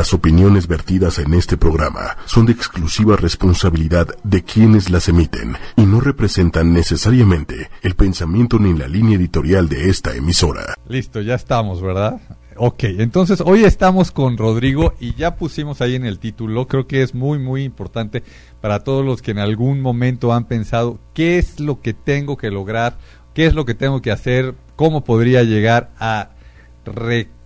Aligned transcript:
Las 0.00 0.14
opiniones 0.14 0.66
vertidas 0.66 1.18
en 1.18 1.34
este 1.34 1.58
programa 1.58 2.16
son 2.24 2.46
de 2.46 2.52
exclusiva 2.52 3.16
responsabilidad 3.16 4.08
de 4.24 4.42
quienes 4.42 4.88
las 4.88 5.10
emiten 5.10 5.58
y 5.76 5.82
no 5.82 6.00
representan 6.00 6.72
necesariamente 6.72 7.68
el 7.82 7.94
pensamiento 7.96 8.58
ni 8.58 8.72
la 8.72 8.88
línea 8.88 9.18
editorial 9.18 9.68
de 9.68 9.90
esta 9.90 10.16
emisora. 10.16 10.74
Listo, 10.88 11.20
ya 11.20 11.34
estamos, 11.34 11.82
¿verdad? 11.82 12.18
Ok, 12.56 12.84
entonces 12.84 13.42
hoy 13.44 13.64
estamos 13.64 14.10
con 14.10 14.38
Rodrigo 14.38 14.94
y 15.00 15.14
ya 15.16 15.36
pusimos 15.36 15.82
ahí 15.82 15.96
en 15.96 16.06
el 16.06 16.18
título, 16.18 16.66
creo 16.66 16.86
que 16.86 17.02
es 17.02 17.14
muy, 17.14 17.38
muy 17.38 17.64
importante 17.64 18.22
para 18.62 18.82
todos 18.82 19.04
los 19.04 19.20
que 19.20 19.32
en 19.32 19.38
algún 19.38 19.82
momento 19.82 20.32
han 20.32 20.46
pensado 20.46 20.98
qué 21.12 21.36
es 21.36 21.60
lo 21.60 21.82
que 21.82 21.92
tengo 21.92 22.38
que 22.38 22.50
lograr, 22.50 22.96
qué 23.34 23.44
es 23.44 23.52
lo 23.52 23.66
que 23.66 23.74
tengo 23.74 24.00
que 24.00 24.12
hacer, 24.12 24.54
cómo 24.76 25.04
podría 25.04 25.42
llegar 25.42 25.90
a 26.00 26.30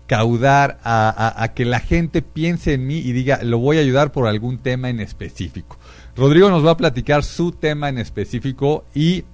recaudar, 0.04 0.78
a, 0.84 1.52
que 1.54 1.64
la 1.64 1.80
gente 1.80 2.22
piense 2.22 2.74
en 2.74 2.86
mí 2.86 2.98
y 2.98 3.12
diga, 3.12 3.42
lo 3.42 3.58
voy 3.58 3.78
a 3.78 3.80
ayudar 3.80 4.12
por 4.12 4.26
algún 4.26 4.58
tema 4.58 4.90
en 4.90 5.00
específico. 5.00 5.78
Rodrigo 6.16 6.50
nos 6.50 6.64
va 6.64 6.72
a 6.72 6.76
platicar 6.76 7.24
su 7.24 7.52
tema 7.52 7.88
en 7.88 7.98
específico 7.98 8.84
y 8.94 9.24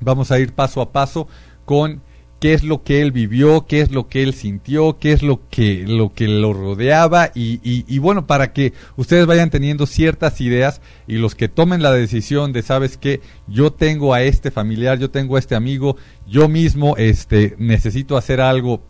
vamos 0.00 0.30
a 0.30 0.38
ir 0.38 0.52
paso 0.52 0.80
a 0.80 0.92
paso 0.92 1.28
con 1.64 2.00
qué 2.40 2.54
es 2.54 2.62
lo 2.62 2.82
que 2.82 3.00
él 3.00 3.10
vivió, 3.10 3.66
qué 3.66 3.80
es 3.80 3.90
lo 3.90 4.08
que 4.08 4.22
él 4.22 4.34
sintió, 4.34 4.98
qué 4.98 5.12
es 5.12 5.22
lo 5.22 5.48
que 5.48 5.84
lo, 5.86 6.12
que 6.12 6.28
lo 6.28 6.52
rodeaba 6.52 7.30
y, 7.34 7.60
y, 7.62 7.98
bueno, 7.98 8.26
para 8.26 8.52
que 8.52 8.72
ustedes 8.96 9.26
vayan 9.26 9.50
teniendo 9.50 9.86
ciertas 9.86 10.40
ideas 10.40 10.80
y 11.06 11.14
los 11.14 11.34
que 11.34 11.48
tomen 11.48 11.82
la 11.82 11.92
decisión 11.92 12.52
de, 12.52 12.62
sabes 12.62 12.98
que 12.98 13.20
yo 13.46 13.72
tengo 13.72 14.14
a 14.14 14.22
este 14.22 14.50
familiar, 14.50 14.98
yo 14.98 15.10
tengo 15.10 15.36
a 15.36 15.38
este 15.38 15.54
amigo, 15.54 15.96
yo 16.26 16.48
mismo 16.48 16.96
este, 16.98 17.54
necesito 17.58 18.16
hacer 18.16 18.40
algo 18.40 18.82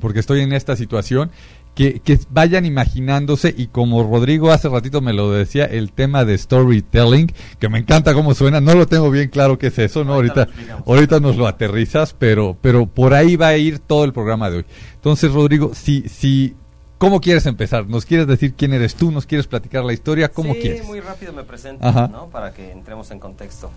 porque 0.00 0.20
estoy 0.20 0.40
en 0.40 0.52
esta 0.52 0.76
situación 0.76 1.30
que, 1.78 2.18
vayan 2.30 2.66
imaginándose 2.66 3.54
y 3.56 3.68
como 3.68 4.02
Rodrigo 4.02 4.50
hace 4.50 4.68
ratito 4.68 5.00
me 5.00 5.12
lo 5.12 5.30
decía, 5.30 5.64
el 5.64 5.92
tema 5.92 6.24
de 6.24 6.36
storytelling, 6.36 7.32
que 7.60 7.68
me 7.68 7.78
encanta 7.78 8.14
cómo 8.14 8.34
suena, 8.34 8.60
no 8.60 8.74
lo 8.74 8.86
tengo 8.86 9.10
bien 9.12 9.28
claro 9.28 9.58
qué 9.58 9.68
es 9.68 9.78
eso, 9.78 10.02
¿no? 10.02 10.14
Ahorita, 10.14 10.48
ahorita, 10.86 11.20
nos 11.20 11.36
lo 11.36 11.46
aterrizas, 11.46 12.14
pero, 12.18 12.56
pero 12.60 12.86
por 12.86 13.14
ahí 13.14 13.36
va 13.36 13.48
a 13.48 13.56
ir 13.56 13.78
todo 13.78 14.04
el 14.04 14.12
programa 14.12 14.50
de 14.50 14.58
hoy. 14.58 14.64
Entonces, 14.94 15.32
Rodrigo, 15.32 15.70
si, 15.72 16.08
si, 16.08 16.56
¿cómo 16.98 17.20
quieres 17.20 17.46
empezar? 17.46 17.86
¿Nos 17.86 18.04
quieres 18.04 18.26
decir 18.26 18.54
quién 18.54 18.72
eres 18.72 18.96
tú? 18.96 19.12
¿Nos 19.12 19.24
quieres 19.24 19.46
platicar 19.46 19.84
la 19.84 19.92
historia? 19.92 20.32
¿Cómo 20.32 20.54
sí, 20.54 20.60
quieres? 20.60 20.84
muy 20.84 20.98
rápido 20.98 21.32
me 21.32 21.44
presento, 21.44 21.86
¿no? 22.08 22.26
Para 22.26 22.52
que 22.52 22.72
entremos 22.72 23.12
en 23.12 23.20
contexto. 23.20 23.70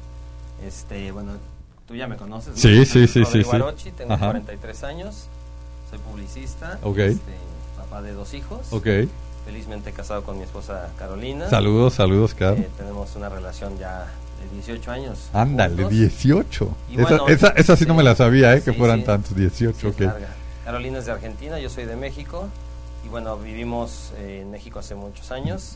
Este, 0.66 1.12
bueno, 1.12 1.34
tú 1.88 1.96
ya 1.96 2.08
me 2.08 2.18
conoces. 2.18 2.54
Sí, 2.56 2.84
sí, 2.86 3.06
sí, 3.06 3.26
sí, 3.26 3.44
sí. 3.44 3.92
Tengo 3.96 4.18
43 4.18 4.84
años, 4.84 5.28
soy 5.92 6.00
publicista. 6.00 6.80
Ok. 6.82 6.98
Este, 6.98 7.32
de 8.00 8.14
dos 8.14 8.34
hijos. 8.34 8.72
Ok. 8.72 8.88
Felizmente 9.46 9.92
casado 9.92 10.24
con 10.24 10.38
mi 10.38 10.44
esposa 10.44 10.90
Carolina. 10.98 11.50
Saludos, 11.50 11.96
saludos, 11.96 12.34
Carlos. 12.34 12.66
Eh, 12.66 12.70
tenemos 12.78 13.16
una 13.18 13.28
relación 13.28 13.78
ya 13.78 14.06
de 14.42 14.56
18 14.56 14.92
años. 14.92 15.30
Ándale, 15.34 15.90
18. 15.90 16.76
esa, 17.28 17.50
esa, 17.50 17.76
sí, 17.76 17.86
no 17.86 17.94
me 17.94 18.04
la 18.04 18.16
sabía, 18.16 18.56
¿eh? 18.56 18.62
que 18.62 18.72
fueran 18.72 19.04
tantos, 19.04 19.36
18. 19.36 19.90
Okay. 19.90 20.10
Carolina 20.64 21.00
es 21.00 21.06
de 21.06 21.12
Argentina, 21.12 21.60
yo 21.60 21.70
soy 21.70 21.86
de 21.86 21.98
México. 21.98 22.48
Y 23.06 23.10
bueno, 23.10 23.36
vivimos 23.38 24.14
eh, 24.18 24.40
en 24.44 24.52
México 24.52 24.80
hace 24.80 24.96
muchos 24.96 25.32
años. 25.32 25.76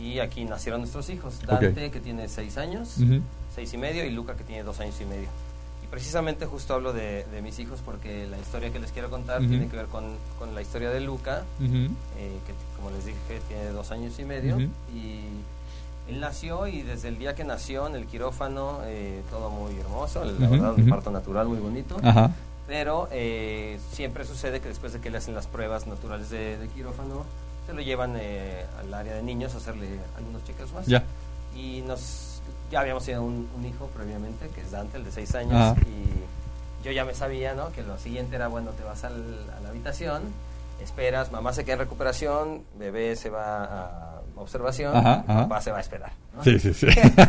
Y 0.00 0.18
aquí 0.18 0.44
nacieron 0.44 0.80
nuestros 0.80 1.08
hijos. 1.10 1.34
Dante, 1.46 1.90
que 1.92 2.00
tiene 2.00 2.28
6 2.28 2.58
años, 2.58 2.96
6 3.54 3.74
y 3.74 3.78
medio, 3.78 4.04
y 4.04 4.10
Luca, 4.10 4.34
que 4.34 4.42
tiene 4.42 4.64
2 4.64 4.80
años 4.80 4.96
y 5.00 5.04
medio 5.04 5.28
precisamente 5.92 6.46
justo 6.46 6.72
hablo 6.72 6.94
de, 6.94 7.26
mis 7.42 7.58
hijos 7.58 7.80
porque 7.84 8.26
la 8.26 8.38
historia 8.38 8.72
que 8.72 8.78
les 8.78 8.90
quiero 8.92 9.10
contar 9.10 9.40
tiene 9.40 9.68
que 9.68 9.76
ver 9.76 9.86
con, 9.86 10.04
la 10.54 10.62
historia 10.62 10.88
de 10.88 11.00
Luca, 11.00 11.44
eh, 11.60 12.38
que 12.46 12.54
como 12.76 12.90
les 12.96 13.04
dije 13.04 13.18
tiene 13.46 13.66
dos 13.66 13.90
años 13.90 14.18
y 14.18 14.24
medio, 14.24 14.58
y 14.58 15.20
él 16.08 16.18
nació 16.18 16.66
y 16.66 16.80
desde 16.80 17.08
el 17.08 17.18
día 17.18 17.34
que 17.34 17.44
nació 17.44 17.86
en 17.86 17.96
el 17.96 18.06
quirófano, 18.06 18.78
eh, 18.84 19.20
todo 19.30 19.50
muy 19.50 19.78
hermoso, 19.78 20.24
la 20.24 20.48
verdad, 20.48 20.74
un 20.74 20.88
parto 20.88 21.10
natural 21.10 21.46
muy 21.46 21.58
bonito. 21.58 22.00
Pero 22.66 23.08
eh, 23.12 23.78
siempre 23.90 24.24
sucede 24.24 24.60
que 24.60 24.68
después 24.68 24.94
de 24.94 25.00
que 25.00 25.10
le 25.10 25.18
hacen 25.18 25.34
las 25.34 25.46
pruebas 25.46 25.86
naturales 25.86 26.30
de, 26.30 26.70
quirófano, 26.74 27.26
se 27.66 27.74
lo 27.74 27.82
llevan 27.82 28.16
al 28.16 28.94
área 28.94 29.14
de 29.14 29.22
niños 29.22 29.54
a 29.54 29.58
hacerle 29.58 29.88
algunos 30.16 30.42
cheques 30.44 30.72
más. 30.72 30.86
Y 31.54 31.82
nos 31.82 32.31
ya 32.72 32.80
habíamos 32.80 33.04
tenido 33.04 33.22
un, 33.22 33.46
hijo 33.64 33.86
previamente, 33.94 34.48
que 34.48 34.62
es 34.62 34.70
Dante, 34.70 34.96
el 34.96 35.04
de 35.04 35.12
6 35.12 35.34
años, 35.34 35.76
y 35.82 36.84
yo 36.84 36.90
ya 36.90 37.04
me 37.04 37.14
sabía, 37.14 37.54
¿no? 37.54 37.70
Que 37.70 37.82
lo 37.82 37.98
siguiente 37.98 38.34
era, 38.34 38.48
bueno, 38.48 38.70
te 38.70 38.82
vas 38.82 39.04
a 39.04 39.10
la 39.10 39.68
habitación, 39.68 40.22
esperas, 40.82 41.30
mamá 41.30 41.52
se 41.52 41.64
queda 41.64 41.74
en 41.74 41.80
recuperación, 41.80 42.62
bebé 42.78 43.14
se 43.14 43.28
va 43.28 43.64
a 43.64 44.22
observación, 44.36 44.92
papá 44.94 45.60
se 45.60 45.70
va 45.70 45.78
a 45.78 45.80
esperar. 45.82 46.12
Sí, 46.42 46.58
sí, 46.58 46.72
sí. 46.72 46.86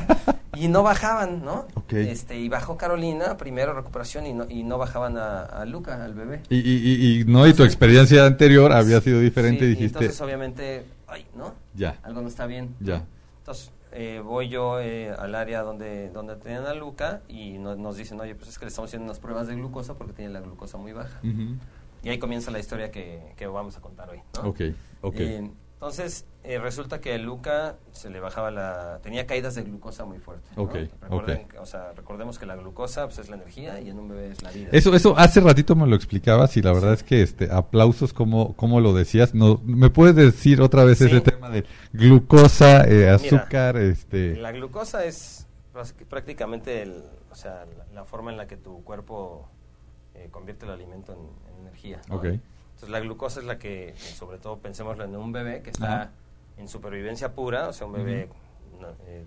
y 0.55 0.69
no 0.69 0.81
bajaban, 0.81 1.43
¿no? 1.43 1.67
Este, 1.89 2.39
y 2.39 2.47
bajó 2.47 2.77
Carolina, 2.77 3.35
primero 3.35 3.73
recuperación, 3.73 4.25
y 4.25 4.33
no, 4.33 4.45
y 4.49 4.63
no 4.63 4.77
bajaban 4.77 5.17
a, 5.17 5.65
Luca, 5.65 6.03
al 6.03 6.13
bebé. 6.13 6.41
Y, 6.49 6.57
y, 6.57 7.19
y, 7.19 7.25
no, 7.25 7.45
y 7.45 7.53
tu 7.53 7.65
experiencia 7.65 8.25
anterior 8.25 8.71
había 8.71 9.01
sido 9.01 9.19
diferente, 9.19 9.65
dijiste. 9.65 9.99
entonces, 9.99 10.21
obviamente, 10.21 10.85
ay, 11.07 11.25
¿no? 11.35 11.53
Ya. 11.75 11.97
Algo 12.03 12.21
no 12.21 12.29
está 12.29 12.45
bien. 12.45 12.75
Ya. 12.79 13.03
Entonces, 13.39 13.71
eh, 13.95 14.21
voy 14.23 14.49
yo 14.49 14.79
eh, 14.79 15.11
al 15.11 15.35
área 15.35 15.61
donde, 15.61 16.09
donde 16.09 16.35
tenían 16.35 16.65
a 16.65 16.73
Luca 16.73 17.21
y 17.27 17.57
nos 17.57 17.97
dicen, 17.97 18.19
oye, 18.19 18.35
pues 18.35 18.49
es 18.49 18.59
que 18.59 18.65
le 18.65 18.69
estamos 18.69 18.89
haciendo 18.89 19.05
unas 19.05 19.19
pruebas 19.19 19.47
de 19.47 19.55
glucosa 19.55 19.95
porque 19.97 20.13
tiene 20.13 20.31
la 20.31 20.41
glucosa 20.41 20.77
muy 20.77 20.93
baja. 20.93 21.19
Y 22.03 22.09
ahí 22.09 22.19
comienza 22.19 22.51
la 22.51 22.59
historia 22.59 22.91
que, 22.91 23.33
que, 23.37 23.47
vamos 23.47 23.77
a 23.77 23.81
contar 23.81 24.09
hoy. 24.09 24.19
¿no? 24.35 24.49
Ok, 24.49 24.61
ok. 25.01 25.15
Eh, 25.19 25.51
entonces, 25.83 26.25
resulta 26.61 27.01
que 27.01 27.13
a 27.13 27.17
Luca 27.17 27.75
se 27.91 28.09
le 28.09 28.21
bajaba 28.21 28.51
la... 28.51 28.99
tenía 29.03 29.27
caídas 29.27 29.55
de 29.55 29.63
glucosa 29.63 30.05
muy 30.05 30.17
fuertes. 30.17 30.49
Okay, 30.55 30.89
O 31.59 31.65
sea, 31.65 31.91
recordemos 31.91 32.39
que 32.39 32.45
la 32.45 32.55
glucosa 32.55 33.05
pues, 33.05 33.19
es 33.19 33.29
la 33.29 33.35
energía 33.35 33.81
y 33.81 33.89
en 33.89 33.99
un 33.99 34.07
bebé 34.07 34.29
es 34.31 34.41
la 34.43 34.51
vida. 34.51 34.69
Eso, 34.71 34.95
eso 34.95 35.13
hace 35.17 35.41
ratito 35.41 35.75
me 35.75 35.85
lo 35.85 35.97
explicabas 35.97 36.55
y 36.55 36.61
la 36.61 36.71
verdad 36.71 36.93
es 36.93 37.03
que 37.03 37.21
este 37.21 37.51
aplausos 37.51 38.13
como, 38.13 38.55
como 38.55 38.79
lo 38.79 38.93
decías. 38.93 39.35
No, 39.35 39.59
¿Me 39.65 39.89
puedes 39.89 40.15
decir 40.15 40.61
otra 40.61 40.85
vez 40.85 41.01
ese 41.01 41.19
tema 41.19 41.49
de 41.49 41.65
glucosa, 41.91 42.85
eh, 42.87 43.09
azúcar? 43.09 43.75
este 43.75 44.37
La 44.37 44.53
glucosa 44.53 45.03
es 45.03 45.47
prácticamente 46.07 46.81
el, 46.81 47.03
o 47.29 47.35
sea, 47.35 47.65
la, 47.93 48.05
forma 48.05 48.31
en 48.31 48.37
la 48.37 48.47
que 48.47 48.55
tu 48.55 48.85
cuerpo 48.85 49.49
eh, 50.15 50.29
convierte 50.31 50.65
el 50.65 50.71
alimento 50.71 51.11
en, 51.11 51.59
energía. 51.59 51.99
Okay 52.09 52.39
la 52.89 52.99
glucosa 52.99 53.39
es 53.39 53.45
la 53.45 53.57
que, 53.57 53.93
sobre 53.97 54.37
todo 54.37 54.59
pensemos 54.59 54.99
en 54.99 55.15
un 55.15 55.31
bebé 55.31 55.61
que 55.61 55.69
está 55.69 56.11
en 56.57 56.67
supervivencia 56.67 57.33
pura, 57.33 57.69
o 57.69 57.73
sea, 57.73 57.87
un 57.87 57.93
bebé 57.93 58.29
eh, 59.05 59.25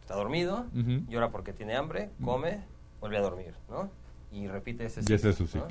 está 0.00 0.14
dormido, 0.14 0.66
llora 1.08 1.30
porque 1.30 1.52
tiene 1.52 1.76
hambre, 1.76 2.10
come, 2.24 2.62
vuelve 3.00 3.18
a 3.18 3.20
dormir, 3.20 3.54
¿no? 3.68 3.90
Y 4.32 4.48
repite 4.48 4.86
ese 4.86 5.02
ciclo. 5.02 5.32
su 5.32 5.46
ciclo. 5.46 5.68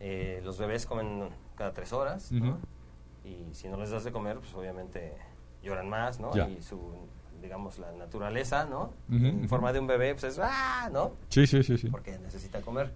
Eh, 0.00 0.40
los 0.44 0.58
bebés 0.58 0.86
comen 0.86 1.28
cada 1.56 1.72
tres 1.72 1.92
horas, 1.92 2.32
¿no? 2.32 2.58
Y 3.24 3.54
si 3.54 3.68
no 3.68 3.76
les 3.76 3.90
das 3.90 4.04
de 4.04 4.12
comer, 4.12 4.38
pues 4.38 4.54
obviamente 4.54 5.14
lloran 5.62 5.88
más, 5.88 6.18
¿no? 6.20 6.30
Y 6.48 6.62
su, 6.62 6.80
digamos, 7.42 7.78
la 7.78 7.92
naturaleza, 7.92 8.64
¿no? 8.64 8.92
En 9.10 9.48
forma 9.48 9.72
de 9.72 9.80
un 9.80 9.86
bebé, 9.86 10.14
pues 10.14 10.24
es, 10.24 10.38
¡ah! 10.42 10.88
¿no? 10.92 11.12
Sí, 11.28 11.46
sí, 11.46 11.62
sí, 11.62 11.76
sí. 11.76 11.88
Porque 11.88 12.18
necesita 12.18 12.60
comer. 12.62 12.90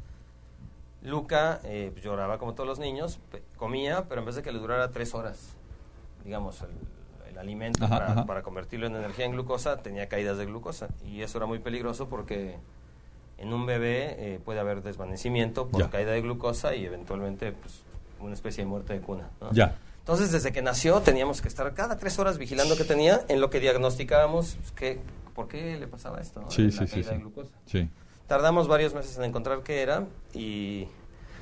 Luca 1.05 1.61
eh, 1.65 1.91
pues, 1.93 2.05
lloraba 2.05 2.39
como 2.39 2.55
todos 2.55 2.67
los 2.67 2.79
niños, 2.79 3.21
comía, 3.57 4.07
pero 4.09 4.21
en 4.23 4.27
vez 4.27 4.37
de 4.37 4.43
que 4.43 4.51
le 4.51 4.59
durara 4.59 4.91
tres 4.91 5.15
horas, 5.15 5.55
digamos, 6.25 6.63
el, 6.63 7.39
alimento 7.39 7.89
para, 7.89 8.43
convertirlo 8.43 8.87
en 8.87 8.95
energía 8.95 9.27
en 9.27 9.33
glucosa, 9.33 9.79
tenía 9.79 10.09
caídas 10.09 10.39
de 10.39 10.47
glucosa. 10.47 10.89
Y 11.05 11.23
eso 11.23 11.37
era 11.39 11.47
muy 11.47 11.59
peligroso 11.59 12.09
porque 12.09 12.55
en 13.39 13.53
un 13.53 13.67
bebé 13.67 14.15
eh, 14.19 14.41
puede 14.43 14.61
haber 14.61 14.83
desvanecimiento 14.83 15.67
por 15.67 15.91
caída 15.91 16.13
de 16.13 16.21
glucosa 16.23 16.77
y 16.77 16.87
eventualmente 16.87 17.51
pues, 17.51 17.83
una 18.21 18.35
especie 18.35 18.63
de 18.63 18.71
muerte 18.71 18.93
de 18.93 19.01
cuna. 19.01 19.31
Ya. 19.51 19.77
Entonces, 19.99 20.31
desde 20.31 20.53
que 20.53 20.63
nació, 20.63 21.01
teníamos 21.01 21.43
que 21.43 21.49
estar 21.49 21.75
cada 21.75 21.99
tres 21.99 22.19
horas 22.21 22.39
vigilando 22.39 22.77
qué 22.77 22.85
tenía, 22.85 23.23
en 23.29 23.41
lo 23.41 23.51
que 23.51 23.59
diagnosticábamos 23.59 24.55
pues, 24.55 24.71
que, 24.73 25.01
por 25.35 25.49
qué 25.49 25.77
le 25.77 25.89
pasaba 25.89 26.21
esto, 26.21 26.45
sí, 26.51 26.71
sí, 26.71 26.87
sí, 26.87 27.05
sí. 27.67 27.89
Tardamos 28.27 28.69
varios 28.69 28.95
meses 28.95 29.17
en 29.19 29.25
encontrar 29.25 29.63
qué 29.63 29.83
era 29.83 30.07
y 30.33 30.87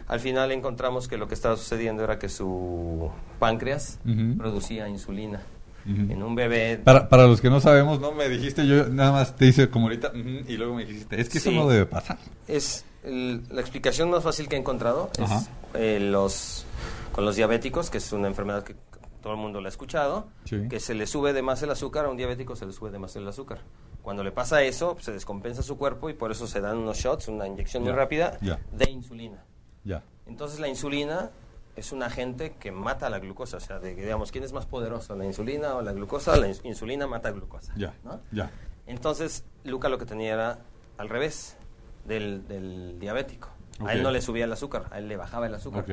al 0.09 0.21
final 0.21 0.51
encontramos 0.53 1.09
que 1.09 1.17
lo 1.17 1.29
que 1.29 1.35
estaba 1.35 1.57
sucediendo 1.57 2.03
era 2.05 2.19
que 2.19 2.29
su 2.29 3.11
páncreas 3.39 3.99
producía 4.37 4.89
insulina. 4.89 5.43
En 5.85 6.23
un 6.23 6.37
bebé. 6.37 6.79
Para, 6.79 7.09
para 7.09 7.27
los 7.27 7.41
que 7.41 7.51
no 7.51 7.61
sabemos, 7.61 7.99
no 7.99 8.13
me 8.13 8.29
dijiste, 8.29 8.65
yo 8.69 8.87
nada 8.87 9.11
más 9.11 9.35
te 9.35 9.47
hice 9.47 9.69
como 9.69 9.87
ahorita, 9.87 10.13
y 10.15 10.57
luego 10.57 10.77
me 10.77 10.85
dijiste, 10.85 11.21
es 11.21 11.29
que 11.29 11.39
eso 11.39 11.51
no 11.51 11.67
debe 11.67 11.87
pasar. 11.87 12.19
Es 12.47 12.85
la 13.05 13.61
explicación 13.61 14.11
más 14.11 14.23
fácil 14.23 14.49
que 14.49 14.57
he 14.57 14.59
encontrado 14.59 15.11
es 15.19 15.51
eh, 15.75 15.99
los, 16.01 16.65
con 17.11 17.25
los 17.25 17.37
diabéticos, 17.37 17.91
que 17.91 17.99
es 17.99 18.13
una 18.13 18.29
enfermedad 18.29 18.63
que 18.63 18.77
todo 19.21 19.33
el 19.33 19.39
mundo 19.39 19.61
la 19.61 19.69
ha 19.69 19.71
escuchado, 19.71 20.29
que 20.45 20.81
se 20.81 20.95
le 20.95 21.07
sube 21.07 21.33
de 21.33 21.43
más 21.43 21.63
el 21.63 21.71
azúcar, 21.71 22.05
a 22.05 22.11
un 22.11 22.17
diabético 22.17 22.55
se 22.57 22.67
le 22.67 22.73
sube 22.73 22.91
de 22.91 22.99
más 22.99 23.17
el 23.17 23.27
azúcar. 23.27 23.61
Cuando 24.03 24.25
le 24.25 24.33
pasa 24.33 24.63
eso, 24.63 24.97
se 25.01 25.13
descompensa 25.13 25.63
su 25.63 25.79
cuerpo 25.79 26.11
y 26.11 26.15
por 26.15 26.33
eso 26.33 26.47
se 26.47 26.61
dan 26.61 26.79
unos 26.79 26.99
shots, 26.99 27.29
una 27.29 27.47
inyección 27.47 27.85
muy 27.85 27.93
rápida 27.93 28.39
de 28.73 28.91
insulina. 28.91 29.45
Ya. 29.85 30.03
Entonces 30.27 30.61
la 30.61 30.69
insulina 30.69 31.31
es 31.77 31.93
un 31.93 32.03
agente 32.03 32.55
que 32.59 32.73
mata 32.73 33.09
la 33.11 33.19
glucosa. 33.19 33.57
O 33.57 33.61
sea, 33.61 33.79
de, 33.79 33.95
digamos, 33.95 34.33
¿quién 34.33 34.45
es 34.45 34.53
más 34.53 34.67
poderoso, 34.67 35.15
la 35.17 35.25
insulina 35.25 35.75
o 35.77 35.83
la 35.83 35.93
glucosa? 35.93 36.37
La 36.37 36.49
insulina 36.65 37.07
mata 37.07 37.31
glucosa. 37.31 37.73
Ya, 37.77 37.95
¿no? 38.05 38.21
ya. 38.31 38.51
Entonces, 38.87 39.45
Luca 39.65 39.89
lo 39.89 39.99
que 39.99 40.07
tenía 40.07 40.35
era 40.35 40.59
al 40.99 41.09
revés 41.09 41.57
del, 42.05 42.99
diabético. 42.99 43.49
A 43.85 43.95
él 43.95 44.03
no 44.03 44.11
le 44.11 44.21
subía 44.21 44.45
el 44.45 44.53
azúcar, 44.53 44.87
a 44.91 44.99
él 44.99 45.09
le 45.09 45.17
bajaba 45.17 45.47
el 45.47 45.55
azúcar. 45.55 45.85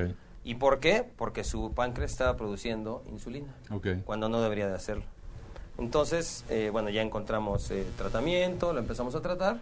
¿Y 0.44 0.56
por 0.56 0.80
qué? 0.80 1.10
Porque 1.16 1.44
su 1.44 1.74
páncreas 1.74 2.12
estaba 2.12 2.36
produciendo 2.36 3.04
insulina, 3.10 3.54
cuando 4.06 4.30
no 4.30 4.42
debería 4.42 4.68
de 4.68 4.76
hacerlo. 4.76 5.06
Entonces, 5.80 6.46
eh, 6.50 6.70
bueno, 6.72 6.90
ya 6.90 7.02
encontramos 7.02 7.72
eh, 7.72 7.86
tratamiento, 7.98 8.74
lo 8.74 8.80
empezamos 8.80 9.16
a 9.16 9.22
tratar 9.22 9.62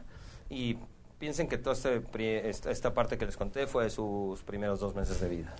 y 0.50 0.78
piensen 1.20 1.48
que 1.48 1.58
toda 1.58 1.76
este, 1.76 2.72
esta 2.72 2.94
parte 2.94 3.18
que 3.18 3.26
les 3.26 3.38
conté 3.38 3.68
fue 3.68 3.90
sus 3.90 4.42
primeros 4.42 4.80
dos 4.80 4.96
meses 4.96 5.20
de 5.20 5.30
vida. 5.30 5.56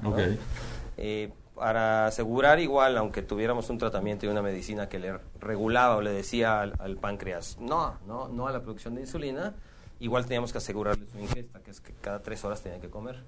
Eh, 0.98 1.32
para 1.56 2.08
asegurar 2.08 2.60
igual, 2.60 2.98
aunque 2.98 3.22
tuviéramos 3.22 3.70
un 3.70 3.78
tratamiento 3.78 4.26
y 4.26 4.30
una 4.30 4.42
medicina 4.42 4.90
que 4.90 5.00
le 5.00 5.20
regulaba 5.40 5.98
o 5.98 6.02
le 6.02 6.12
decía 6.12 6.62
al, 6.62 6.98
páncreas, 6.98 7.58
no, 7.60 7.96
no, 8.08 8.28
no 8.28 8.48
a 8.48 8.52
la 8.52 8.62
producción 8.62 8.94
de 8.96 9.02
insulina, 9.02 9.56
igual 10.00 10.26
teníamos 10.26 10.52
que 10.52 10.60
asegurarle 10.60 11.08
su 11.08 11.20
ingesta, 11.20 11.60
que 11.62 11.72
es 11.72 11.82
que 11.82 11.94
cada 11.94 12.22
tres 12.22 12.44
horas 12.46 12.62
tenía 12.62 12.80
que 12.80 12.90
comer. 12.90 13.24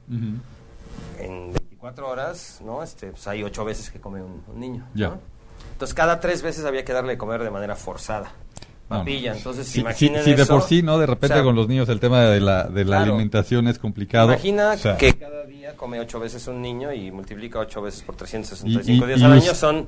En 1.20 1.54
24 1.54 2.08
horas, 2.08 2.62
¿no? 2.64 2.84
Este, 2.84 3.12
pues 3.12 3.28
hay 3.28 3.44
ocho 3.44 3.66
veces 3.66 3.90
que 3.90 4.00
come 4.00 4.22
un, 4.22 4.44
niño. 4.56 4.88
Entonces 5.80 5.96
cada 5.96 6.20
tres 6.20 6.42
veces 6.42 6.66
había 6.66 6.84
que 6.84 6.92
darle 6.92 7.14
de 7.14 7.18
comer 7.18 7.42
de 7.42 7.50
manera 7.50 7.74
forzada. 7.74 8.34
Papilla, 8.90 9.32
entonces 9.32 9.66
si, 9.66 9.80
imaginen 9.80 10.26
si, 10.26 10.34
de 10.34 10.46
por 10.46 10.62
sí, 10.64 10.82
¿no? 10.82 11.00
De 11.00 11.06
repente 11.06 11.42
con 11.42 11.56
los 11.56 11.70
niños 11.70 11.88
el 11.88 12.02
tema 12.02 12.26
de 12.26 12.42
la, 12.42 12.66
de 12.66 12.84
la 12.84 13.00
alimentación 13.00 13.66
es 13.70 13.80
complicado. 13.80 14.28
Imagina 14.28 14.76
que 14.98 15.14
cada 15.14 15.46
día 15.46 15.78
come 15.78 16.02
ocho 16.02 16.20
veces 16.20 16.46
un 16.48 16.62
niño 16.62 16.92
y 16.92 17.12
multiplica 17.12 17.60
ocho 17.60 17.82
veces 17.82 18.02
por 18.02 18.18
365 18.18 19.08
días 19.08 19.24
al 19.24 19.32
año, 19.32 19.56
son... 19.56 19.88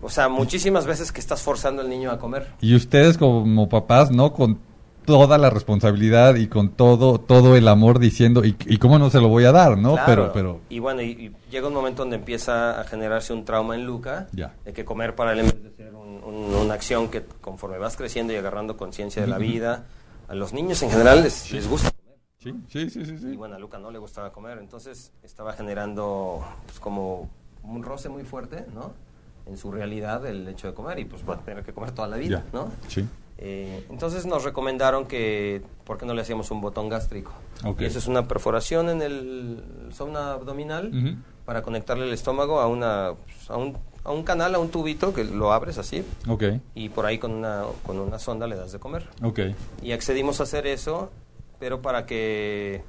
O 0.00 0.08
sea, 0.08 0.30
muchísimas 0.30 0.86
veces 0.86 1.12
que 1.12 1.20
estás 1.20 1.42
forzando 1.42 1.82
al 1.82 1.90
niño 1.90 2.10
a 2.10 2.18
comer. 2.18 2.52
Y 2.62 2.74
ustedes 2.74 3.18
como 3.18 3.68
papás, 3.68 4.10
¿no? 4.10 4.32
Con 4.32 4.58
toda 5.06 5.38
la 5.38 5.48
responsabilidad 5.48 6.34
y 6.34 6.48
con 6.48 6.70
todo 6.70 7.18
todo 7.18 7.56
el 7.56 7.68
amor 7.68 7.98
diciendo 7.98 8.42
y, 8.44 8.52
cómo 8.78 8.98
no 8.98 9.08
se 9.08 9.20
lo 9.20 9.28
voy 9.28 9.44
a 9.44 9.52
dar 9.52 9.78
no 9.78 9.96
pero 10.04 10.32
pero 10.32 10.60
y 10.68 10.80
bueno 10.80 11.00
y, 11.00 11.32
llega 11.50 11.68
un 11.68 11.74
momento 11.74 12.02
donde 12.02 12.16
empieza 12.16 12.78
a 12.80 12.84
generarse 12.84 13.32
un 13.32 13.44
trauma 13.44 13.74
en 13.76 13.86
Luca 13.86 14.26
de 14.32 14.72
que 14.72 14.84
comer 14.84 15.14
para 15.14 15.32
él 15.32 15.40
en 15.40 15.46
de 15.46 15.72
ser 15.76 15.94
una 15.94 16.74
acción 16.74 17.08
que 17.08 17.24
conforme 17.40 17.78
vas 17.78 17.96
creciendo 17.96 18.32
y 18.32 18.36
agarrando 18.36 18.76
conciencia 18.76 19.22
de 19.22 19.28
la 19.28 19.38
vida 19.38 19.84
a 20.28 20.34
los 20.34 20.52
niños 20.52 20.82
en 20.82 20.90
general 20.90 21.22
les, 21.22 21.52
les 21.52 21.68
gusta 21.68 21.90
comer. 21.92 22.18
Sí, 22.38 22.52
sí 22.68 22.90
sí 22.90 23.18
sí 23.18 23.28
y 23.32 23.36
bueno 23.36 23.54
a 23.54 23.58
Luca 23.58 23.78
no 23.78 23.90
le 23.90 23.98
gustaba 23.98 24.32
comer 24.32 24.58
entonces 24.58 25.12
estaba 25.22 25.52
generando 25.52 26.44
pues 26.66 26.80
como 26.80 27.30
un 27.62 27.82
roce 27.82 28.08
muy 28.08 28.24
fuerte 28.24 28.66
no 28.74 28.92
en 29.46 29.56
su 29.56 29.70
realidad 29.70 30.26
el 30.26 30.48
hecho 30.48 30.66
de 30.66 30.74
comer 30.74 30.98
y 30.98 31.04
pues 31.04 31.22
va 31.28 31.34
a 31.34 31.38
tener 31.38 31.62
que 31.62 31.72
comer 31.72 31.92
toda 31.92 32.08
la 32.08 32.16
vida 32.16 32.44
no 32.52 32.70
sí 32.88 33.06
eh, 33.38 33.84
entonces 33.90 34.24
nos 34.24 34.44
recomendaron 34.44 35.06
que, 35.06 35.62
¿por 35.84 35.98
qué 35.98 36.06
no 36.06 36.14
le 36.14 36.22
hacíamos 36.22 36.50
un 36.50 36.60
botón 36.60 36.88
gástrico? 36.88 37.32
eso 37.78 37.98
es 37.98 38.06
una 38.06 38.28
perforación 38.28 38.88
en 38.88 39.02
el 39.02 39.62
zona 39.92 40.32
abdominal 40.32 41.18
para 41.44 41.62
conectarle 41.62 42.06
el 42.06 42.12
estómago 42.12 42.60
a, 42.60 42.66
una, 42.66 43.12
pues, 43.24 43.50
a, 43.50 43.56
un, 43.56 43.76
a 44.04 44.10
un 44.10 44.24
canal, 44.24 44.54
a 44.54 44.58
un 44.58 44.70
tubito 44.70 45.12
que 45.14 45.24
lo 45.24 45.52
abres 45.52 45.78
así. 45.78 46.02
Y 46.74 46.88
por 46.88 47.06
ahí 47.06 47.18
con 47.18 47.32
una, 47.32 47.64
con 47.84 47.98
una 47.98 48.18
sonda 48.18 48.46
le 48.46 48.56
das 48.56 48.72
de 48.72 48.78
comer. 48.78 49.06
Y 49.82 49.92
accedimos 49.92 50.40
a 50.40 50.44
hacer 50.44 50.66
eso, 50.66 51.10
pero 51.58 51.82
para 51.82 52.06
que 52.06 52.82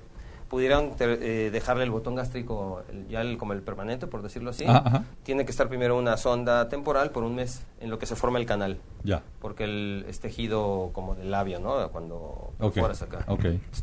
pudieran 0.49 0.93
eh, 0.99 1.49
dejarle 1.51 1.83
el 1.83 1.91
botón 1.91 2.15
gástrico 2.15 2.83
ya 3.09 3.21
el, 3.21 3.37
como 3.37 3.53
el 3.53 3.61
permanente, 3.61 4.07
por 4.07 4.21
decirlo 4.21 4.51
así, 4.51 4.65
ah, 4.67 5.03
tiene 5.23 5.45
que 5.45 5.51
estar 5.51 5.67
primero 5.67 5.97
una 5.97 6.17
sonda 6.17 6.69
temporal 6.69 7.11
por 7.11 7.23
un 7.23 7.35
mes 7.35 7.65
en 7.79 7.89
lo 7.89 7.99
que 7.99 8.05
se 8.05 8.15
forma 8.15 8.39
el 8.39 8.45
canal. 8.45 8.77
Ya. 9.03 9.23
Porque 9.39 9.65
el, 9.65 10.05
es 10.07 10.19
tejido 10.19 10.91
como 10.93 11.15
del 11.15 11.31
labio, 11.31 11.59
¿no? 11.59 11.89
Cuando 11.89 12.53
fueras 12.73 13.01
acá. 13.01 13.25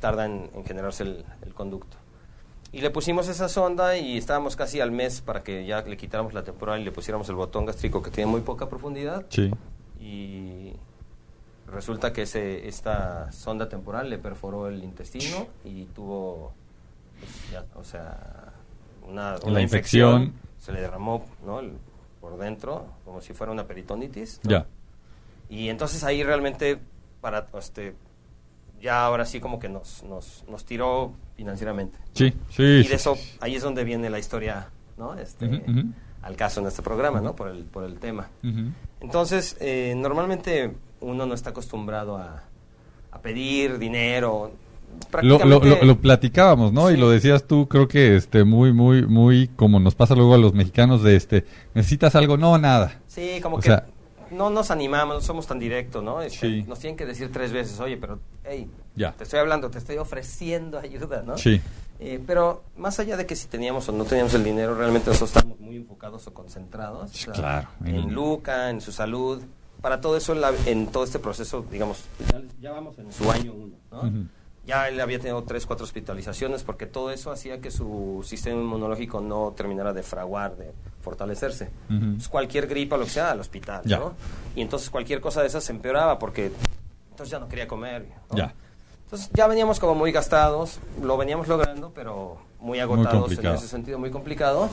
tarda 0.01 0.27
en, 0.27 0.51
generarse 0.67 1.03
el, 1.03 1.55
conducto. 1.55 1.97
Y 2.73 2.81
le 2.81 2.91
pusimos 2.91 3.29
esa 3.29 3.49
sonda 3.49 3.97
y 3.97 4.17
estábamos 4.17 4.57
casi 4.57 4.81
al 4.81 4.91
mes 4.91 5.21
para 5.21 5.45
que 5.45 5.65
ya 5.65 5.83
le 5.83 5.97
quitáramos 5.97 6.35
la 6.35 6.43
temporal 6.43 6.81
y 6.81 6.85
le 6.85 6.91
pusiéramos 6.91 7.29
el 7.29 7.37
botón 7.37 7.67
gástrico 7.67 8.03
que 8.03 8.11
tiene 8.11 8.31
muy 8.31 8.41
poca 8.41 8.69
profundidad. 8.69 9.25
Sí. 9.29 9.53
Y 10.01 10.73
resulta 11.67 12.13
que 12.13 12.23
ese, 12.23 12.69
esta 12.69 13.31
sonda 13.33 13.69
temporal 13.69 14.11
le 14.11 14.19
perforó 14.19 14.69
el 14.69 14.83
intestino 14.85 15.49
y 15.65 15.85
tuvo, 15.87 16.53
pues, 17.21 17.63
o 17.75 17.85
sea, 17.85 18.53
una, 19.09 19.37
una 19.45 19.61
infección, 19.61 20.33
se 20.59 20.73
le 20.73 20.81
derramó 20.81 21.25
¿no? 21.45 21.61
por 22.21 22.39
dentro, 22.39 22.87
como 23.05 23.21
si 23.21 23.33
fuera 23.35 23.53
una 23.53 23.67
peritonitis. 23.67 24.41
Ya. 24.43 24.67
Y 25.49 25.69
entonces 25.69 26.05
ahí 26.05 26.23
realmente, 26.23 26.79
para 27.21 27.47
este, 27.59 27.95
ya 28.81 29.05
ahora 29.05 29.25
sí 29.25 29.41
como 29.41 29.59
que 29.59 29.69
nos, 29.69 30.03
nos, 30.05 30.45
nos 30.49 30.65
tiró 30.65 31.13
financieramente. 31.37 31.99
Sí, 32.13 32.33
sí. 32.51 32.63
Y 32.63 32.89
de 32.89 32.95
eso, 32.95 33.17
ahí 33.41 33.55
es 33.57 33.63
donde 33.63 33.85
viene 33.85 34.11
la 34.11 34.19
historia, 34.19 34.69
¿no? 34.97 35.15
Este, 35.15 35.63
Al 36.23 36.37
caso 36.37 36.61
en 36.61 36.67
este 36.67 36.83
programa, 36.83 37.21
¿no? 37.21 37.37
Por 37.37 37.49
el, 37.49 37.65
por 37.65 37.85
el 37.85 37.99
tema. 37.99 38.29
Entonces, 39.01 39.57
eh, 39.61 39.95
normalmente 39.97 40.75
uno 41.05 41.27
no 41.27 41.35
está 41.35 41.51
acostumbrado 41.51 42.17
a, 42.17 42.43
pedir 43.23 43.79
dinero. 43.79 44.51
Lo, 45.23 45.39
lo, 45.39 45.97
platicábamos, 45.99 46.73
¿no? 46.73 46.91
Y 46.91 46.97
lo 46.97 47.09
decías 47.09 47.45
tú, 47.45 47.69
creo 47.69 47.89
que 47.89 48.17
este 48.17 48.45
muy, 48.45 48.73
muy, 48.73 49.06
muy 49.06 49.49
como 49.49 49.81
nos 49.81 49.95
pasa 49.95 50.15
luego 50.15 50.35
a 50.35 50.39
los 50.39 50.53
mexicanos 50.53 51.03
de 51.03 51.17
este, 51.17 51.45
necesitas 51.75 52.15
algo, 52.17 52.37
no, 52.37 52.59
nada. 52.59 53.01
Sí, 53.06 53.41
como 53.41 53.61
que 53.61 53.71
no 54.31 54.51
nos 54.51 54.71
animamos, 54.71 55.15
no 55.15 55.21
somos 55.21 55.47
tan 55.47 55.59
directos, 55.59 56.03
¿no? 56.03 56.21
Este, 56.21 56.62
nos 56.65 56.81
tienen 56.81 56.97
que 56.97 57.06
decir 57.06 57.31
tres 57.33 57.53
veces, 57.53 57.81
oye, 57.81 57.97
pero, 57.97 58.21
hey, 58.45 58.69
ya. 58.95 59.12
te 59.12 59.25
estoy 59.25 59.41
hablando, 59.41 59.71
te 59.71 59.79
estoy 59.79 59.97
ofreciendo 59.97 60.79
ayuda, 60.79 61.23
¿no? 61.23 61.39
Sí. 61.39 61.61
Eh, 62.01 62.21
pero 62.27 62.65
más 62.77 62.99
allá 62.99 63.17
de 63.17 63.25
que 63.25 63.37
si 63.37 63.47
teníamos 63.47 63.89
o 63.89 63.93
no 63.93 64.05
teníamos 64.05 64.35
el 64.35 64.45
dinero, 64.45 64.75
realmente 64.75 65.09
nosotros 65.09 65.37
estamos 65.37 65.61
muy 65.61 65.77
enfocados 65.77 66.27
o 66.27 66.35
concentrados. 66.35 67.12
claro. 67.33 67.69
En 67.85 68.12
Luca, 68.12 68.71
en 68.71 68.81
su 68.81 68.93
salud 68.93 69.43
para 69.85 70.01
todo 70.01 70.17
eso, 70.17 70.35
en, 70.65 70.87
todo 70.87 71.05
este 71.05 71.19
proceso, 71.19 71.63
digamos, 71.71 72.05
ya, 72.59 72.73
vamos 72.73 72.97
en 72.99 73.13
su 73.13 73.31
año 73.31 73.53
uno, 73.53 73.77
¿no? 73.93 74.29
Ya 74.67 74.89
él 74.89 74.99
había 74.99 75.19
tenido 75.19 75.43
tres, 75.43 75.67
cuatro 75.67 75.85
hospitalizaciones 75.85 76.63
porque 76.63 76.87
todo 76.87 77.11
eso 77.11 77.31
hacía 77.31 77.61
que 77.61 77.71
su 77.71 78.25
sistema 78.25 78.63
inmunológico 78.63 79.21
no 79.21 79.53
terminara 79.55 79.93
de 79.93 80.03
fraguar, 80.03 80.57
de 80.57 80.73
fortalecerse. 81.03 81.69
Pues 81.87 82.31
cualquier 82.31 82.67
gripa, 82.67 82.97
lo 82.97 83.05
que 83.05 83.11
sea, 83.11 83.33
al 83.33 83.41
hospital, 83.41 83.83
¿no? 83.85 84.15
Y 84.57 84.63
entonces 84.63 84.89
cualquier 84.89 85.21
cosa 85.21 85.43
de 85.43 85.49
esas 85.49 85.63
se 85.63 85.73
empeoraba 85.73 86.19
porque 86.19 86.51
entonces 87.11 87.31
ya 87.31 87.39
no 87.39 87.47
quería 87.47 87.69
comer. 87.69 88.06
Ya. 88.31 88.55
Entonces 89.05 89.29
ya 89.35 89.47
veníamos 89.47 89.81
como 89.81 89.94
muy 89.94 90.13
gastados, 90.13 90.79
lo 91.03 91.19
veníamos 91.19 91.47
logrando, 91.47 91.93
pero 91.94 92.39
muy 92.58 92.81
agotados 92.81 93.32
en 93.32 93.47
ese 93.49 93.69
sentido, 93.69 93.99
muy 93.99 94.11
complicado. 94.11 94.70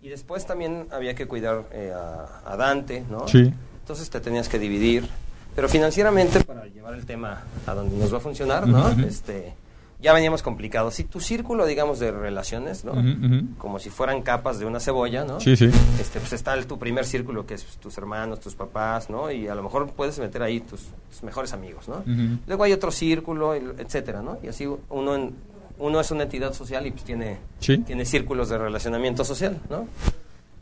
Y 0.00 0.08
después 0.08 0.46
también 0.46 0.86
había 0.92 1.16
que 1.16 1.26
cuidar 1.26 1.64
eh, 1.72 1.92
a, 1.92 2.42
a, 2.44 2.56
Dante, 2.56 3.04
¿no? 3.10 3.26
Sí 3.26 3.52
entonces 3.82 4.08
te 4.10 4.20
tenías 4.20 4.48
que 4.48 4.58
dividir. 4.58 5.08
Pero 5.54 5.68
financieramente, 5.68 6.42
para 6.44 6.66
llevar 6.66 6.94
el 6.94 7.04
tema 7.04 7.42
a 7.66 7.74
donde 7.74 7.96
nos 7.96 8.12
va 8.12 8.18
a 8.18 8.20
funcionar, 8.20 8.66
¿no? 8.66 8.88
Este, 9.06 9.52
ya 10.00 10.14
veníamos 10.14 10.42
complicados. 10.42 10.94
Si 10.94 11.04
tu 11.04 11.20
círculo, 11.20 11.66
digamos, 11.66 11.98
de 11.98 12.10
relaciones, 12.10 12.84
¿no? 12.84 12.94
Como 13.58 13.78
si 13.78 13.90
fueran 13.90 14.22
capas 14.22 14.58
de 14.58 14.64
una 14.64 14.80
cebolla, 14.80 15.24
¿no? 15.24 15.40
Sí, 15.40 15.56
sí. 15.56 15.70
Este, 16.00 16.20
pues 16.20 16.32
está 16.32 16.54
el, 16.54 16.66
tu 16.66 16.78
primer 16.78 17.04
círculo, 17.04 17.44
que 17.44 17.54
es 17.54 17.64
tus 17.64 17.98
hermanos, 17.98 18.40
tus 18.40 18.54
papás, 18.54 19.10
¿no? 19.10 19.30
Y 19.30 19.46
a 19.48 19.54
lo 19.54 19.62
mejor 19.62 19.90
puedes 19.90 20.18
meter 20.18 20.42
ahí 20.42 20.60
tus, 20.60 20.88
mejores 21.22 21.52
amigos, 21.52 21.86
¿no? 21.88 22.02
Luego 22.46 22.64
hay 22.64 22.72
otro 22.72 22.90
círculo, 22.90 23.54
etcétera, 23.54 24.22
¿no? 24.22 24.38
Y 24.42 24.48
así 24.48 24.66
uno, 24.66 25.30
uno 25.78 26.00
es 26.00 26.10
una 26.10 26.22
entidad 26.22 26.54
social 26.54 26.86
y 26.86 26.92
pues 26.92 27.04
tiene, 27.04 27.38
tiene 27.58 28.04
círculos 28.06 28.48
de 28.48 28.58
relacionamiento 28.58 29.22
social, 29.22 29.58
¿no? 29.68 29.86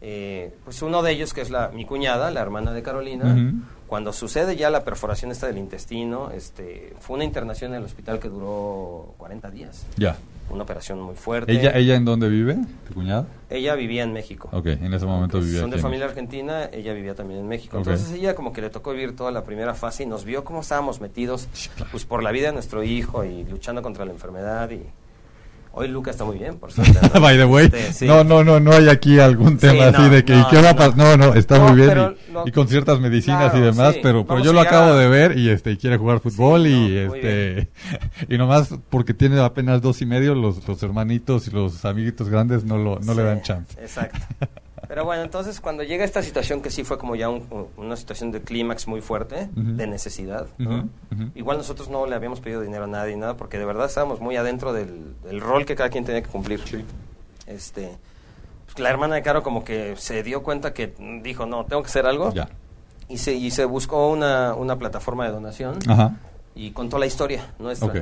Eh, 0.02 0.54
pues 0.64 0.80
uno 0.83 1.02
de 1.02 1.12
ellos, 1.12 1.35
que 1.35 1.42
es 1.42 1.50
la, 1.50 1.69
mi 1.69 1.85
cuñada, 1.85 2.30
la 2.30 2.40
hermana 2.40 2.73
de 2.73 2.83
Carolina, 2.83 3.54
cuando 3.87 4.12
sucede 4.12 4.57
ya 4.57 4.71
la 4.71 4.85
perforación 4.85 5.30
esta 5.30 5.47
del 5.47 5.59
intestino, 5.59 6.30
este, 6.30 6.95
fue 7.00 7.16
una 7.16 7.25
internación 7.25 7.73
en 7.73 7.78
el 7.78 7.85
hospital 7.85 8.19
que 8.19 8.28
duró 8.28 9.14
40 9.19 9.50
días. 9.50 9.87
Ya. 9.97 10.16
Una 10.49 10.62
operación 10.62 11.00
muy 11.00 11.14
fuerte. 11.14 11.52
¿Ella, 11.52 11.76
ella 11.76 11.95
en 11.97 12.04
dónde 12.04 12.28
vive, 12.28 12.57
tu 12.88 12.95
cuñada? 12.95 13.26
Ella 13.50 13.75
vivía 13.75 14.02
en 14.02 14.12
México. 14.12 14.49
Ok, 14.52 14.66
en 14.66 14.92
ese 14.92 15.07
momento 15.07 15.38
vivía 15.38 15.61
Son 15.61 15.71
de 15.71 15.78
familia 15.78 16.07
argentina, 16.07 16.64
ella 16.73 16.92
vivía 16.92 17.14
también 17.14 17.40
en 17.40 17.49
México. 17.49 17.76
Entonces 17.76 18.11
ella 18.12 18.35
como 18.35 18.52
que 18.52 18.61
le 18.61 18.71
tocó 18.71 18.92
vivir 18.92 19.14
toda 19.14 19.30
la 19.30 19.45
primera 19.45 19.75
fase 19.75 20.04
y 20.04 20.07
nos 20.07 20.25
vio 20.25 20.45
cómo 20.45 20.61
estábamos 20.61 21.00
metidos 21.00 21.49
pues 21.90 22.04
por 22.04 22.23
la 22.23 22.33
vida 22.33 22.49
de 22.49 22.54
nuestro 22.54 22.83
hijo 22.83 23.25
y 23.25 23.45
luchando 23.45 23.83
contra 23.83 24.04
la 24.04 24.12
enfermedad 24.12 24.71
y 24.71 24.83
Hoy 25.73 25.89
Luca 25.89 26.11
está 26.11 26.25
muy 26.25 26.39
bien, 26.39 26.59
por 26.59 26.73
suerte. 26.73 26.99
By 27.19 27.37
the 27.37 27.45
way, 27.45 27.71
este, 27.73 28.07
no, 28.07 28.25
no, 28.25 28.43
no, 28.43 28.59
no 28.59 28.73
hay 28.73 28.89
aquí 28.89 29.19
algún 29.19 29.57
tema 29.57 29.89
así 29.89 30.09
de 30.09 30.25
que, 30.25 30.35
no, 30.35 30.49
¿qué 30.49 30.61
va 30.61 30.71
a 30.71 30.77
pasar? 30.77 30.97
No, 30.97 31.17
no, 31.17 31.35
está 31.35 31.61
muy 31.61 31.77
bien 31.81 32.17
y, 32.45 32.53
con 32.53 32.69
ciertas 32.69 33.00
medicinas 33.00 33.55
y 33.55 33.61
demás, 33.61 33.97
pero, 34.03 34.27
pero 34.27 34.41
yo 34.41 34.53
lo 34.53 34.61
acabo 34.61 34.95
de 34.95 35.09
ver 35.09 35.39
y 35.39 35.49
este 35.49 35.77
quiere 35.77 35.97
jugar 35.97 36.21
fútbol 36.21 36.67
y 36.67 36.97
este 36.97 37.69
y 38.29 38.39
nomás 38.39 38.75
porque 38.89 39.15
tiene 39.15 39.41
apenas 39.41 39.81
dos 39.83 40.03
y 40.03 40.07
medio, 40.07 40.35
los, 40.35 40.67
los 40.67 40.83
hermanitos 40.83 41.47
y 41.49 41.50
los 41.50 41.85
amiguitos 41.85 42.29
grandes 42.29 42.65
no 42.65 42.79
lo 42.79 42.99
no 43.00 43.15
le 43.15 43.23
dan 43.23 43.43
chance. 43.43 43.81
Exacto. 43.81 44.19
Pero 44.91 45.05
bueno, 45.05 45.23
entonces 45.23 45.61
cuando 45.61 45.85
llega 45.85 46.05
esta 46.05 46.21
situación 46.21 46.63
que 46.63 46.69
sí 46.69 46.83
fue 46.83 46.99
como 46.99 47.15
ya 47.15 47.29
una 47.29 47.95
situación 47.95 48.33
de 48.33 48.43
clímax 48.43 48.89
muy 48.89 49.01
fuerte, 49.01 49.49
de 49.55 49.87
necesidad, 49.87 50.49
igual 51.37 51.59
nosotros 51.59 51.89
no 51.89 52.07
le 52.07 52.17
habíamos 52.17 52.41
pedido 52.41 52.61
dinero 52.61 52.85
a 52.85 52.87
nadie, 52.89 53.17
nada, 53.17 53.37
porque 53.37 53.57
de 53.57 53.65
verdad 53.67 53.87
estábamos 53.87 54.21
muy 54.21 54.35
adentro 54.35 54.73
del, 54.73 55.15
rol 55.41 55.65
que 55.65 55.77
cada 55.77 55.91
quien 55.91 56.05
tenía 56.05 56.23
que 56.23 56.29
cumplir. 56.29 56.61
Este, 57.47 57.97
pues, 58.67 58.81
la 58.81 58.91
hermana 58.91 59.15
de 59.15 59.23
Caro 59.23 59.45
como 59.45 59.63
que 59.63 59.95
se 59.97 60.25
dio 60.25 60.43
cuenta 60.43 60.75
que 60.75 60.93
dijo, 61.23 61.47
no, 61.47 61.67
tengo 61.67 61.83
que 61.83 61.89
hacer 61.89 62.07
algo. 62.07 62.33
Y, 63.07 63.19
se, 63.19 63.33
y 63.35 63.53
se 63.53 63.67
buscó 63.67 64.09
una, 64.09 64.55
una 64.55 64.77
plataforma 64.77 65.25
de 65.25 65.31
donación 65.31 65.79
y 66.57 66.73
contó 66.73 66.99
la 66.99 67.07
historia 67.07 67.55
nuestra. 67.61 67.93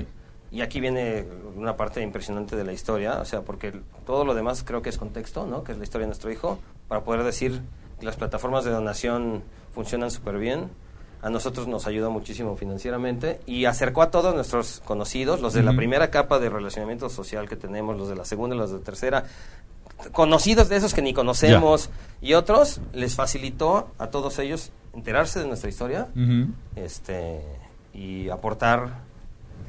Y 0.50 0.62
aquí 0.62 0.80
viene 0.80 1.26
una 1.54 1.76
parte 1.76 2.00
impresionante 2.00 2.56
de 2.56 2.64
la 2.64 2.72
historia, 2.72 3.20
o 3.20 3.26
sea, 3.26 3.42
porque 3.42 3.82
todo 4.06 4.24
lo 4.24 4.34
demás 4.34 4.64
creo 4.64 4.80
que 4.80 4.88
es 4.88 4.96
contexto, 4.96 5.46
¿no? 5.46 5.62
Que 5.62 5.72
es 5.72 5.78
la 5.78 5.84
historia 5.84 6.06
de 6.06 6.08
nuestro 6.08 6.32
hijo, 6.32 6.58
para 6.88 7.04
poder 7.04 7.22
decir 7.22 7.62
que 8.00 8.06
las 8.06 8.16
plataformas 8.16 8.64
de 8.64 8.70
donación 8.70 9.42
funcionan 9.72 10.10
súper 10.10 10.38
bien. 10.38 10.70
A 11.20 11.30
nosotros 11.30 11.66
nos 11.66 11.86
ayudó 11.86 12.10
muchísimo 12.12 12.56
financieramente 12.56 13.40
y 13.44 13.64
acercó 13.64 14.02
a 14.02 14.10
todos 14.10 14.34
nuestros 14.34 14.80
conocidos, 14.84 15.40
los 15.40 15.52
de 15.52 15.64
la 15.64 15.74
primera 15.74 16.10
capa 16.10 16.38
de 16.38 16.48
relacionamiento 16.48 17.08
social 17.08 17.48
que 17.48 17.56
tenemos, 17.56 17.96
los 17.96 18.08
de 18.08 18.14
la 18.14 18.24
segunda 18.24 18.54
los 18.54 18.70
de 18.70 18.78
tercera, 18.78 19.24
conocidos 20.12 20.68
de 20.68 20.76
esos 20.76 20.94
que 20.94 21.02
ni 21.02 21.12
conocemos 21.12 21.90
y 22.22 22.34
otros, 22.34 22.80
les 22.92 23.16
facilitó 23.16 23.90
a 23.98 24.08
todos 24.08 24.38
ellos 24.38 24.70
enterarse 24.94 25.40
de 25.40 25.46
nuestra 25.46 25.68
historia 25.68 26.08
este, 26.76 27.40
y 27.92 28.28
aportar 28.28 29.00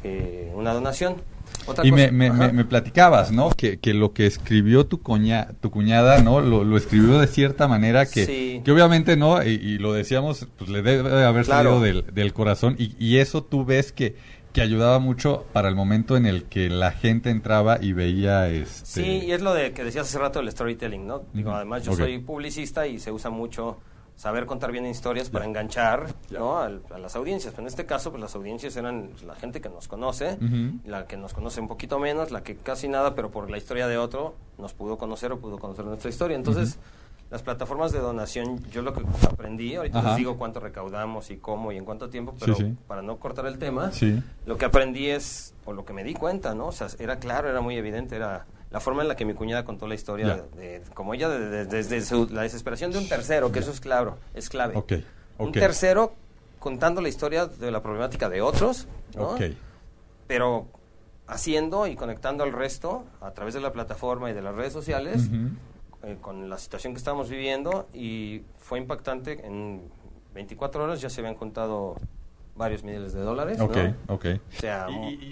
eh, 0.03 0.51
una 0.55 0.73
donación. 0.73 1.15
Y 1.83 1.91
me, 1.91 2.11
me, 2.11 2.65
platicabas, 2.65 3.31
¿no? 3.31 3.49
Que, 3.51 3.79
que, 3.79 3.93
lo 3.93 4.13
que 4.13 4.25
escribió 4.25 4.85
tu, 4.85 5.01
cuña, 5.01 5.49
tu 5.61 5.71
cuñada, 5.71 6.21
¿no? 6.21 6.41
Lo, 6.41 6.77
escribió 6.77 7.19
de 7.19 7.27
cierta 7.27 7.67
manera 7.67 8.05
que, 8.05 8.61
que 8.63 8.71
obviamente, 8.71 9.17
¿no? 9.17 9.43
Y, 9.43 9.77
lo 9.77 9.93
decíamos, 9.93 10.47
pues 10.57 10.69
le 10.69 10.81
debe 10.81 11.25
haber 11.25 11.45
salido 11.45 11.79
del, 11.81 12.05
del 12.13 12.33
corazón. 12.33 12.75
Y, 12.77 12.95
y, 12.99 13.17
eso 13.17 13.43
tú 13.43 13.65
ves 13.65 13.91
que, 13.91 14.15
que 14.53 14.61
ayudaba 14.61 14.99
mucho 14.99 15.45
para 15.53 15.69
el 15.69 15.75
momento 15.75 16.17
en 16.17 16.25
el 16.25 16.43
que 16.45 16.69
la 16.69 16.91
gente 16.91 17.29
entraba 17.29 17.77
y 17.81 17.93
veía 17.93 18.49
este... 18.49 18.85
Sí, 18.85 19.25
y 19.27 19.31
es 19.31 19.41
lo 19.41 19.53
de 19.53 19.73
que 19.73 19.83
decías 19.83 20.07
hace 20.07 20.17
rato 20.19 20.39
del 20.39 20.51
storytelling, 20.51 21.05
¿no? 21.05 21.23
Digo, 21.33 21.51
además 21.51 21.83
yo 21.83 21.93
soy 21.95 22.19
publicista 22.19 22.87
y 22.87 22.99
se 22.99 23.11
usa 23.11 23.29
mucho 23.29 23.77
saber 24.19 24.45
contar 24.45 24.73
bien 24.73 24.85
historias 24.85 25.29
para 25.29 25.45
enganchar 25.45 26.13
¿no? 26.29 26.59
a, 26.59 26.69
las 26.69 27.15
audiencias. 27.15 27.53
Pero 27.53 27.63
en 27.63 27.67
este 27.69 27.85
caso, 27.85 28.11
pues 28.11 28.19
las 28.19 28.35
audiencias 28.35 28.75
eran 28.75 29.11
la 29.25 29.33
gente 29.33 29.61
que 29.61 29.69
nos 29.69 29.87
conoce, 29.87 30.37
la 30.83 31.07
que 31.07 31.15
nos 31.15 31.33
conoce 31.33 31.61
un 31.61 31.69
poquito 31.69 31.99
menos, 31.99 32.29
la 32.29 32.43
que 32.43 32.57
casi 32.57 32.89
nada, 32.89 33.15
pero 33.15 33.31
por 33.31 33.49
la 33.49 33.57
historia 33.57 33.87
de 33.87 33.97
otro 33.97 34.35
nos 34.57 34.73
pudo 34.73 34.97
conocer 34.97 35.31
o 35.31 35.39
pudo 35.39 35.57
conocer 35.57 35.85
nuestra 35.85 36.09
historia. 36.09 36.35
Entonces, 36.35 36.79
las 37.31 37.43
plataformas 37.43 37.93
de 37.93 37.99
donación, 37.99 38.61
yo 38.71 38.81
lo 38.81 38.91
que 38.91 39.05
aprendí, 39.25 39.75
ahorita 39.75 40.01
les 40.01 40.17
digo 40.17 40.37
cuánto 40.37 40.59
recaudamos 40.59 41.31
y 41.31 41.37
cómo 41.37 41.71
y 41.71 41.77
en 41.77 41.85
cuánto 41.85 42.09
tiempo, 42.09 42.35
pero 42.37 42.57
para 42.87 43.01
no 43.01 43.19
cortar 43.19 43.45
el 43.45 43.57
tema, 43.57 43.89
lo 44.45 44.57
que 44.57 44.65
aprendí 44.65 45.07
es, 45.07 45.53
o 45.63 45.71
lo 45.71 45.85
que 45.85 45.93
me 45.93 46.03
di 46.03 46.13
cuenta, 46.13 46.53
¿no? 46.53 46.67
O 46.67 46.71
sea, 46.73 46.87
era 46.99 47.19
claro, 47.19 47.49
era 47.49 47.61
muy 47.61 47.77
evidente, 47.77 48.17
era 48.17 48.45
la 48.71 48.79
forma 48.79 49.01
en 49.01 49.07
la 49.07 49.15
que 49.15 49.25
mi 49.25 49.33
cuñada 49.33 49.65
contó 49.65 49.87
la 49.87 49.95
historia, 49.95 50.45
de, 50.55 50.81
como 50.93 51.13
ella, 51.13 51.29
desde 51.29 52.27
la 52.31 52.43
desesperación 52.43 52.91
de 52.91 52.99
un 52.99 53.09
tercero, 53.09 53.51
que 53.51 53.59
eso 53.59 53.71
es 53.71 53.79
claro, 53.79 54.17
es 54.33 54.49
clave. 54.49 54.81
Un 55.37 55.51
tercero 55.51 56.13
contando 56.59 57.01
la 57.01 57.09
historia 57.09 57.47
de 57.47 57.71
la 57.71 57.81
problemática 57.81 58.29
de 58.29 58.41
otros, 58.41 58.87
pero 60.27 60.67
haciendo 61.27 61.87
y 61.87 61.95
conectando 61.95 62.43
al 62.43 62.51
resto 62.51 63.05
a 63.21 63.31
través 63.31 63.53
de 63.53 63.61
la 63.61 63.71
plataforma 63.71 64.29
y 64.31 64.33
de 64.33 64.41
las 64.41 64.55
redes 64.55 64.73
sociales 64.73 65.29
eh, 66.03 66.17
con 66.21 66.49
la 66.49 66.57
situación 66.57 66.93
que 66.93 66.97
estamos 66.97 67.29
viviendo 67.29 67.87
y 67.93 68.41
fue 68.59 68.79
impactante. 68.79 69.45
En 69.45 69.81
24 70.33 70.83
horas 70.83 71.01
ya 71.01 71.09
se 71.09 71.21
habían 71.21 71.35
contado 71.35 71.95
varios 72.59 72.83
miles 72.83 73.13
de 73.13 73.21
dólares. 73.21 73.59
Ok, 73.59 73.77
ok. 74.07 74.25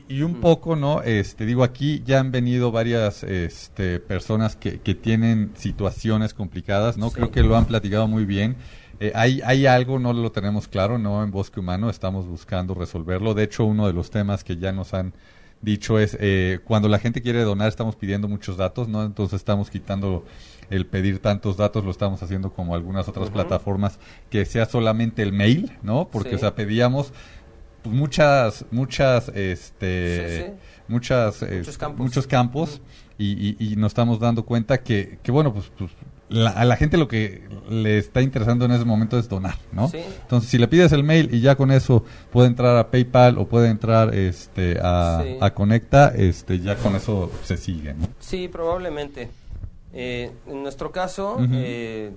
y, 0.08 0.22
un 0.24 0.42
poco, 0.42 0.76
¿no? 0.76 1.04
Este, 1.04 1.46
digo, 1.46 1.64
aquí 1.64 2.02
ya 2.06 2.20
han 2.20 2.32
venido 2.32 2.72
varias 2.72 3.22
este, 3.24 4.00
personas 4.00 4.56
que, 4.56 4.80
que 4.80 4.96
tienen 4.96 5.52
situaciones 5.56 6.34
complicadas, 6.34 6.98
¿no? 6.98 7.12
Creo 7.12 7.30
que 7.30 7.44
lo 7.44 7.56
han 7.56 7.66
platicado 7.66 8.08
muy 8.08 8.26
bien. 8.26 8.56
Eh, 9.00 9.12
hay, 9.14 9.42
hay 9.46 9.68
algo, 9.68 10.00
no 10.00 10.14
lo 10.14 10.32
tenemos 10.32 10.68
claro, 10.68 10.98
¿no? 10.98 11.24
En 11.24 11.30
Bosque 11.30 11.60
Humano 11.60 11.90
estamos 11.90 12.26
buscando 12.26 12.74
resolverlo. 12.74 13.36
De 13.36 13.44
hecho, 13.44 13.66
uno 13.66 13.86
de 13.86 13.94
los 13.94 14.10
temas 14.10 14.44
que 14.44 14.58
ya 14.58 14.72
nos 14.72 14.94
han 14.94 15.14
dicho 15.62 16.00
es, 16.00 16.18
eh, 16.20 16.60
cuando 16.64 16.88
la 16.88 16.98
gente 16.98 17.22
quiere 17.22 17.44
donar, 17.44 17.68
estamos 17.68 17.96
pidiendo 17.96 18.28
muchos 18.28 18.58
datos, 18.58 18.88
¿no? 18.88 19.04
Entonces 19.04 19.36
estamos 19.38 19.70
quitando 19.70 20.24
el 20.70 20.86
pedir 20.86 21.20
tantos 21.20 21.58
datos, 21.58 21.84
lo 21.84 21.92
estamos 21.92 22.22
haciendo 22.24 22.52
como 22.52 22.76
algunas 22.76 23.08
otras 23.08 23.30
plataformas, 23.30 24.00
que 24.30 24.46
sea 24.46 24.66
solamente 24.66 25.22
el 25.22 25.34
mail, 25.34 25.72
¿no? 25.82 26.10
Porque, 26.10 26.36
o 26.36 26.38
sea, 26.38 26.56
pedíamos 26.56 27.14
pues, 27.84 27.96
muchas, 27.96 28.66
muchas, 28.72 29.30
este, 29.30 30.56
muchas, 30.88 31.46
muchos 31.96 32.28
campos, 32.28 32.82
y, 33.18 33.56
y, 33.64 33.76
nos 33.78 33.92
estamos 33.92 34.20
dando 34.20 34.46
cuenta 34.46 34.84
que, 34.84 35.18
que 35.24 35.32
bueno, 35.32 35.52
pues, 35.52 35.72
pues 35.76 35.92
a 36.30 36.66
la 36.66 36.76
gente 36.76 36.98
lo 36.98 37.08
que 37.08 37.42
le 37.70 37.98
está 37.98 38.22
interesando 38.22 38.66
en 38.66 38.72
ese 38.72 38.84
momento 38.84 39.18
es 39.18 39.30
donar, 39.30 39.56
¿no? 39.72 39.90
Entonces, 39.94 40.50
si 40.50 40.58
le 40.58 40.68
pides 40.68 40.92
el 40.92 41.04
mail 41.04 41.34
y 41.34 41.40
ya 41.40 41.56
con 41.56 41.72
eso 41.72 42.04
puede 42.32 42.48
entrar 42.48 42.76
a 42.78 42.92
PayPal 42.92 43.38
o 43.38 43.48
puede 43.48 43.70
entrar 43.70 44.14
este 44.14 44.78
a, 44.82 45.24
a 45.40 45.54
Conecta, 45.54 46.10
este 46.10 46.60
ya 46.60 46.76
con 46.76 46.96
eso 46.96 47.32
se 47.44 47.56
sigue, 47.56 47.94
¿no? 47.94 48.08
Sí, 48.20 48.50
probablemente. 48.50 49.30
Eh, 49.94 50.32
en 50.48 50.64
nuestro 50.64 50.92
caso, 50.92 51.38
eh, 51.52 52.12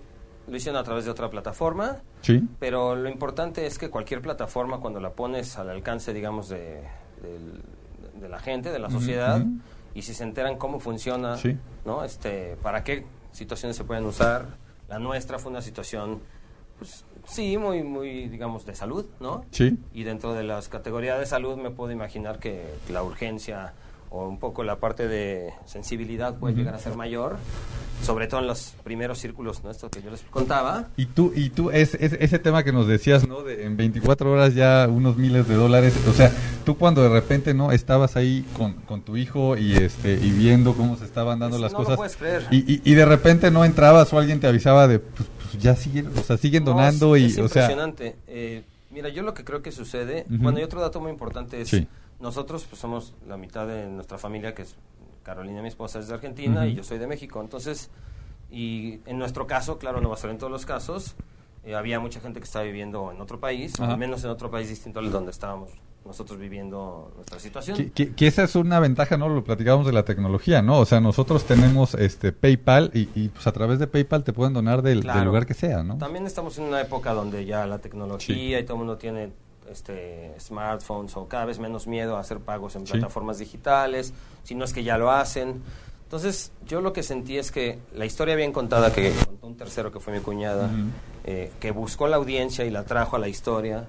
lo 0.49 0.57
hicieron 0.57 0.81
a 0.81 0.85
través 0.85 1.05
de 1.05 1.11
otra 1.11 1.31
plataforma, 1.31 1.99
sí. 2.23 2.43
pero 2.59 2.97
lo 2.97 3.09
importante 3.09 3.67
es 3.67 3.79
que 3.79 3.91
cualquier 3.91 4.21
plataforma, 4.21 4.79
cuando 4.79 5.01
la 5.01 5.11
pones 5.11 5.57
al 5.57 5.71
alcance, 5.71 6.13
digamos, 6.13 6.49
de, 6.49 6.83
de, 8.21 8.29
la 8.29 8.39
gente, 8.39 8.71
de 8.71 8.79
la 8.79 8.91
sociedad, 8.91 9.45
y 9.95 10.03
si 10.03 10.15
se 10.15 10.25
enteran 10.25 10.57
cómo 10.57 10.81
funciona, 10.81 11.37
¿no? 11.85 12.05
Este, 12.05 12.57
para 12.63 12.85
qué 12.85 13.05
situaciones 13.33 13.77
se 13.77 13.85
pueden 13.85 14.05
usar. 14.05 14.47
La 14.89 14.99
nuestra 14.99 15.39
fue 15.39 15.51
una 15.51 15.63
situación, 15.63 16.21
pues, 16.79 17.05
sí, 17.27 17.57
muy, 17.57 17.83
muy, 17.83 18.29
digamos, 18.29 18.67
de 18.67 18.75
salud, 18.75 19.07
¿no? 19.21 19.45
Sí. 19.53 19.79
Y 19.95 20.03
dentro 20.03 20.35
de 20.35 20.43
las 20.43 20.69
categorías 20.69 21.19
de 21.19 21.27
salud 21.27 21.57
me 21.57 21.71
puedo 21.71 21.93
imaginar 21.93 22.39
que 22.39 22.65
la 22.91 23.03
urgencia 23.03 23.73
o 24.11 24.29
un 24.29 24.39
poco 24.39 24.65
la 24.65 24.77
parte 24.77 25.07
de 25.07 25.53
sensibilidad 25.67 26.35
puede 26.37 26.57
llegar 26.57 26.75
a 26.75 26.79
ser 26.79 26.97
mayor, 26.97 27.37
sobre 28.03 28.27
todo 28.27 28.41
en 28.41 28.49
los 28.49 28.75
primeros 28.83 29.19
círculos 29.19 29.63
¿no? 29.63 29.71
que 29.89 30.03
yo 30.03 30.11
les 30.11 30.23
contaba. 30.23 30.89
Y 30.97 31.07
tú, 31.07 31.33
y 31.35 31.51
tú 31.51 31.71
es, 31.71 31.95
ese 31.95 32.39
tema 32.41 32.65
que 32.65 32.73
nos 32.73 32.89
decías, 32.89 33.29
¿no? 33.29 33.43
De, 33.43 33.65
en 33.65 33.77
24 33.77 34.33
horas 34.33 34.55
ya 34.55 34.89
unos 34.91 35.17
miles 35.17 35.47
de 35.47 35.55
dólares, 35.55 35.95
o 36.09 36.13
sea, 36.13 36.33
tú 36.65 36.77
cuando 36.77 37.03
de 37.03 37.09
repente, 37.09 37.55
¿no? 37.55 37.71
Estabas 37.71 38.17
ahí 38.17 38.45
con, 38.57 38.75
con 38.83 39.03
tu 39.03 39.17
hijo 39.17 39.57
y 39.57 39.77
este 39.77 40.15
y 40.15 40.31
viendo 40.31 40.75
cómo 40.75 40.97
se 40.97 41.05
estaban 41.05 41.39
dando 41.39 41.59
las 41.59 41.73
cosas. 41.73 41.99
Y, 42.51 42.91
y, 42.91 42.95
de 42.95 43.05
repente 43.05 43.53
no 43.53 43.65
entrabas 43.65 44.13
o 44.13 44.19
alguien 44.19 44.41
te 44.41 44.49
avisaba 44.49 44.89
de, 44.89 44.99
pues, 44.99 45.29
pues 45.39 45.63
ya 45.63 45.77
siguen, 45.77 46.09
o 46.09 46.23
sea, 46.23 46.37
siguen 46.37 46.65
donando 46.65 47.17
y, 47.17 47.27
o 47.27 47.45
impresionante. 47.45 48.17
Eh, 48.27 48.65
mira, 48.91 49.09
yo 49.09 49.23
lo 49.23 49.35
que 49.35 49.45
creo 49.45 49.63
que 49.63 49.73
sucede, 49.73 50.25
bueno, 50.29 50.59
y 50.61 50.63
otro 50.63 50.81
dato 50.81 51.01
muy 51.01 51.11
importante 51.11 51.61
es... 51.61 51.75
Nosotros 52.21 52.67
pues, 52.69 52.79
somos 52.79 53.15
la 53.27 53.39
mitad 53.39 53.67
de 53.67 53.87
nuestra 53.87 54.19
familia, 54.19 54.55
que 54.55 54.63
es 54.63 54.77
Carolina, 55.23 55.63
mi 55.63 55.69
esposa, 55.69 55.99
es 55.99 56.09
de 56.09 56.15
Argentina 56.15 56.67
y 56.67 56.75
yo 56.75 56.85
soy 56.85 56.99
de 56.99 57.07
México. 57.07 57.41
Entonces, 57.41 57.91
y 58.51 59.01
en 59.07 59.19
nuestro 59.19 59.47
caso, 59.47 59.79
claro, 59.79 60.01
no 60.01 60.11
va 60.11 60.17
a 60.17 60.19
ser 60.19 60.31
en 60.31 60.37
todos 60.37 60.53
los 60.53 60.67
casos, 60.67 61.15
eh, 61.65 61.75
había 61.75 61.99
mucha 61.99 62.21
gente 62.21 62.39
que 62.41 62.45
estaba 62.45 62.65
viviendo 62.65 63.11
en 63.11 63.21
otro 63.21 63.41
país, 63.41 63.79
al 63.81 63.97
menos 63.97 64.23
en 64.25 64.31
otro 64.31 64.51
país 64.51 64.69
distinto 64.69 64.99
al 64.99 65.11
donde 65.11 65.31
estábamos 65.31 65.71
nosotros 66.05 66.39
viviendo 66.39 67.13
nuestra 67.15 67.39
situación. 67.39 67.91
Que, 67.91 68.27
esa 68.27 68.43
es 68.43 68.55
una 68.55 68.81
ventaja, 68.81 69.17
¿no? 69.17 69.29
Lo 69.29 69.45
platicábamos 69.45 69.87
de 69.87 69.93
la 69.93 70.05
tecnología, 70.05 70.63
¿no? 70.63 70.79
O 70.79 70.87
sea, 70.87 71.01
nosotros 71.01 71.45
tenemos 71.45 71.95
este 71.95 72.33
PayPal 72.33 72.91
y, 72.95 73.29
pues 73.29 73.47
a 73.47 73.53
través 73.53 73.79
de 73.79 73.87
PayPal 73.87 74.25
te 74.25 74.33
pueden 74.33 74.53
donar 74.53 74.83
del, 74.83 75.01
lugar 75.01 75.47
que 75.47 75.55
sea, 75.55 75.83
¿no? 75.83 75.99
También 75.99 76.27
estamos 76.27 76.59
en 76.59 76.65
una 76.65 76.81
época 76.81 77.13
donde 77.13 77.45
ya 77.45 77.67
la 77.67 77.79
tecnología 77.79 78.59
y 78.59 78.65
todo 78.65 78.75
el 78.75 78.79
mundo 78.79 78.97
tiene 78.99 79.31
este, 79.71 80.35
smartphones 80.41 81.17
o 81.17 81.29
cada 81.29 81.45
vez 81.45 81.59
menos 81.59 81.87
miedo 81.87 82.17
a 82.17 82.21
hacer 82.21 82.39
pagos 82.39 82.77
en 82.77 82.85
plataformas 82.85 83.39
digitales, 83.39 84.13
si 84.43 84.55
no 84.55 84.65
es 84.65 84.73
que 84.73 84.83
ya 84.83 84.99
lo 84.99 85.11
hacen. 85.11 85.63
Entonces, 86.11 86.51
yo 86.67 86.81
lo 86.81 86.93
que 86.93 87.05
sentí 87.05 87.39
es 87.39 87.53
que 87.53 87.79
la 87.95 88.05
historia 88.05 88.35
bien 88.35 88.53
contada 88.53 88.93
que 88.93 89.13
contó 89.13 89.47
un 89.47 89.57
tercero 89.57 89.93
que 89.93 90.01
fue 90.01 90.13
mi 90.13 90.19
cuñada, 90.19 90.69
eh, 91.23 91.53
que 91.61 91.71
buscó 91.71 92.09
la 92.09 92.17
audiencia 92.17 92.65
y 92.65 92.71
la 92.71 92.83
trajo 92.83 93.15
a 93.15 93.21
la 93.21 93.29
historia, 93.29 93.87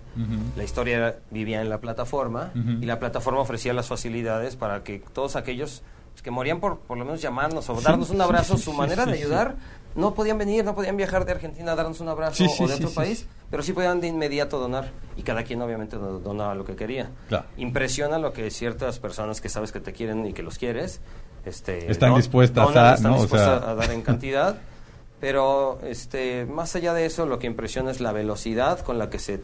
la 0.55 0.63
historia 0.63 1.15
vivía 1.31 1.61
en 1.61 1.69
la 1.69 1.79
plataforma 1.79 2.51
y 2.53 2.85
la 2.85 2.99
plataforma 2.99 3.39
ofrecía 3.39 3.73
las 3.73 3.87
facilidades 3.87 4.55
para 4.55 4.83
que 4.83 4.99
todos 4.99 5.35
aquellos 5.35 5.81
pues, 6.11 6.21
que 6.21 6.29
morían 6.29 6.59
por 6.59 6.77
por 6.77 6.99
lo 6.99 7.05
menos 7.05 7.23
llamarnos 7.23 7.67
o 7.71 7.81
darnos 7.81 8.11
un 8.11 8.21
abrazo, 8.21 8.55
su 8.55 8.71
manera 8.71 9.07
de 9.07 9.13
ayudar, 9.13 9.55
no 9.95 10.13
podían 10.13 10.37
venir, 10.37 10.63
no 10.63 10.75
podían 10.75 10.97
viajar 10.97 11.25
de 11.25 11.31
Argentina 11.31 11.71
a 11.71 11.75
darnos 11.75 12.01
un 12.01 12.09
abrazo 12.09 12.43
o 12.43 12.67
de 12.67 12.75
otro 12.75 12.91
país, 12.91 13.25
pero 13.49 13.63
sí 13.63 13.73
podían 13.73 13.99
de 13.99 14.05
inmediato 14.05 14.59
donar 14.59 14.91
y 15.17 15.23
cada 15.23 15.41
quien 15.43 15.59
obviamente 15.63 15.97
donaba 15.97 16.53
lo 16.53 16.65
que 16.65 16.75
quería. 16.75 17.09
Impresiona 17.57 18.19
lo 18.19 18.31
que 18.31 18.51
ciertas 18.51 18.99
personas 18.99 19.41
que 19.41 19.49
sabes 19.49 19.71
que 19.71 19.79
te 19.79 19.91
quieren 19.91 20.27
y 20.27 20.33
que 20.33 20.43
los 20.43 20.59
quieres, 20.59 21.01
este, 21.45 21.91
están 21.91 22.15
dispuestas, 22.15 22.75
a, 22.75 23.71
a 23.71 23.75
dar 23.75 23.91
en 23.91 24.01
cantidad. 24.01 24.57
Pero 25.19 25.79
este, 25.83 26.45
más 26.45 26.75
allá 26.75 26.93
de 26.95 27.05
eso, 27.05 27.27
lo 27.27 27.37
que 27.37 27.45
impresiona 27.45 27.91
es 27.91 28.01
la 28.01 28.11
velocidad 28.11 28.79
con 28.79 28.97
la 28.97 29.09
que 29.11 29.19
se 29.19 29.41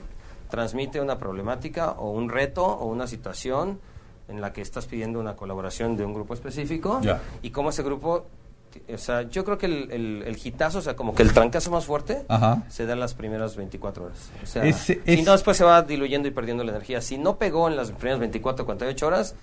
transmite 0.50 1.00
una 1.02 1.20
problemática 1.20 1.92
o 1.92 2.10
un 2.10 2.30
reto 2.30 2.66
o 2.66 2.86
una 2.88 3.06
situación 3.06 3.80
en 4.28 4.42
la 4.42 4.54
que 4.54 4.62
estás 4.62 4.88
pidiendo 4.88 5.20
una 5.20 5.36
colaboración 5.36 5.96
de 5.96 6.04
un 6.04 6.14
grupo 6.14 6.34
específico 6.34 7.00
y 7.42 7.52
cómo 7.52 7.70
ese 7.70 7.84
grupo 7.84 8.26
o 8.94 8.98
sea, 8.98 9.24
yo 9.24 9.44
creo 9.46 9.58
que 9.58 9.66
el, 9.66 9.92
el, 9.92 10.24
el 10.26 10.40
hitazo, 10.44 10.80
o 10.80 10.82
sea, 10.82 10.96
como 10.96 11.16
que 11.16 11.24
el 11.24 11.34
trancazo 11.34 11.72
más 11.72 11.86
fuerte 11.86 12.26
se 12.70 12.86
da 12.86 12.94
en 12.94 13.00
las 13.00 13.14
primeras 13.14 13.56
24 13.56 14.06
horas. 14.06 14.30
O 14.44 14.46
sea, 14.46 14.72
si 14.74 15.22
no, 15.24 15.32
después 15.32 15.58
se 15.58 15.64
va 15.64 15.82
diluyendo 15.82 16.28
y 16.28 16.32
perdiendo 16.32 16.64
la 16.64 16.72
energía. 16.72 17.02
Si 17.02 17.18
no 17.18 17.38
pegó 17.38 17.68
en 17.68 17.76
las 17.76 17.92
primeras 17.92 18.20
24 18.20 18.64
o 18.64 18.66
48 18.66 19.08
horas, 19.08 19.36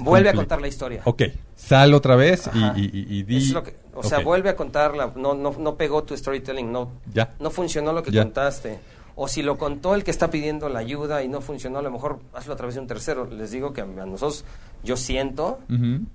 vuelve 0.00 0.30
a 0.30 0.34
contar 0.34 0.60
la 0.60 0.68
historia. 0.68 1.02
Ok, 1.04 1.22
sal 1.54 1.94
otra 1.94 2.16
vez 2.16 2.48
y, 2.76 3.22
di... 3.22 3.54
o 3.94 4.02
sea, 4.02 4.20
vuelve 4.20 4.50
a 4.50 4.56
contarla. 4.56 5.12
No, 5.16 5.34
no, 5.34 5.54
no 5.58 5.76
pegó 5.76 6.04
tu 6.04 6.16
storytelling, 6.16 6.70
no, 6.70 6.90
ya. 7.12 7.34
no 7.38 7.50
funcionó 7.50 7.92
lo 7.92 8.02
que 8.02 8.12
contaste 8.12 8.78
o 9.18 9.28
si 9.28 9.42
lo 9.42 9.56
contó 9.56 9.94
el 9.94 10.04
que 10.04 10.10
está 10.10 10.30
pidiendo 10.30 10.68
la 10.68 10.80
ayuda 10.80 11.22
y 11.22 11.28
no 11.28 11.40
funcionó, 11.40 11.78
a 11.78 11.82
lo 11.82 11.90
mejor 11.90 12.20
hazlo 12.34 12.52
a 12.52 12.56
través 12.56 12.74
de 12.74 12.82
un 12.82 12.86
tercero. 12.86 13.26
Les 13.26 13.50
digo 13.50 13.72
que 13.72 13.80
a 13.80 13.86
nosotros, 13.86 14.44
yo 14.84 14.96
siento 14.98 15.58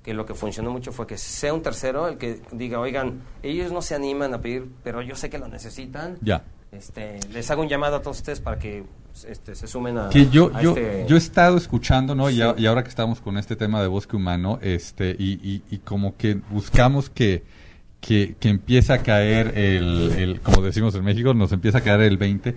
que 0.03 0.13
lo 0.13 0.27
que 0.27 0.36
funcionó 0.36 0.70
mucho 0.72 0.91
fue 0.91 1.08
que 1.08 1.17
sea 1.17 1.51
un 1.51 1.63
tercero 1.63 2.08
el 2.08 2.17
que 2.20 2.41
diga, 2.51 2.79
oigan, 2.79 3.22
ellos 3.41 3.72
no 3.72 3.81
se 3.81 3.96
animan 3.96 4.36
a 4.36 4.41
pedir, 4.41 4.70
pero 4.84 5.01
yo 5.01 5.15
sé 5.15 5.31
que 5.31 5.39
lo 5.39 5.48
necesitan. 5.48 6.17
Ya. 6.22 6.43
Este, 6.72 7.20
les 7.34 7.50
hago 7.50 7.63
un 7.63 7.67
llamado 7.67 7.98
a 7.98 8.01
todos 8.01 8.17
ustedes 8.17 8.39
para 8.39 8.60
que 8.60 8.86
este, 9.27 9.55
se 9.55 9.67
sumen 9.67 9.98
a, 9.98 10.10
que 10.10 10.29
yo, 10.29 10.51
yo, 10.62 10.70
este 10.70 11.05
yo 11.05 11.15
he 11.15 11.20
estado 11.20 11.58
escuchando, 11.58 12.15
¿no? 12.15 12.29
Y, 12.29 12.38
y, 12.38 12.65
ahora 12.65 12.84
que 12.84 12.89
estamos 12.89 13.20
con 13.20 13.38
este 13.38 13.58
tema 13.58 13.81
de 13.81 13.88
bosque 13.88 14.15
humano, 14.15 14.58
este, 14.62 15.13
y, 15.20 15.63
y 15.70 15.77
como 15.79 16.15
que 16.15 16.36
buscamos 16.50 17.10
que 17.10 17.43
que, 18.01 18.36
que 18.39 18.50
empieza 18.50 18.96
a 18.96 18.98
caer 19.03 19.58
el, 19.58 20.12
el, 20.17 20.41
como 20.41 20.62
decimos 20.62 20.96
en 20.96 21.03
México, 21.03 21.34
nos 21.34 21.51
empieza 21.51 21.77
a 21.77 21.81
caer 21.81 22.01
el 22.01 22.17
20. 22.17 22.55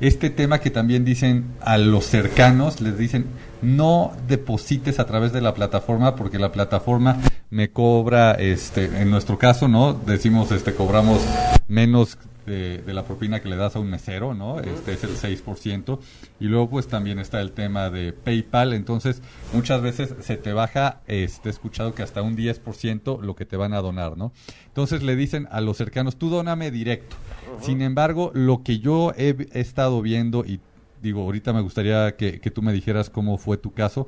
Este 0.00 0.30
tema 0.30 0.58
que 0.58 0.70
también 0.70 1.04
dicen 1.04 1.44
a 1.60 1.78
los 1.78 2.06
cercanos, 2.06 2.80
les 2.80 2.98
dicen, 2.98 3.26
no 3.60 4.12
deposites 4.26 4.98
a 4.98 5.06
través 5.06 5.32
de 5.32 5.42
la 5.42 5.54
plataforma 5.54 6.16
porque 6.16 6.38
la 6.38 6.50
plataforma 6.50 7.20
me 7.50 7.70
cobra, 7.70 8.32
este, 8.32 8.86
en 9.02 9.10
nuestro 9.10 9.38
caso, 9.38 9.68
¿no? 9.68 9.92
Decimos, 9.92 10.50
este, 10.50 10.74
cobramos 10.74 11.20
menos 11.68 12.18
de, 12.46 12.82
la 12.86 13.04
propina 13.04 13.40
que 13.40 13.48
le 13.48 13.56
das 13.56 13.76
a 13.76 13.80
un 13.80 13.90
mesero, 13.90 14.34
¿no? 14.34 14.60
Este 14.60 14.92
es 14.92 15.04
el 15.04 15.16
6%. 15.16 15.98
Y 16.40 16.46
luego 16.46 16.70
pues 16.70 16.88
también 16.88 17.18
está 17.18 17.40
el 17.40 17.52
tema 17.52 17.90
de 17.90 18.12
PayPal, 18.12 18.72
entonces 18.72 19.20
muchas 19.52 19.82
veces 19.82 20.14
se 20.20 20.36
te 20.36 20.52
baja, 20.52 21.00
este, 21.06 21.48
he 21.48 21.52
escuchado 21.52 21.94
que 21.94 22.02
hasta 22.02 22.22
un 22.22 22.36
10% 22.36 23.20
lo 23.20 23.34
que 23.34 23.44
te 23.44 23.56
van 23.56 23.74
a 23.74 23.80
donar, 23.80 24.16
¿no? 24.16 24.32
Entonces 24.68 25.02
le 25.02 25.16
dicen 25.16 25.48
a 25.50 25.60
los 25.60 25.76
cercanos, 25.76 26.16
tú 26.16 26.30
dóname 26.30 26.70
directo. 26.70 27.16
Sin 27.60 27.82
embargo, 27.82 28.30
lo 28.34 28.62
que 28.62 28.78
yo 28.78 29.12
he, 29.16 29.34
estado 29.52 30.02
viendo 30.02 30.44
y 30.44 30.60
digo, 31.02 31.22
ahorita 31.22 31.52
me 31.52 31.60
gustaría 31.60 32.16
que, 32.16 32.40
que 32.40 32.50
tú 32.50 32.62
me 32.62 32.72
dijeras 32.72 33.10
cómo 33.10 33.38
fue 33.38 33.56
tu 33.56 33.72
caso, 33.72 34.06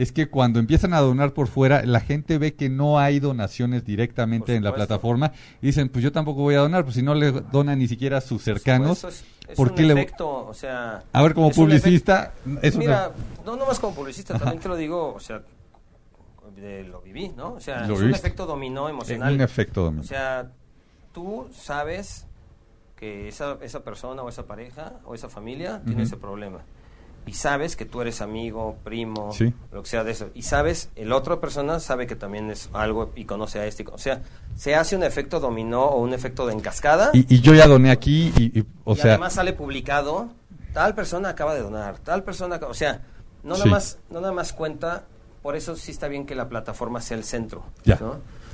es 0.00 0.12
que 0.12 0.30
cuando 0.30 0.58
empiezan 0.60 0.94
a 0.94 1.00
donar 1.00 1.34
por 1.34 1.46
fuera, 1.46 1.84
la 1.84 2.00
gente 2.00 2.38
ve 2.38 2.54
que 2.54 2.70
no 2.70 2.98
hay 2.98 3.20
donaciones 3.20 3.84
directamente 3.84 4.54
en 4.54 4.64
la 4.64 4.74
plataforma 4.74 5.32
y 5.60 5.66
dicen, 5.66 5.90
pues 5.90 6.02
yo 6.02 6.10
tampoco 6.10 6.40
voy 6.40 6.54
a 6.54 6.60
donar, 6.60 6.84
pues 6.84 6.96
si 6.96 7.02
no 7.02 7.14
le 7.14 7.32
donan 7.32 7.78
ni 7.78 7.86
siquiera 7.86 8.16
a 8.16 8.20
sus 8.22 8.42
cercanos. 8.42 9.04
Es, 9.04 9.24
¿por 9.54 9.74
qué 9.74 9.86
efecto, 9.86 10.46
o 10.46 10.54
sea... 10.54 11.02
A 11.12 11.22
ver, 11.22 11.34
como 11.34 11.50
publicista... 11.50 12.32
Es 12.62 12.76
mira, 12.76 13.12
no 13.44 13.56
nomás 13.56 13.78
como 13.78 13.94
publicista, 13.94 14.38
también 14.38 14.60
te 14.60 14.68
lo 14.68 14.76
digo, 14.76 15.12
o 15.12 15.20
sea, 15.20 15.42
lo 16.56 17.02
viví, 17.02 17.28
¿no? 17.36 17.52
O 17.52 17.60
sea, 17.60 17.84
es 17.84 17.90
un 17.90 18.14
efecto 18.14 18.46
dominó 18.46 18.88
emocional. 18.88 19.34
Un 19.34 19.42
efecto 19.42 19.84
dominó. 19.84 20.02
O 20.02 20.06
sea, 20.06 20.50
tú 21.12 21.46
sabes 21.52 22.26
que 22.96 23.28
esa, 23.28 23.58
esa 23.60 23.84
persona 23.84 24.22
o 24.22 24.30
esa 24.30 24.46
pareja 24.46 24.94
o 25.04 25.14
esa 25.14 25.28
familia 25.28 25.82
tiene 25.84 26.04
ese 26.04 26.16
problema 26.16 26.60
y 27.26 27.34
sabes 27.34 27.76
que 27.76 27.84
tú 27.84 28.00
eres 28.00 28.20
amigo, 28.20 28.76
primo, 28.82 29.30
lo 29.72 29.82
que 29.82 29.88
sea 29.88 30.04
de 30.04 30.12
eso. 30.12 30.30
Y 30.34 30.42
sabes, 30.42 30.90
el 30.96 31.12
otro 31.12 31.40
persona 31.40 31.80
sabe 31.80 32.06
que 32.06 32.16
también 32.16 32.50
es 32.50 32.70
algo 32.72 33.12
y 33.14 33.24
conoce 33.24 33.60
a 33.60 33.66
este. 33.66 33.84
O 33.92 33.98
sea, 33.98 34.22
se 34.56 34.74
hace 34.74 34.96
un 34.96 35.02
efecto 35.02 35.40
dominó 35.40 35.84
o 35.84 36.00
un 36.00 36.12
efecto 36.12 36.46
de 36.46 36.54
encascada. 36.54 37.10
Y, 37.12 37.40
yo 37.40 37.54
ya 37.54 37.66
doné 37.66 37.90
aquí 37.90 38.32
y, 38.36 38.64
o 38.84 38.96
sea... 38.96 39.12
además 39.12 39.34
sale 39.34 39.52
publicado, 39.52 40.30
tal 40.72 40.94
persona 40.94 41.30
acaba 41.30 41.54
de 41.54 41.60
donar, 41.60 41.98
tal 41.98 42.24
persona... 42.24 42.58
O 42.68 42.74
sea, 42.74 43.02
no 43.42 43.54
nada, 43.54 43.66
más, 43.66 43.98
no 44.10 44.20
nada 44.20 44.32
más 44.32 44.52
cuenta, 44.52 45.04
por 45.42 45.56
eso 45.56 45.76
sí 45.76 45.92
está 45.92 46.08
bien 46.08 46.26
que 46.26 46.34
la 46.34 46.48
plataforma 46.48 47.00
sea 47.00 47.16
el 47.16 47.24
centro. 47.24 47.64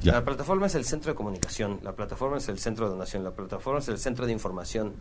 La 0.02 0.24
plataforma 0.24 0.66
es 0.66 0.74
el 0.74 0.84
centro 0.84 1.12
de 1.12 1.16
comunicación, 1.16 1.80
la 1.82 1.92
plataforma 1.92 2.36
es 2.36 2.48
el 2.48 2.58
centro 2.58 2.86
de 2.86 2.92
donación, 2.92 3.24
la 3.24 3.30
plataforma 3.30 3.80
es 3.80 3.88
el 3.88 3.98
centro 3.98 4.26
de 4.26 4.32
información. 4.32 4.94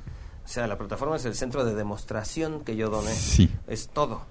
O 0.45 0.47
sea, 0.47 0.67
la 0.67 0.77
plataforma 0.77 1.15
es 1.15 1.25
el 1.25 1.33
centro 1.33 1.65
de 1.65 1.73
demostración 1.73 2.61
que 2.61 2.75
yo 2.75 2.89
doné. 2.89 3.13
Sí. 3.13 3.49
Es 3.67 3.87
todo. 3.87 4.21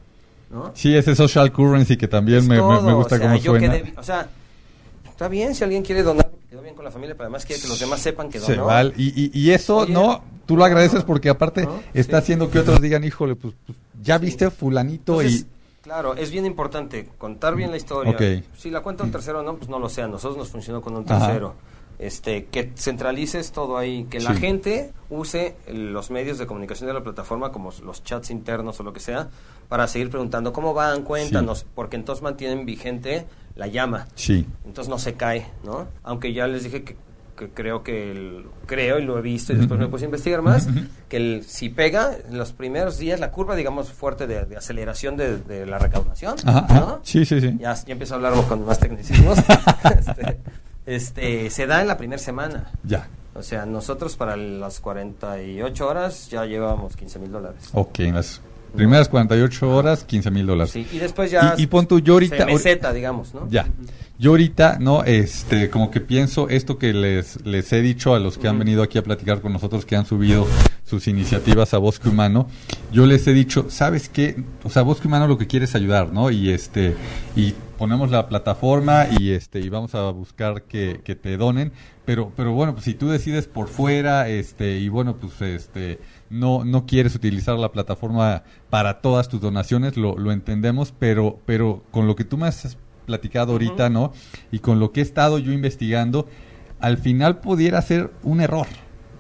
¿no? 0.51 0.71
Sí, 0.75 0.97
ese 0.97 1.17
social 1.17 1.53
currency 1.53 1.97
que 1.97 2.07
también 2.07 2.47
me, 2.47 2.61
gusta 2.61 3.19
cómo 3.19 3.37
suena. 3.39 3.83
o 3.97 4.03
sea, 4.03 4.29
está 5.09 5.27
bien 5.27 5.55
si 5.55 5.65
alguien 5.65 5.83
quiere 5.83 6.05
donar, 6.05 6.31
quedó 6.49 6.63
bien 6.63 6.77
con 6.77 6.85
la 6.85 6.93
familia, 6.93 7.15
pero 7.15 7.25
además 7.25 7.45
quiere 7.45 7.61
que 7.61 7.69
los 7.69 7.81
demás 7.81 8.01
sepan 8.01 8.31
que 8.31 8.39
donó. 8.39 8.69
Y, 8.97 9.31
y, 9.33 9.51
eso, 9.51 9.87
¿no? 9.87 10.23
Tú 10.47 10.57
lo 10.57 10.65
agradeces 10.65 11.03
porque 11.03 11.31
aparte 11.31 11.67
está 11.95 12.19
haciendo 12.19 12.51
que 12.51 12.61
otros 12.61 12.81
digan, 12.81 13.03
híjole, 13.03 13.35
pues, 13.35 13.55
pues 13.67 13.77
ya 14.01 14.19
viste 14.19 14.51
fulanito 14.51 15.23
y... 15.23 15.47
Claro, 15.83 16.15
es 16.15 16.31
bien 16.31 16.47
importante 16.47 17.11
contar 17.19 17.57
bien 17.57 17.71
la 17.71 17.77
historia. 17.77 18.17
Si 18.57 18.71
la 18.71 18.81
cuenta 18.81 19.05
un 19.05 19.11
tercero 19.11 19.43
no, 19.43 19.57
pues 19.57 19.69
no 19.69 19.79
lo 19.79 19.91
sea. 19.91 20.07
Nosotros 20.07 20.39
nos 20.39 20.49
funcionó 20.49 20.81
con 20.81 20.97
un 20.97 21.05
tercero 21.05 21.55
este, 21.99 22.47
que 22.47 22.73
centralices 22.77 23.53
todo 23.53 23.77
ahí, 23.77 24.05
que 24.05 24.21
la 24.21 24.35
gente 24.35 24.93
use 25.11 25.57
los 25.73 26.11
medios 26.11 26.39
de 26.39 26.47
comunicación 26.47 26.89
de 26.89 26.95
la 26.95 27.03
plataforma, 27.03 27.53
como 27.53 27.71
los 27.85 28.03
chats 28.03 28.31
internos 28.31 28.81
o 28.81 28.83
lo 28.83 28.93
que 28.93 29.01
sea, 29.01 29.29
para 29.69 29.87
seguir 29.89 30.11
preguntando 30.11 30.53
cómo 30.53 30.75
van, 30.75 31.03
cuéntanos, 31.03 31.67
porque 31.75 31.97
entonces 31.97 32.23
mantienen 32.23 32.67
vigente 32.67 33.27
la 33.57 33.67
llama. 33.67 34.09
Sí. 34.15 34.47
Entonces 34.65 34.89
no 34.89 34.99
se 34.99 35.15
cae, 35.15 35.47
¿no? 35.65 35.87
Aunque 36.03 36.33
ya 36.33 36.47
les 36.47 36.65
dije 36.65 36.83
que, 36.83 36.97
creo 37.55 37.83
que, 37.83 38.11
el, 38.11 38.47
creo 38.67 38.99
y 38.99 39.05
lo 39.05 39.19
he 39.19 39.23
visto 39.23 39.53
y 39.53 39.57
después 39.57 39.79
me 39.79 39.89
puse 39.89 40.05
a 40.05 40.07
investigar 40.07 40.43
más, 40.43 40.69
que 41.09 41.17
el, 41.17 41.45
si 41.45 41.69
pega 41.69 42.13
en 42.29 42.39
los 42.39 42.53
primeros 42.53 42.99
días, 42.99 43.21
la 43.21 43.31
curva, 43.31 43.57
digamos, 43.57 43.93
fuerte 43.93 44.27
de, 44.27 44.57
aceleración 44.57 45.17
de, 45.17 45.67
la 45.67 45.79
recaudación, 45.79 46.37
¿no? 46.45 47.01
Sí, 47.03 47.25
sí, 47.25 47.41
sí. 47.41 47.57
Ya, 47.59 47.75
ya 47.75 47.93
empiezo 47.93 48.15
a 48.15 48.17
hablar 48.17 48.35
con 48.49 48.65
más 48.65 48.79
tecnicismos. 48.79 49.39
este, 49.99 50.39
este, 50.87 51.51
se 51.51 51.67
da 51.67 51.81
en 51.81 51.89
la 51.89 51.97
primera 51.97 52.19
semana. 52.19 52.71
Ya. 52.83 53.09
O 53.35 53.43
sea, 53.43 53.67
nosotros 53.67 54.17
para 54.17 54.37
las 54.37 54.81
48 54.81 55.89
horas 55.89 56.29
ya 56.31 56.45
llevábamos 56.45 56.97
15 56.97 57.19
mil 57.19 57.33
dólares. 57.33 57.69
Ok, 57.73 57.99
primeras 58.77 59.09
48 59.09 59.71
horas, 59.71 60.05
15 60.05 60.31
mil 60.31 60.47
dólares. 60.47 60.73
Sí, 60.73 60.87
y 60.93 60.99
después 60.99 61.31
ya... 61.31 61.55
Y, 61.57 61.67
pon 61.67 61.87
tu, 61.87 62.01
yo 62.01 62.15
ahorita... 62.15 62.47
meseta, 62.47 62.93
digamos, 62.93 63.35
¿no? 63.35 63.49
Ya. 63.49 63.67
Yo 64.19 64.31
ahorita, 64.31 64.79
¿no? 64.81 65.03
Este, 65.03 65.71
como 65.71 65.91
que 65.91 66.01
pienso 66.01 66.49
esto 66.49 66.79
que 66.79 66.93
les, 66.93 67.45
les 67.45 67.73
he 67.73 67.81
dicho 67.81 68.15
a 68.15 68.21
los 68.21 68.39
que 68.39 68.47
han 68.47 68.59
venido 68.59 68.83
aquí 68.83 68.97
a 68.97 69.03
platicar 69.03 69.41
con 69.41 69.53
nosotros, 69.53 69.85
que 69.85 69.97
han 69.97 70.07
subido 70.07 70.47
sus 70.85 71.09
iniciativas 71.09 71.75
a 71.75 71.79
Bosque 71.79 72.09
Humano, 72.09 72.47
yo 72.93 73.07
les 73.07 73.27
he 73.27 73.33
dicho, 73.33 73.67
¿sabes 73.71 74.09
qué? 74.09 74.37
O 74.63 74.71
sea, 74.71 74.83
Bosque 74.83 75.09
Humano 75.09 75.27
lo 75.27 75.37
que 75.37 75.47
quiere 75.47 75.65
es 75.65 75.75
ayudar, 75.75 76.13
¿no? 76.13 76.31
Y 76.31 76.51
este, 76.51 76.95
y 77.35 77.55
ponemos 77.77 78.11
la 78.11 78.29
plataforma 78.29 79.07
y 79.19 79.33
este, 79.33 79.61
y 79.61 79.69
vamos 79.69 79.95
a 79.95 80.11
buscar 80.11 80.63
que, 80.63 81.01
que 81.03 81.17
te 81.17 81.37
donen, 81.37 81.73
pero, 82.05 82.33
pero 82.37 82.53
bueno, 82.53 82.75
pues 82.75 82.85
si 82.85 82.95
tú 82.95 83.09
decides 83.09 83.47
por 83.47 83.69
fuera, 83.69 84.29
este, 84.29 84.79
y 84.79 84.89
bueno, 84.89 85.17
pues 85.17 85.41
este, 85.43 85.99
no, 86.35 86.65
no 86.65 86.85
quieres 86.85 87.15
utilizar 87.15 87.57
la 87.59 87.71
plataforma 87.71 88.43
para 88.69 89.01
todas 89.01 89.29
tus 89.29 89.41
donaciones, 89.41 89.97
lo, 89.97 90.19
lo 90.19 90.33
entendemos, 90.33 90.93
pero, 90.99 91.39
pero 91.47 91.83
con 91.91 92.07
lo 92.07 92.17
que 92.17 92.25
tú 92.25 92.37
me 92.37 92.47
has 92.47 92.77
platicado 93.07 93.53
ahorita, 93.53 93.89
¿no? 93.89 94.13
Y 94.51 94.59
con 94.59 94.81
lo 94.81 94.91
que 94.91 95.01
he 95.01 95.03
estado 95.03 95.39
yo 95.39 95.53
investigando, 95.53 96.27
al 96.81 96.99
final 96.99 97.41
pudiera 97.41 97.81
ser 97.83 98.11
un 98.23 98.41
error, 98.41 98.67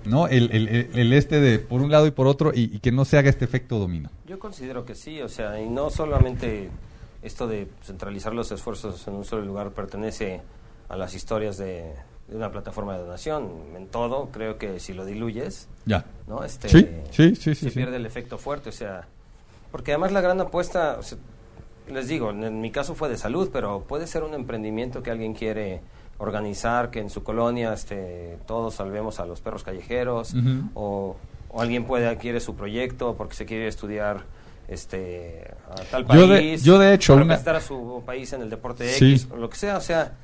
¿no? 0.05 0.27
El, 0.27 0.51
el, 0.51 0.91
el 0.93 1.13
este 1.13 1.41
de 1.41 1.61
por 1.61 1.83
un 1.83 1.91
lado 1.91 2.07
y 2.07 2.11
por 2.11 2.27
otro 2.27 2.51
y, 2.53 2.81
que 2.81 2.91
no 2.91 3.05
se 3.05 3.17
haga 3.17 3.31
este 3.31 3.45
efecto 3.45 3.79
domino. 3.79 4.11
Yo 4.27 4.39
considero 4.39 4.85
que 4.85 4.95
sí, 4.95 5.21
o 5.23 5.29
sea, 5.29 5.61
y 5.61 5.69
no 5.69 5.91
solamente 5.91 6.71
esto 7.23 7.47
de 7.47 7.69
centralizar 7.83 8.35
los 8.35 8.51
esfuerzos 8.51 9.07
en 9.07 9.15
un 9.15 9.25
solo 9.25 9.45
lugar 9.45 9.71
pertenece 9.71 10.43
a 10.89 10.97
las 10.97 11.15
historias 11.15 11.57
de, 11.59 11.95
una 12.29 12.51
plataforma 12.51 12.95
de 12.95 13.01
donación. 13.01 13.51
En 13.77 13.87
todo, 13.89 14.31
creo 14.31 14.59
que 14.59 14.81
si 14.81 14.93
lo 14.93 15.05
diluyes, 15.05 15.69
ya. 15.85 16.05
¿no? 16.27 16.45
Este, 16.45 16.69
sí, 16.69 16.89
sí, 17.11 17.37
sí, 17.37 17.55
se 17.55 17.71
pierde 17.71 17.97
el 17.97 18.07
efecto 18.07 18.39
fuerte, 18.39 18.71
o 18.71 18.73
sea, 18.73 19.07
porque 19.71 19.93
además 19.93 20.13
la 20.13 20.21
gran 20.21 20.41
apuesta, 20.41 20.99
les 21.89 22.09
digo, 22.09 22.31
en 22.31 22.61
mi 22.61 22.71
caso 22.71 22.95
fue 22.95 23.09
de 23.09 23.17
salud, 23.17 23.51
pero 23.53 23.83
puede 23.83 24.07
ser 24.07 24.23
un 24.23 24.35
emprendimiento 24.35 25.03
que 25.03 25.11
alguien 25.11 25.35
quiere 25.35 25.81
organizar, 26.19 26.91
que 26.91 27.01
en 27.01 27.11
su 27.11 27.23
colonia 27.23 27.73
este, 27.73 28.39
todos 28.47 28.75
salvemos 28.75 29.21
a 29.21 29.27
los 29.27 29.41
perros 29.41 29.65
callejeros, 29.65 30.35
o, 30.75 31.17
alguien 31.57 31.85
puede 31.85 32.17
quiere 32.19 32.41
su 32.41 32.57
proyecto 32.57 33.15
porque 33.17 33.37
se 33.37 33.47
quiere 33.47 33.69
estudiar 33.69 34.25
este 34.67 35.55
a 35.71 35.75
tal 35.91 36.05
país, 36.05 36.65
yo 36.65 36.79
de, 36.79 36.95
hecho 36.95 37.17
representar 37.17 37.57
a 37.57 37.61
su 37.61 38.03
país 38.05 38.33
en 38.33 38.43
el 38.43 38.51
deporte 38.51 38.97
X, 38.97 39.29
o 39.31 39.37
lo 39.37 39.49
que 39.51 39.57
sea, 39.57 39.77
o 39.77 39.81
sea, 39.81 40.15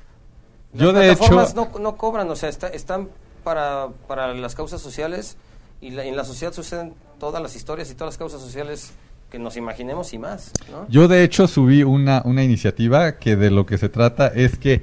las 0.72 0.82
yo 0.82 0.92
de 0.92 1.10
hecho 1.10 1.54
no, 1.54 1.78
no 1.78 1.96
cobran, 1.96 2.30
o 2.30 2.36
sea, 2.36 2.48
están 2.48 3.08
para, 3.42 3.88
para 4.06 4.34
las 4.34 4.54
causas 4.54 4.80
sociales 4.80 5.36
y 5.80 5.98
en 5.98 6.16
la 6.16 6.24
sociedad 6.24 6.52
suceden 6.52 6.94
todas 7.18 7.42
las 7.42 7.56
historias 7.56 7.90
y 7.90 7.94
todas 7.94 8.14
las 8.14 8.18
causas 8.18 8.40
sociales 8.40 8.92
que 9.30 9.38
nos 9.38 9.56
imaginemos 9.56 10.12
y 10.12 10.18
más. 10.18 10.52
Yo 10.88 11.08
de 11.08 11.22
hecho 11.22 11.46
subí 11.46 11.82
una, 11.82 12.22
una 12.24 12.42
iniciativa 12.42 13.18
que 13.18 13.36
de 13.36 13.50
lo 13.50 13.64
que 13.64 13.78
se 13.78 13.88
trata 13.88 14.26
es 14.28 14.58
que 14.58 14.82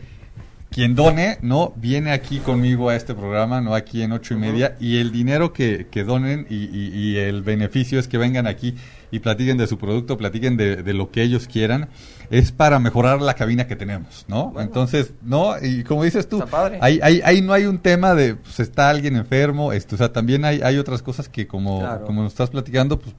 quien 0.70 0.96
done, 0.96 1.38
¿no? 1.42 1.74
Viene 1.76 2.12
aquí 2.12 2.40
conmigo 2.40 2.90
a 2.90 2.96
este 2.96 3.14
programa, 3.14 3.62
¿no? 3.62 3.74
Aquí 3.74 4.02
en 4.02 4.12
ocho 4.12 4.34
y 4.34 4.38
media, 4.38 4.76
y 4.80 5.00
el 5.00 5.12
dinero 5.12 5.54
que, 5.54 5.88
que 5.90 6.04
donen 6.04 6.46
y, 6.50 6.66
y, 6.66 7.18
el 7.18 7.42
beneficio 7.42 8.00
es 8.00 8.08
que 8.08 8.18
vengan 8.18 8.48
aquí 8.48 8.76
y 9.12 9.20
platiquen 9.20 9.58
de 9.58 9.68
su 9.68 9.78
producto, 9.78 10.18
platiquen 10.18 10.58
de, 10.58 10.84
de, 10.84 10.94
lo 10.94 11.12
que 11.12 11.22
ellos 11.24 11.48
quieran, 11.48 11.90
es 12.30 12.52
para 12.52 12.80
mejorar 12.80 13.22
la 13.22 13.36
cabina 13.36 13.68
que 13.68 13.76
tenemos, 13.76 14.26
¿no? 14.28 14.54
Entonces, 14.60 15.14
¿no? 15.22 15.56
Y 15.62 15.84
como 15.84 16.04
dices 16.04 16.28
tú, 16.28 16.44
ahí, 16.82 17.00
ahí, 17.02 17.22
ahí, 17.24 17.42
no 17.42 17.54
hay 17.54 17.66
un 17.66 17.80
tema 17.80 18.16
de, 18.16 18.36
pues 18.36 18.60
está 18.60 18.90
alguien 18.90 19.16
enfermo, 19.16 19.72
esto, 19.72 19.96
o 19.96 19.98
sea, 19.98 20.12
también 20.12 20.44
hay, 20.46 20.62
hay 20.62 20.78
otras 20.78 21.02
cosas 21.02 21.30
que 21.30 21.48
como, 21.48 21.86
como 22.06 22.24
nos 22.24 22.34
estás 22.34 22.50
platicando, 22.50 23.00
pues 23.00 23.16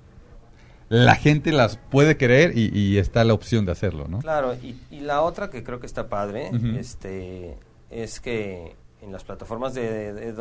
la 0.89 1.17
gente 1.17 1.53
las 1.53 1.77
puede 1.77 2.17
querer 2.17 2.57
y, 2.57 2.99
está 2.99 3.25
la 3.25 3.35
opción 3.35 3.67
de 3.67 3.73
hacerlo, 3.73 4.07
¿no? 4.09 4.19
Claro, 4.19 4.55
y, 4.55 5.01
la 5.01 5.23
otra 5.23 5.49
que 5.49 5.63
creo 5.63 5.81
que 5.81 5.87
está 5.87 6.09
padre 6.09 6.51
este, 6.79 7.57
es 7.91 8.21
que 8.21 8.77
en 9.01 9.13
las 9.13 9.25
plataformas 9.25 9.75
de, 9.75 10.13
de, 10.13 10.33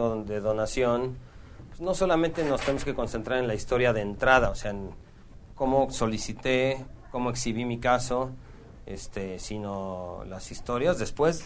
donación 0.42 1.16
pues 1.70 1.80
no 1.80 1.94
solamente 1.94 2.44
nos 2.44 2.62
tenemos 2.62 2.84
que 2.84 2.94
concentrar 2.94 3.40
en 3.40 3.48
la 3.48 3.56
historia 3.56 3.94
de 3.94 4.02
entrada, 4.02 4.50
o 4.50 4.56
sea, 4.56 4.72
en 4.72 4.90
cómo 5.58 5.90
solicité, 5.92 6.86
cómo 7.12 7.30
exhibí 7.30 7.66
mi 7.66 7.80
caso, 7.80 8.32
este, 8.86 9.40
sino 9.40 10.24
las 10.30 10.52
historias 10.52 10.98
después 10.98 11.46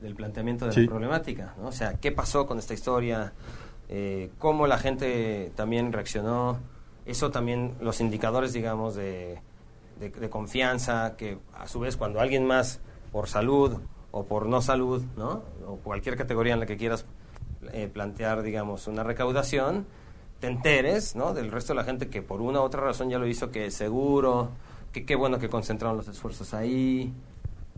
del 0.00 0.14
planteamiento 0.14 0.66
de 0.66 0.80
la 0.80 0.88
problemática, 0.88 1.54
¿no? 1.60 1.68
O 1.68 1.72
sea, 1.72 1.94
qué 1.94 2.12
pasó 2.12 2.46
con 2.46 2.58
esta 2.58 2.72
historia, 2.72 3.32
eh, 3.88 4.30
cómo 4.38 4.68
la 4.68 4.78
gente 4.78 5.50
también 5.56 5.92
reaccionó, 5.92 6.58
eso 7.04 7.32
también 7.32 7.74
los 7.80 8.00
indicadores, 8.00 8.52
digamos, 8.52 8.94
de, 8.94 9.40
de, 9.98 10.30
confianza, 10.30 11.16
que 11.16 11.38
a 11.52 11.66
su 11.66 11.80
vez 11.80 11.96
cuando 11.96 12.20
alguien 12.20 12.46
más 12.46 12.80
por 13.10 13.28
salud 13.28 13.80
o 14.12 14.24
por 14.26 14.46
no 14.46 14.62
salud, 14.62 15.02
¿no? 15.16 15.42
O 15.66 15.76
cualquier 15.78 16.16
categoría 16.16 16.54
en 16.54 16.60
la 16.60 16.66
que 16.66 16.76
quieras 16.76 17.04
eh, 17.72 17.90
plantear, 17.92 18.42
digamos, 18.42 18.86
una 18.86 19.02
recaudación, 19.02 19.86
te 20.44 20.50
enteres, 20.50 21.16
¿no? 21.16 21.32
Del 21.32 21.50
resto 21.50 21.72
de 21.72 21.78
la 21.78 21.84
gente 21.84 22.08
que 22.08 22.20
por 22.20 22.42
una 22.42 22.60
u 22.60 22.64
otra 22.64 22.82
razón 22.82 23.08
ya 23.08 23.18
lo 23.18 23.26
hizo, 23.26 23.50
que 23.50 23.64
es 23.66 23.74
seguro, 23.74 24.50
que 24.92 25.06
qué 25.06 25.14
bueno 25.14 25.38
que 25.38 25.48
concentraron 25.48 25.96
los 25.96 26.06
esfuerzos 26.06 26.52
ahí. 26.52 27.14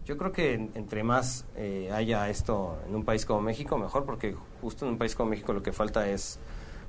Yo 0.04 0.16
creo 0.16 0.32
que 0.32 0.54
entre 0.74 1.04
más 1.04 1.44
eh, 1.54 1.90
haya 1.94 2.28
esto 2.28 2.76
en 2.88 2.96
un 2.96 3.04
país 3.04 3.24
como 3.24 3.40
México, 3.40 3.78
mejor, 3.78 4.04
porque 4.04 4.34
justo 4.60 4.84
en 4.84 4.92
un 4.92 4.98
país 4.98 5.14
como 5.14 5.30
México 5.30 5.52
lo 5.52 5.62
que 5.62 5.72
falta 5.72 6.08
es 6.08 6.40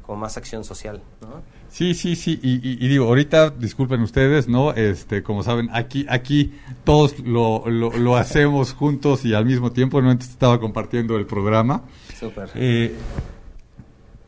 como 0.02 0.18
más 0.18 0.36
acción 0.36 0.64
social, 0.64 1.00
¿no? 1.22 1.44
Sí, 1.70 1.94
sí, 1.94 2.16
sí, 2.16 2.40
y, 2.42 2.88
digo, 2.88 3.06
ahorita, 3.06 3.52
disculpen 3.52 4.02
ustedes, 4.02 4.48
¿no? 4.48 4.74
Este, 4.74 5.22
como 5.22 5.44
saben, 5.44 5.70
aquí, 5.74 6.08
aquí 6.10 6.54
todos 6.86 7.20
lo, 7.20 7.68
lo, 7.68 8.16
hacemos 8.16 8.74
juntos 8.74 9.26
y 9.26 9.36
al 9.36 9.46
mismo 9.46 9.72
tiempo, 9.72 10.02
¿no? 10.02 10.12
estaba 10.12 10.60
compartiendo 10.60 11.18
el 11.18 11.28
programa. 11.28 11.84
Súper. 12.20 12.50
Eh, 12.56 12.96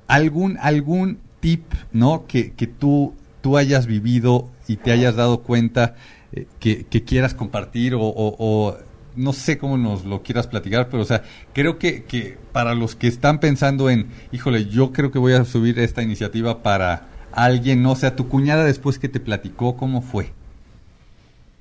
¿algún, 0.07 0.57
¿Algún 0.59 1.28
tip, 1.39 1.63
¿no? 1.91 2.25
Que, 2.27 2.53
que 2.53 2.67
tú, 2.67 3.13
tú 3.41 3.57
hayas 3.57 3.85
vivido 3.85 4.49
y 4.67 4.77
te 4.77 4.91
hayas 4.91 5.15
dado 5.15 5.41
cuenta 5.41 5.95
eh, 6.31 6.45
que, 6.59 6.85
que, 6.85 7.03
quieras 7.03 7.33
compartir 7.33 7.95
o, 7.95 8.01
o 8.01 8.77
no 9.15 9.33
sé 9.33 9.57
cómo 9.57 9.77
nos 9.77 10.05
lo 10.05 10.23
quieras 10.23 10.47
platicar, 10.47 10.87
pero 10.89 11.03
o 11.03 11.05
sea, 11.05 11.23
creo 11.53 11.77
que, 11.77 12.03
que 12.03 12.37
para 12.51 12.73
los 12.73 12.95
que 12.95 13.07
están 13.07 13.39
pensando 13.39 13.89
en, 13.89 14.09
híjole, 14.31 14.65
yo 14.65 14.93
creo 14.93 15.11
que 15.11 15.19
voy 15.19 15.33
a 15.33 15.43
subir 15.45 15.79
esta 15.79 16.01
iniciativa 16.01 16.63
para 16.63 17.07
alguien, 17.31 17.83
no 17.83 17.91
o 17.91 17.95
sea, 17.95 18.15
tu 18.15 18.27
cuñada 18.29 18.63
después 18.63 18.97
que 18.97 19.09
te 19.09 19.19
platicó, 19.19 19.75
¿cómo 19.75 20.01
fue? 20.01 20.31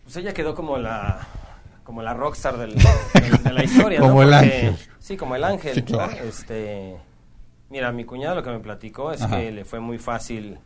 Pues 0.04 0.16
ella 0.16 0.32
quedó 0.32 0.54
como 0.54 0.78
la 0.78 1.26
como 1.84 2.02
la 2.02 2.12
rockstar 2.12 2.58
del, 2.58 2.74
de 2.74 3.52
la 3.52 3.64
historia, 3.64 4.00
como 4.00 4.22
el 4.22 4.32
ángel. 4.34 4.76
Sí, 4.98 5.16
como 5.16 5.36
el 5.36 5.44
ángel. 5.44 5.84
Este, 6.22 6.96
mira, 7.70 7.92
mi 7.92 8.04
cuñada 8.04 8.34
lo 8.34 8.42
que 8.42 8.50
me 8.50 8.60
platicó 8.60 9.12
es 9.12 9.24
que 9.24 9.50
le 9.50 9.64
fue 9.64 9.80
muy 9.80 9.98
fácil 9.98 10.58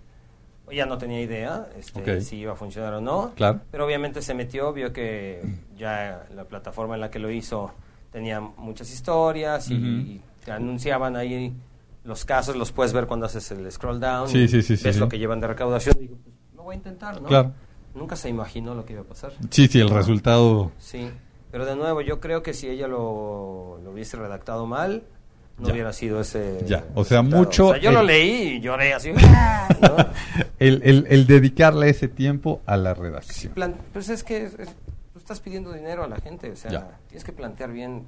ella 0.70 0.86
no 0.86 0.96
tenía 0.96 1.20
idea 1.20 1.68
este, 1.78 2.20
si 2.20 2.36
iba 2.36 2.52
a 2.52 2.56
funcionar 2.56 2.94
o 2.94 3.00
no. 3.00 3.32
Claro. 3.34 3.60
Pero 3.70 3.84
obviamente 3.84 4.22
se 4.22 4.34
metió, 4.34 4.72
vio 4.72 4.92
que 4.92 5.42
ya 5.76 6.26
la 6.34 6.44
plataforma 6.44 6.94
en 6.94 7.00
la 7.00 7.10
que 7.10 7.18
lo 7.18 7.30
hizo 7.30 7.72
tenía 8.10 8.40
muchas 8.40 8.92
historias 8.92 9.70
y, 9.70 10.20
te 10.44 10.50
anunciaban 10.50 11.14
ahí 11.14 11.54
los 12.02 12.24
casos, 12.24 12.56
los 12.56 12.72
puedes 12.72 12.92
ver 12.92 13.06
cuando 13.06 13.26
haces 13.26 13.48
el 13.52 13.70
scroll 13.70 14.00
down. 14.00 14.28
Sí, 14.28 14.48
sí, 14.48 14.60
sí. 14.60 14.76
Ves 14.82 14.98
lo 14.98 15.08
que 15.08 15.18
llevan 15.18 15.40
de 15.40 15.46
recaudación. 15.46 15.96
Digo, 15.98 16.16
pues 16.22 16.34
lo 16.56 16.64
voy 16.64 16.74
a 16.74 16.76
intentar, 16.78 17.20
¿no? 17.22 17.28
Claro. 17.28 17.52
Nunca 17.94 18.16
se 18.16 18.28
imaginó 18.28 18.74
lo 18.74 18.84
que 18.84 18.94
iba 18.94 19.02
a 19.02 19.04
pasar. 19.04 19.32
Sí, 19.50 19.68
sí, 19.68 19.78
el 19.78 19.88
resultado. 19.88 20.72
Sí. 20.78 21.08
Pero 21.52 21.64
de 21.64 21.76
nuevo, 21.76 22.00
yo 22.00 22.18
creo 22.18 22.42
que 22.42 22.54
si 22.54 22.68
ella 22.68 22.88
lo, 22.88 23.78
lo 23.84 23.90
hubiese 23.92 24.16
redactado 24.16 24.66
mal, 24.66 25.04
no 25.58 25.72
hubiera 25.72 25.92
sido 25.92 26.20
ese. 26.20 26.64
Ya, 26.66 26.84
o 26.94 27.04
sea, 27.04 27.22
mucho. 27.22 27.76
yo 27.76 27.92
lo 27.92 28.02
leí 28.02 28.56
y 28.56 28.60
lloré 28.60 28.94
así. 28.94 29.12
el, 30.58 31.06
el, 31.08 31.26
dedicarle 31.26 31.90
ese 31.90 32.08
tiempo 32.08 32.60
a 32.66 32.76
la 32.76 32.94
redacción. 32.94 33.54
pues 33.92 34.08
es 34.08 34.24
que 34.24 34.50
tú 35.12 35.18
estás 35.18 35.40
pidiendo 35.40 35.72
dinero 35.72 36.04
a 36.04 36.08
la 36.08 36.16
gente, 36.16 36.50
o 36.50 36.56
sea, 36.56 36.98
tienes 37.08 37.24
que 37.24 37.32
plantear 37.32 37.72
bien 37.72 38.04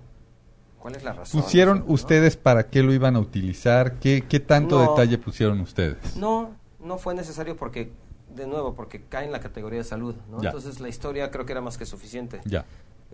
cuál 0.79 0.97
es 0.97 1.05
la 1.05 1.13
razón. 1.13 1.41
¿Pusieron 1.41 1.85
ustedes 1.87 2.37
para 2.37 2.69
qué 2.69 2.83
lo 2.83 2.93
iban 2.93 3.17
a 3.17 3.21
utilizar? 3.21 3.95
¿Qué, 3.95 4.25
qué 4.29 4.41
tanto 4.41 4.81
detalle 4.81 5.19
pusieron 5.19 5.61
ustedes? 5.61 6.17
No, 6.17 6.51
no 6.81 6.99
fue 6.99 7.15
necesario 7.15 7.57
porque, 7.57 7.91
de 8.35 8.47
nuevo, 8.47 8.75
porque 8.75 9.03
cae 9.03 9.25
en 9.25 9.33
la 9.33 9.41
categoría 9.41 9.79
de 9.79 9.85
salud, 9.85 10.15
¿no? 10.31 10.43
Entonces 10.43 10.81
la 10.81 10.89
historia 10.89 11.31
creo 11.31 11.47
que 11.47 11.53
era 11.53 11.61
más 11.61 11.79
que 11.79 11.87
suficiente. 11.87 12.41
Ya. 12.45 12.65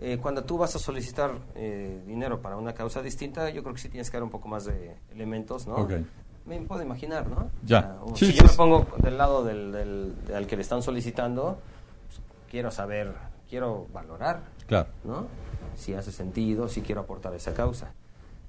Eh, 0.03 0.17
cuando 0.19 0.43
tú 0.43 0.57
vas 0.57 0.75
a 0.75 0.79
solicitar 0.79 1.31
eh, 1.53 2.01
dinero 2.07 2.41
para 2.41 2.57
una 2.57 2.73
causa 2.73 3.03
distinta, 3.03 3.51
yo 3.51 3.61
creo 3.61 3.75
que 3.75 3.81
sí 3.81 3.87
tienes 3.87 4.09
que 4.09 4.17
dar 4.17 4.23
un 4.23 4.31
poco 4.31 4.47
más 4.47 4.65
de 4.65 4.97
elementos, 5.11 5.67
¿no? 5.67 5.87
Me 6.43 6.59
puedo 6.61 6.81
imaginar, 6.81 7.27
¿no? 7.27 7.51
Ya. 7.63 7.99
si 8.15 8.33
yo 8.33 8.43
me 8.43 8.49
pongo 8.49 8.87
del 8.97 9.15
lado 9.15 9.43
del, 9.43 9.71
del, 9.71 10.15
al 10.33 10.47
que 10.47 10.55
le 10.55 10.63
están 10.63 10.81
solicitando, 10.81 11.59
pues, 12.07 12.19
quiero 12.49 12.71
saber, 12.71 13.13
quiero 13.47 13.85
valorar, 13.93 14.41
claro. 14.65 14.89
¿no? 15.03 15.27
Si 15.75 15.93
hace 15.93 16.11
sentido, 16.11 16.67
si 16.67 16.81
quiero 16.81 17.01
aportar 17.01 17.33
a 17.33 17.35
esa 17.35 17.53
causa. 17.53 17.93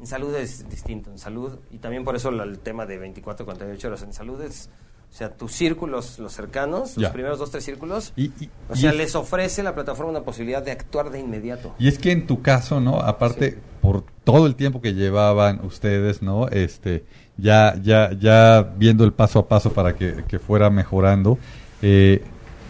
En 0.00 0.06
salud 0.06 0.34
es 0.34 0.66
distinto, 0.70 1.10
en 1.10 1.18
salud, 1.18 1.58
y 1.70 1.78
también 1.78 2.02
por 2.02 2.16
eso 2.16 2.30
el 2.30 2.60
tema 2.60 2.86
de 2.86 2.96
24, 2.96 3.44
48 3.44 3.88
horas 3.88 4.02
en 4.02 4.14
salud 4.14 4.40
es 4.40 4.70
o 5.12 5.14
sea, 5.14 5.28
tus 5.28 5.52
círculos, 5.52 6.18
los 6.18 6.32
cercanos, 6.32 6.96
los 6.96 7.10
primeros 7.10 7.38
dos, 7.38 7.50
tres 7.50 7.62
círculos, 7.62 8.14
y, 8.16 8.30
o 8.70 8.74
sea, 8.74 8.94
les 8.94 9.14
ofrece 9.14 9.62
la 9.62 9.74
plataforma 9.74 10.10
una 10.10 10.22
posibilidad 10.22 10.62
de 10.62 10.70
actuar 10.70 11.10
de 11.10 11.20
inmediato. 11.20 11.74
Y 11.78 11.88
es 11.88 11.98
que 11.98 12.12
en 12.12 12.26
tu 12.26 12.40
caso, 12.40 12.80
¿no? 12.80 12.98
Aparte, 12.98 13.58
por 13.82 14.04
todo 14.24 14.46
el 14.46 14.54
tiempo 14.54 14.80
que 14.80 14.94
llevaban 14.94 15.60
ustedes, 15.66 16.22
¿no? 16.22 16.48
Este, 16.48 17.04
ya, 17.36 17.78
ya, 17.82 18.12
ya 18.18 18.62
viendo 18.78 19.04
el 19.04 19.12
paso 19.12 19.40
a 19.40 19.48
paso 19.48 19.74
para 19.74 19.94
que, 19.94 20.38
fuera 20.38 20.70
mejorando, 20.70 21.38
eh, 21.82 22.24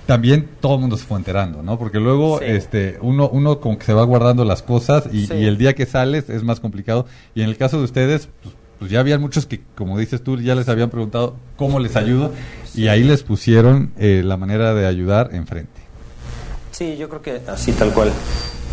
también 0.07 0.49
todo 0.61 0.75
el 0.75 0.81
mundo 0.81 0.97
se 0.97 1.05
fue 1.05 1.19
enterando, 1.19 1.63
¿no? 1.63 1.79
Porque 1.79 2.01
luego, 2.01 2.41
este, 2.41 2.99
uno, 3.03 3.29
uno 3.29 3.61
como 3.61 3.79
que 3.79 3.85
se 3.85 3.95
va 3.95 4.03
guardando 4.03 4.45
las 4.45 4.65
cosas 4.65 5.05
y, 5.13 5.33
y, 5.33 5.45
el 5.45 5.59
día 5.59 5.75
que 5.75 5.87
sales 5.87 6.29
es 6.29 6.43
más 6.43 6.59
complicado. 6.59 7.07
Y 7.37 7.43
en 7.43 7.49
el 7.49 7.57
caso 7.57 7.79
de 7.79 7.85
ustedes, 7.85 8.29
pues, 8.43 8.53
pues 8.83 8.91
ya 8.91 8.99
habían 8.99 9.21
muchos 9.21 9.47
que, 9.47 9.63
como 9.77 9.97
dices 9.97 10.25
tú, 10.25 10.37
ya 10.39 10.57
les 10.57 10.69
habían 10.69 10.91
preguntado 10.91 11.37
cómo 11.55 11.79
les 11.79 11.95
ayudo 11.95 12.33
y 12.75 12.89
ahí 12.89 13.05
les 13.05 13.23
pusieron 13.23 13.93
eh, 13.97 14.23
la 14.25 14.37
manera 14.37 14.75
de 14.75 14.87
ayudar 14.87 15.33
enfrente. 15.37 15.81
Sí, 16.73 16.97
yo 16.97 17.09
creo 17.09 17.23
que 17.23 17.43
así 17.47 17.71
tal 17.75 17.93
cual. 17.93 18.11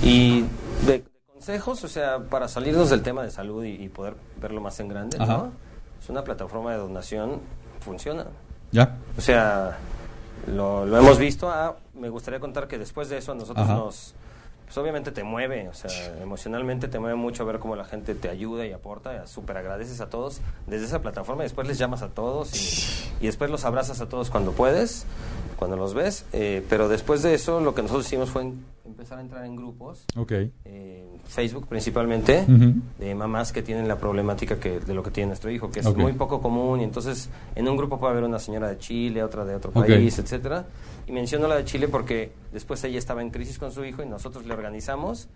Y 0.02 0.46
de, 0.88 1.04
consejos, 1.32 1.84
o 1.84 1.88
sea, 1.88 2.22
para 2.22 2.48
salirnos 2.48 2.90
del 2.90 3.04
tema 3.04 3.22
de 3.22 3.30
salud 3.30 3.64
y, 3.64 3.88
poder 3.90 4.16
verlo 4.42 4.62
más 4.62 4.80
en 4.80 4.88
grande, 4.88 5.20
¿no? 5.20 5.52
Es 6.02 6.10
una 6.10 6.24
plataforma 6.24 6.72
de 6.72 6.80
donación, 6.80 7.40
funciona. 7.80 8.26
Ya. 8.72 8.98
O 9.16 9.22
sea, 9.22 9.78
lo, 10.48 10.88
hemos 10.88 11.20
visto. 11.20 11.52
Ah, 11.52 11.78
me 11.94 12.10
gustaría 12.10 12.40
contar 12.40 12.68
que 12.68 12.80
después 12.80 13.10
de 13.10 13.20
eso 13.20 13.34
a 13.34 13.36
nosotros 13.36 13.68
nos 13.68 14.16
pues 14.70 14.78
obviamente 14.78 15.12
te 15.12 15.24
mueve, 15.24 15.68
o 15.68 15.74
sea, 15.74 15.90
emocionalmente 16.22 16.88
te 16.88 17.00
mueve 17.00 17.16
mucho 17.16 17.44
ver 17.44 17.58
cómo 17.58 17.76
la 17.76 17.86
gente 17.86 18.14
te 18.14 18.30
ayuda 18.30 18.68
y 18.68 18.72
aporta, 18.72 19.26
súper 19.26 19.58
agradeces 19.58 20.00
a 20.00 20.12
todos 20.12 20.42
desde 20.68 20.86
esa 20.86 21.02
plataforma 21.02 21.42
y 21.42 21.46
después 21.46 21.68
les 21.68 21.80
llamas 21.80 22.04
a 22.04 22.10
todos 22.10 22.54
y, 23.20 23.26
después 23.26 23.50
los 23.50 23.66
abrazas 23.66 24.00
a 24.00 24.08
todos 24.08 24.30
cuando 24.30 24.52
puedes. 24.52 25.08
cuando 25.58 25.76
los 25.76 25.96
ves. 25.96 26.24
Eh, 26.34 26.64
pero 26.70 26.88
después 26.88 27.24
de 27.24 27.34
eso, 27.34 27.60
lo 27.60 27.74
que 27.74 27.82
nosotros 27.82 28.06
hicimos 28.06 28.30
fue 28.30 28.44
empezar 28.86 29.18
a 29.18 29.22
entrar 29.22 29.44
en 29.44 29.56
grupos. 29.56 30.06
Ok. 30.16 30.34
Eh, 30.66 31.06
Facebook 31.26 31.68
principalmente, 31.68 32.46
de 33.00 33.16
mamás 33.16 33.52
que 33.52 33.64
tienen 33.64 33.88
la 33.88 33.98
problemática 33.98 34.60
que, 34.60 34.80
de 34.80 34.94
lo 34.94 35.02
que 35.02 35.12
tiene 35.12 35.28
nuestro 35.28 35.50
hijo, 35.50 35.72
que 35.72 35.80
es 35.80 35.96
muy 35.96 36.14
poco 36.14 36.42
común. 36.42 36.82
Y 36.82 36.84
entonces, 36.84 37.30
en 37.56 37.68
un 37.68 37.76
grupo 37.76 38.00
puede 38.00 38.12
haber 38.14 38.24
una 38.24 38.40
señora 38.40 38.70
de 38.70 38.78
Chile, 38.78 39.24
otra 39.24 39.46
de 39.46 39.56
otro 39.56 39.72
país, 39.72 40.20
etcétera. 40.20 40.66
Y 41.10 41.12
menciono 41.12 41.48
la 41.48 41.56
de 41.56 41.66
Chile 41.66 41.88
porque 41.88 42.32
después 42.54 42.84
ella 42.84 43.00
estaba 43.00 43.24
en 43.24 43.32
crisis 43.32 43.58
con 43.58 43.72
su 43.72 43.84
hijo 43.84 44.04
y 44.04 44.06
nosotros 44.06 44.46
le 44.46 44.54
organizamos. 44.54 45.28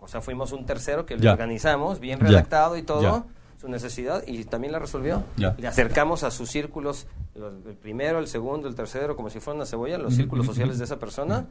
O 0.00 0.08
sea, 0.08 0.20
fuimos 0.20 0.50
un 0.50 0.66
tercero 0.66 1.06
que 1.06 1.16
le 1.16 1.30
organizamos, 1.30 2.00
bien 2.00 2.18
redactado 2.18 2.76
y 2.76 2.82
todo 2.82 3.24
su 3.60 3.68
necesidad 3.68 4.24
y 4.26 4.42
también 4.44 4.72
la 4.72 4.80
resolvió. 4.80 5.22
Le 5.36 5.68
acercamos 5.68 6.24
a 6.24 6.32
sus 6.32 6.50
círculos, 6.50 7.06
el 7.36 7.76
primero, 7.76 8.18
el 8.18 8.26
segundo, 8.26 8.66
el 8.66 8.74
tercero, 8.74 9.14
como 9.14 9.30
si 9.30 9.38
fuera 9.38 9.54
una 9.58 9.64
cebolla, 9.64 9.96
los 9.96 10.16
círculos 10.16 10.44
sociales 10.44 10.78
de 10.78 10.86
esa 10.86 10.98
persona. 10.98 11.46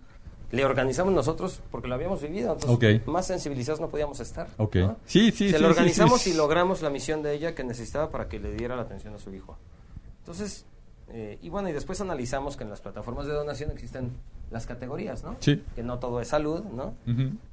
Le 0.51 0.65
organizamos 0.65 1.13
nosotros 1.13 1.62
porque 1.71 1.88
lo 1.88 1.95
habíamos 1.95 2.21
vivido, 2.21 2.51
entonces 2.51 3.07
más 3.07 3.25
sensibilizados 3.25 3.79
no 3.79 3.88
podíamos 3.88 4.19
estar. 4.19 4.49
Sí, 5.05 5.31
sí, 5.31 5.49
Se 5.49 5.59
lo 5.59 5.69
organizamos 5.69 6.27
y 6.27 6.33
logramos 6.33 6.81
la 6.81 6.89
misión 6.89 7.23
de 7.23 7.36
ella 7.36 7.55
que 7.55 7.63
necesitaba 7.63 8.09
para 8.09 8.27
que 8.27 8.38
le 8.38 8.51
diera 8.51 8.75
la 8.75 8.81
atención 8.81 9.15
a 9.15 9.17
su 9.17 9.33
hijo. 9.33 9.57
Entonces, 10.19 10.65
eh, 11.15 11.38
y 11.43 11.49
bueno, 11.49 11.69
y 11.69 11.73
después 11.73 12.02
analizamos 12.02 12.58
que 12.58 12.63
en 12.63 12.71
las 12.71 12.82
plataformas 12.82 13.28
de 13.28 13.34
donación 13.34 13.69
existen 13.69 14.13
las 14.49 14.65
categorías, 14.65 15.23
¿no? 15.23 15.36
Sí. 15.39 15.63
Que 15.76 15.84
no 15.84 15.99
todo 15.99 16.19
es 16.19 16.30
salud, 16.30 16.63
¿no? 16.63 16.95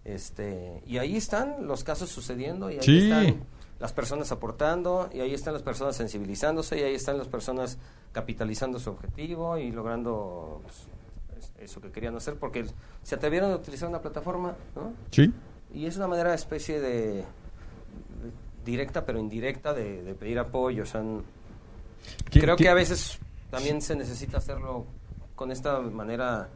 este, 0.03 0.83
y 0.87 0.96
ahí 0.96 1.16
están 1.16 1.66
los 1.66 1.85
casos 1.85 2.09
sucediendo 2.09 2.70
y 2.70 2.79
ahí 2.79 2.99
están 2.99 3.44
las 3.79 3.92
personas 3.92 4.33
aportando 4.33 5.11
y 5.12 5.20
ahí 5.20 5.35
están 5.35 5.53
las 5.53 5.62
personas 5.62 5.94
sensibilizándose 5.94 6.79
y 6.79 6.83
ahí 6.83 6.94
están 6.94 7.18
las 7.18 7.29
personas 7.29 7.77
capitalizando 8.12 8.79
su 8.79 8.90
objetivo 8.90 9.59
y 9.59 9.70
logrando 9.70 10.62
pues, 10.62 10.87
eso 11.61 11.83
que 11.83 11.90
querían 11.90 12.16
hacer 12.16 12.37
porque 12.37 12.64
se 13.03 13.14
atrevieron 13.14 13.53
a 13.53 13.57
utilizar 13.57 13.90
una 13.90 14.01
plataforma, 14.01 14.57
¿no? 14.75 14.94
Sí. 15.11 15.33
Y 15.75 15.85
es 15.85 15.99
una 15.99 16.09
manera 16.09 16.33
especie 16.33 16.81
de, 16.81 17.25
directa 18.64 19.05
pero 19.05 19.18
indirecta 19.18 19.75
de, 19.75 20.14
pedir 20.18 20.38
apoyo, 20.38 20.85
o 20.85 20.87
sea, 20.87 21.03
creo 22.31 22.57
que 22.57 22.70
a 22.70 22.75
veces 22.75 23.18
también 23.50 23.82
se 23.82 23.96
necesita 23.96 24.38
hacerlo 24.38 24.86
con 25.34 25.50
esta 25.50 25.80
manera 25.80 26.48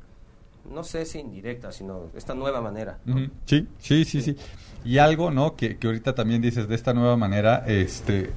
no 0.70 0.82
sé 0.82 1.04
si 1.04 1.18
indirecta, 1.18 1.72
sino 1.72 2.10
esta 2.16 2.34
nueva 2.34 2.60
manera. 2.60 2.98
sí, 3.44 3.68
sí, 3.78 4.04
sí, 4.04 4.22
sí, 4.22 4.36
Y 4.84 4.98
algo, 4.98 5.30
¿no? 5.30 5.56
Que, 5.56 5.76
que 5.76 5.86
ahorita 5.86 6.14
también 6.14 6.40
dices 6.40 6.68
de 6.68 6.74
esta 6.74 6.94
nueva 6.94 7.16
manera, 7.16 7.64
este, 7.66 8.30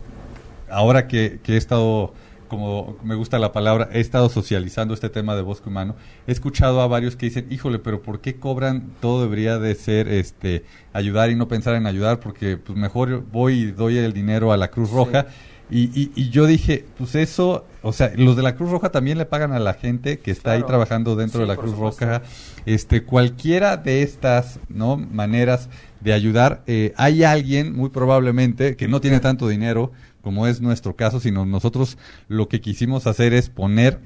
ahora 0.70 1.08
que, 1.08 1.40
que 1.42 1.54
he 1.54 1.58
estado 1.58 2.14
como 2.48 2.98
me 3.04 3.16
gusta 3.16 3.40
la 3.40 3.52
palabra, 3.52 3.90
he 3.92 4.00
estado 4.00 4.30
socializando 4.30 4.94
este 4.94 5.10
tema 5.10 5.36
de 5.36 5.42
bosque 5.42 5.70
humano, 5.70 5.96
he 6.28 6.32
escuchado 6.32 6.82
a 6.82 6.88
varios 6.88 7.16
que 7.16 7.26
dicen, 7.28 7.48
híjole, 7.50 7.80
pero 7.80 8.02
¿por 8.02 8.22
qué 8.22 8.38
cobran? 8.38 8.92
Todo 9.02 9.22
debería 9.22 9.60
de 9.60 9.76
ser 9.76 10.08
este 10.08 10.64
ayudar 10.94 11.30
y 11.30 11.36
no 11.36 11.48
pensar 11.48 11.76
en 11.76 11.86
ayudar, 11.86 12.20
porque 12.20 12.58
pues 12.58 12.78
mejor 12.78 13.24
voy 13.32 13.54
y 13.54 13.72
doy 13.72 13.98
el 13.98 14.14
dinero 14.14 14.52
a 14.52 14.58
la 14.58 14.70
Cruz 14.70 14.92
Roja. 14.92 15.28
Y, 15.70 16.12
y, 16.16 16.30
yo 16.30 16.46
dije, 16.46 16.86
pues 16.98 17.16
eso, 17.16 17.66
o 17.82 17.92
sea, 17.92 18.14
los 18.16 18.38
de 18.38 18.44
la 18.44 18.56
Cruz 18.56 18.72
Roja 18.72 18.90
también 18.90 19.18
le 19.18 19.26
pagan 19.26 19.52
a 19.52 19.60
la 19.60 19.74
gente 19.74 20.20
que 20.20 20.32
está 20.32 20.54
ahí 20.54 20.64
trabajando 20.64 21.18
dentro 21.18 21.42
de 21.42 21.48
la 21.48 21.58
Cruz 21.58 21.78
Roja. 21.78 22.22
Este, 22.66 23.04
cualquiera 23.04 23.76
de 23.76 24.02
estas, 24.02 24.62
¿no? 24.70 24.96
Maneras 24.96 25.70
de 26.00 26.14
ayudar, 26.14 26.64
eh, 26.68 26.94
hay 26.96 27.24
alguien, 27.24 27.76
muy 27.76 27.90
probablemente, 27.90 28.78
que 28.78 28.88
no 28.88 29.02
tiene 29.02 29.20
tanto 29.20 29.50
dinero, 29.50 29.92
como 30.22 30.48
es 30.48 30.62
nuestro 30.62 30.96
caso, 30.96 31.20
sino 31.20 31.46
nosotros 31.46 31.98
lo 32.30 32.48
que 32.48 32.62
quisimos 32.62 33.06
hacer 33.06 33.34
es 33.34 33.50
poner 33.50 34.00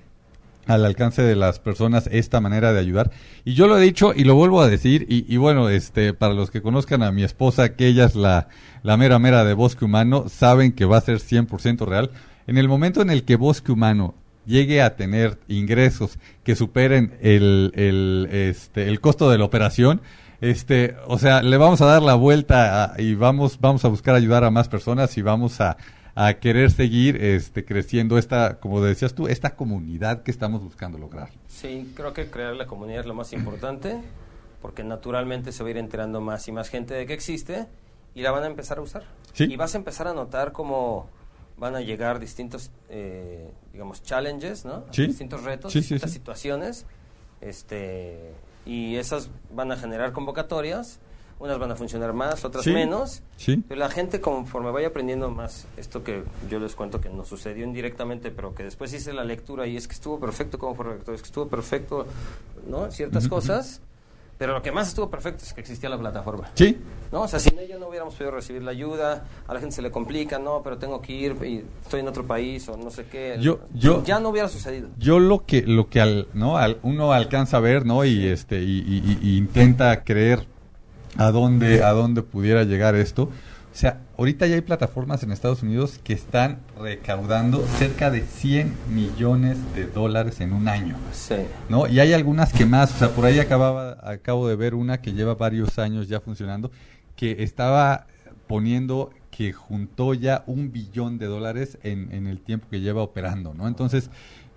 al 0.74 0.86
alcance 0.86 1.22
de 1.22 1.36
las 1.36 1.60
personas 1.60 2.10
esta 2.12 2.42
manera 2.42 2.74
de 2.74 2.80
ayudar. 2.80 3.12
Y 3.46 3.54
yo 3.54 3.68
lo 3.68 3.78
he 3.78 3.82
dicho 3.82 4.14
y 4.16 4.24
lo 4.24 4.36
vuelvo 4.36 4.62
a 4.62 4.68
decir, 4.68 5.06
y, 5.10 5.38
bueno, 5.38 5.70
este, 5.70 6.14
para 6.14 6.34
los 6.34 6.52
que 6.52 6.62
conozcan 6.62 7.04
a 7.04 7.12
mi 7.12 7.24
esposa, 7.24 7.76
que 7.76 7.88
ella 7.88 8.06
es 8.06 8.16
la, 8.16 8.48
la 8.84 8.98
mera 8.98 9.20
mera 9.20 9.44
de 9.44 9.54
Bosque 9.54 9.86
Humano, 9.86 10.26
saben 10.30 10.72
que 10.74 10.86
va 10.86 10.98
a 10.98 11.02
ser 11.02 11.18
100% 11.18 11.86
real. 11.86 12.12
En 12.48 12.58
el 12.58 12.68
momento 12.68 13.02
en 13.02 13.10
el 13.10 13.24
que 13.24 13.36
Bosque 13.36 13.72
Humano 13.72 14.16
llegue 14.46 14.82
a 14.82 14.96
tener 14.96 15.40
ingresos 15.48 16.18
que 16.44 16.56
superen 16.56 17.14
el, 17.22 17.72
el, 17.76 18.28
este, 18.32 18.88
el 18.88 19.00
costo 19.00 19.30
de 19.30 19.38
la 19.38 19.46
operación, 19.46 20.02
este, 20.42 20.96
o 21.06 21.20
sea, 21.20 21.44
le 21.44 21.58
vamos 21.58 21.82
a 21.82 21.86
dar 21.86 22.02
la 22.02 22.16
vuelta 22.16 22.96
y 22.98 23.14
vamos, 23.14 23.60
vamos 23.62 23.86
a 23.86 23.90
buscar 23.90 24.16
ayudar 24.16 24.44
a 24.44 24.50
más 24.50 24.68
personas 24.70 25.16
y 25.18 25.22
vamos 25.22 25.62
a, 25.62 25.78
a 26.16 26.34
querer 26.36 26.72
seguir 26.72 27.24
este, 27.24 27.64
creciendo 27.66 28.18
esta, 28.18 28.60
como 28.60 28.82
decías 28.82 29.14
tú, 29.14 29.28
esta 29.28 29.56
comunidad 29.56 30.24
que 30.24 30.32
estamos 30.32 30.62
buscando 30.62 30.98
lograr. 30.98 31.30
Sí, 31.48 31.92
creo 31.96 32.14
que 32.14 32.30
crear 32.30 32.56
la 32.56 32.66
comunidad 32.66 33.02
es 33.02 33.06
lo 33.06 33.14
más 33.14 33.34
importante, 33.34 34.02
porque 34.62 34.84
naturalmente 34.84 35.52
se 35.52 35.64
va 35.64 35.70
a 35.70 35.72
ir 35.72 35.78
enterando 35.78 36.22
más 36.22 36.48
y 36.48 36.52
más 36.52 36.70
gente 36.70 36.94
de 36.94 37.06
que 37.06 37.14
existe 37.14 37.68
y 38.14 38.22
la 38.22 38.32
van 38.32 38.44
a 38.44 38.48
empezar 38.48 38.78
a 38.78 38.82
usar. 38.82 39.04
Y 39.38 39.56
vas 39.56 39.74
a 39.76 39.78
empezar 39.78 40.08
a 40.08 40.14
notar 40.14 40.52
cómo 40.52 41.08
van 41.58 41.76
a 41.76 41.82
llegar 41.82 42.20
distintos, 42.20 42.72
eh, 42.90 43.50
digamos, 43.72 44.04
challenges, 44.04 44.66
¿no? 44.66 44.86
Distintos 44.92 45.44
retos, 45.44 45.74
distintas 45.74 46.12
situaciones, 46.12 46.86
este, 47.40 48.34
y 48.66 48.98
esas 48.98 49.30
van 49.54 49.72
a 49.72 49.78
generar 49.78 50.12
convocatorias 50.12 51.00
unas 51.42 51.58
van 51.58 51.72
a 51.72 51.76
funcionar 51.76 52.14
más, 52.14 52.46
otras 52.46 52.68
menos. 52.68 53.24
Pero 53.46 53.80
la 53.80 53.90
gente 53.90 54.22
conforme 54.22 54.70
vaya 54.72 54.90
aprendiendo 54.90 55.30
más, 55.32 55.66
esto 55.76 56.04
que 56.04 56.24
yo 56.50 56.60
les 56.60 56.76
cuento 56.76 57.02
que 57.02 57.10
nos 57.10 57.28
sucedió 57.28 57.66
indirectamente, 57.66 58.30
pero 58.30 58.54
que 58.54 58.64
después 58.64 58.94
hice 58.94 59.12
la 59.12 59.24
lectura 59.24 59.66
y 59.66 59.76
es 59.76 59.88
que 59.88 59.96
estuvo 59.96 60.20
perfecto 60.20 60.60
como 60.60 60.76
fue 60.76 60.86
es 60.96 61.22
que 61.22 61.28
estuvo 61.28 61.48
perfecto, 61.48 62.06
¿no? 62.68 62.92
Ciertas 62.92 63.28
cosas. 63.28 63.82
Pero 64.38 64.54
lo 64.54 64.62
que 64.64 64.72
más 64.72 64.88
estuvo 64.88 65.08
perfecto 65.08 65.44
es 65.44 65.54
que 65.54 65.62
existía 65.62 65.88
la 65.88 66.00
plataforma. 66.00 66.50
Sí. 66.56 66.76
¿No? 67.12 67.22
O 67.22 67.28
sea, 67.28 67.38
sin 67.40 67.60
ella 67.60 67.78
no 67.78 67.90
hubiéramos 67.90 68.16
podido 68.16 68.32
recibir 68.32 68.64
la 68.64 68.72
ayuda, 68.72 69.26
a 69.48 69.54
la 69.54 69.60
gente 69.60 69.76
se 69.76 69.84
le 69.84 69.92
complica, 69.92 70.40
no, 70.40 70.62
pero 70.64 70.80
tengo 70.80 71.00
que 71.00 71.14
ir 71.14 71.36
y 71.44 71.64
estoy 71.84 72.00
en 72.00 72.08
otro 72.08 72.26
país 72.26 72.68
o 72.68 72.76
no 72.76 72.90
sé 72.90 73.06
qué. 73.06 73.38
Yo, 73.40 73.60
yo, 73.72 74.04
ya 74.04 74.20
no 74.20 74.30
hubiera 74.30 74.48
sucedido. 74.48 74.90
Yo 74.98 75.20
lo 75.20 75.46
que, 75.46 75.62
lo 75.62 75.90
que 75.90 76.02
al, 76.02 76.28
¿no? 76.34 76.58
Al, 76.58 76.80
uno 76.82 77.14
alcanza 77.14 77.58
a 77.58 77.60
ver, 77.60 77.86
¿no? 77.86 78.04
Y, 78.04 78.26
este, 78.26 78.64
y, 78.64 79.20
y 79.22 79.38
intenta 79.38 80.04
creer 80.04 80.48
a 81.18 81.32
dónde, 81.32 81.84
a 81.84 81.92
dónde 81.92 82.22
pudiera 82.22 82.64
llegar 82.64 82.96
esto. 82.96 83.24
O 83.24 83.76
sea, 83.76 84.02
ahorita 84.18 84.48
ya 84.48 84.56
hay 84.56 84.62
plataformas 84.62 85.24
en 85.24 85.32
Estados 85.32 85.64
Unidos 85.64 86.00
que 86.04 86.12
están 86.12 86.60
recaudando 86.78 87.66
cerca 87.78 88.12
de 88.12 88.22
100 88.22 88.76
millones 88.90 89.58
de 89.76 89.86
dólares 89.86 90.42
en 90.42 90.52
un 90.52 90.68
año. 90.68 90.98
Sí. 91.14 91.36
¿No? 91.70 91.88
Y 91.88 92.02
hay 92.02 92.12
algunas 92.12 92.52
que 92.52 92.66
más, 92.66 92.94
o 92.94 92.98
sea, 92.98 93.10
por 93.10 93.26
ahí 93.26 93.40
acababa, 93.40 93.98
acabo 94.04 94.50
de 94.50 94.58
ver 94.58 94.76
una 94.76 95.02
que 95.02 95.14
lleva 95.14 95.36
varios 95.36 95.80
años 95.80 96.10
ya 96.10 96.20
funcionando, 96.20 96.70
que 97.16 97.44
estaba 97.44 98.08
poniendo 98.48 99.12
que 99.30 99.54
juntó 99.54 100.14
ya 100.14 100.44
un 100.48 100.74
billón 100.74 101.18
de 101.18 101.28
dólares 101.28 101.78
en, 101.84 102.12
en 102.12 102.28
el 102.28 102.42
tiempo 102.42 102.68
que 102.70 102.82
lleva 102.82 103.02
operando, 103.02 103.54
¿no? 103.54 103.70
Entonces, 103.70 104.10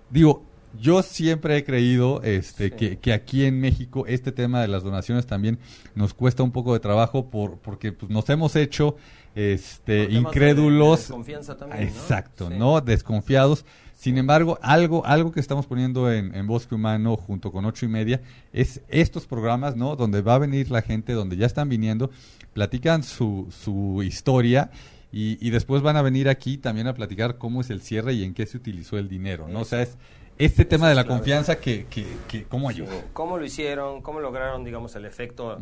digo, 0.09 0.43
yo 0.79 1.03
siempre 1.03 1.57
he 1.57 1.63
creído 1.63 2.21
este, 2.23 2.71
que, 2.71 3.13
aquí 3.13 3.45
en 3.45 3.59
México 3.59 4.05
este 4.07 4.31
tema 4.31 4.61
de 4.61 4.67
las 4.67 4.83
donaciones 4.83 5.25
también 5.25 5.59
nos 5.95 6.13
cuesta 6.13 6.43
un 6.43 6.51
poco 6.51 6.73
de 6.73 6.79
trabajo 6.79 7.29
por, 7.29 7.57
porque 7.59 7.91
pues, 7.91 8.11
nos 8.11 8.29
hemos 8.29 8.55
hecho 8.55 8.95
este, 9.35 10.05
incrédulos. 10.11 10.99
desconfianza 10.99 11.57
también, 11.57 11.83
Exacto, 11.83 12.49
¿no? 12.49 12.81
Desconfiados. 12.81 13.65
Sin 13.95 14.17
embargo, 14.17 14.59
algo, 14.61 15.05
algo 15.05 15.31
que 15.31 15.39
estamos 15.39 15.65
poniendo 15.65 16.11
en, 16.11 16.45
Bosque 16.47 16.75
Humano 16.75 17.15
junto 17.15 17.51
con 17.51 17.65
ocho 17.65 17.85
y 17.85 17.89
media 17.89 18.21
es 18.53 18.81
estos 18.89 19.25
programas, 19.25 19.75
¿no? 19.75 19.95
Donde 19.95 20.21
va 20.21 20.35
a 20.35 20.39
venir 20.39 20.69
la 20.69 20.81
gente, 20.81 21.13
donde 21.13 21.37
ya 21.37 21.45
están 21.45 21.69
viniendo, 21.69 22.11
platican 22.53 23.03
su, 23.03 23.47
su 23.49 24.03
historia 24.03 24.69
y, 25.11 25.37
y 25.45 25.49
después 25.49 25.81
van 25.81 25.95
a 25.95 26.01
venir 26.01 26.29
aquí 26.29 26.57
también 26.57 26.87
a 26.87 26.93
platicar 26.93 27.37
cómo 27.37 27.61
es 27.61 27.69
el 27.69 27.81
cierre 27.81 28.13
y 28.13 28.23
en 28.23 28.33
qué 28.33 28.45
se 28.45 28.57
utilizó 28.57 28.97
el 28.97 29.07
dinero, 29.07 29.47
¿no? 29.47 29.61
O 29.61 29.65
sea, 29.65 29.81
es 29.81 29.97
este 30.37 30.65
tema 30.65 30.89
de 30.89 30.95
la 30.95 31.05
confianza 31.05 31.57
que, 31.59 31.85
que, 31.85 32.05
que, 32.27 32.43
cómo 32.43 32.69
ayudó. 32.69 32.91
cómo 33.13 33.37
lo 33.37 33.45
hicieron, 33.45 34.01
cómo 34.01 34.19
lograron, 34.19 34.63
digamos, 34.63 34.95
el 34.95 35.05
efecto, 35.05 35.57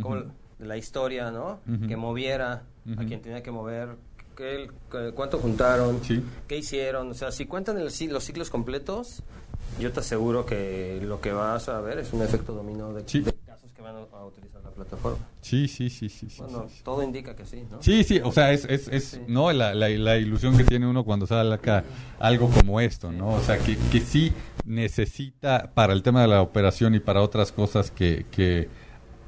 de 0.59 0.65
la 0.65 0.77
historia, 0.77 1.31
¿no? 1.31 1.59
Que 1.87 1.95
moviera 1.97 2.63
a 2.97 3.05
quien 3.05 3.21
tenía 3.21 3.43
que 3.43 3.51
mover, 3.51 3.89
qué, 4.35 4.69
cuánto 5.13 5.37
juntaron, 5.39 6.01
qué 6.47 6.57
hicieron. 6.57 7.11
O 7.11 7.13
sea, 7.13 7.31
si 7.31 7.45
cuentan 7.45 7.77
el, 7.77 7.85
los 8.09 8.23
ciclos 8.23 8.49
completos, 8.49 9.23
yo 9.79 9.91
te 9.91 9.99
aseguro 9.99 10.45
que 10.45 10.99
lo 11.01 11.21
que 11.21 11.31
vas 11.31 11.69
a 11.69 11.79
ver 11.81 11.99
es 11.99 12.13
un 12.13 12.21
efecto 12.21 12.53
dominó 12.53 12.93
de, 12.93 13.03
de 13.03 13.33
casos 13.45 13.71
que 13.73 13.81
van 13.81 13.95
a 13.95 14.25
utilizar 14.25 14.62
plataforma. 14.73 15.25
Sí, 15.41 15.67
sí, 15.67 15.89
sí, 15.89 16.09
sí. 16.09 16.27
Bueno, 16.37 16.67
todo 16.83 17.03
indica 17.03 17.35
que 17.35 17.45
sí, 17.45 17.63
¿no? 17.69 17.81
Sí, 17.81 18.03
sí, 18.03 18.19
o 18.23 18.31
sea, 18.31 18.51
es, 18.51 18.65
es, 18.65 18.87
es 18.87 19.21
¿no? 19.27 19.51
La, 19.51 19.73
la, 19.73 19.89
la, 19.89 20.17
ilusión 20.17 20.57
que 20.57 20.63
tiene 20.63 20.87
uno 20.87 21.03
cuando 21.03 21.25
sale 21.27 21.53
acá 21.53 21.83
algo 22.19 22.49
como 22.49 22.79
esto, 22.79 23.11
¿no? 23.11 23.29
O 23.29 23.39
sea, 23.41 23.57
que, 23.57 23.77
que 23.91 23.99
sí 23.99 24.33
necesita 24.65 25.71
para 25.73 25.93
el 25.93 26.03
tema 26.03 26.21
de 26.21 26.27
la 26.27 26.41
operación 26.41 26.95
y 26.95 26.99
para 26.99 27.21
otras 27.21 27.51
cosas 27.51 27.91
que, 27.91 28.25
que 28.31 28.69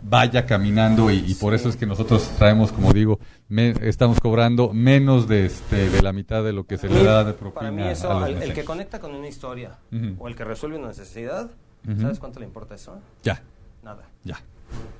vaya 0.07 0.45
caminando 0.45 1.09
y, 1.11 1.33
por 1.35 1.53
eso 1.53 1.69
es 1.69 1.75
que 1.75 1.85
nosotros 1.85 2.29
traemos, 2.37 2.71
como 2.71 2.93
digo, 2.93 3.19
estamos 3.81 4.19
cobrando 4.19 4.71
menos 4.71 5.27
de 5.27 5.45
este 5.45 5.89
de 5.89 6.01
la 6.01 6.13
mitad 6.13 6.43
de 6.43 6.53
lo 6.53 6.65
que 6.65 6.77
se 6.77 6.87
le 6.87 7.03
da 7.03 7.23
de 7.23 7.33
propina. 7.33 7.59
Para 7.59 7.71
mí 7.71 7.83
eso, 7.83 8.25
el, 8.25 8.53
que 8.53 8.63
conecta 8.63 8.99
con 8.99 9.15
una 9.15 9.27
historia 9.27 9.79
o 10.19 10.27
el 10.27 10.35
que 10.35 10.43
resuelve 10.43 10.77
una 10.77 10.89
necesidad, 10.89 11.49
¿sabes 11.99 12.19
cuánto 12.19 12.39
le 12.39 12.45
importa 12.45 12.75
eso? 12.75 12.99
Ya. 13.23 13.41
Nada. 13.83 14.09
Ya. 14.23 14.39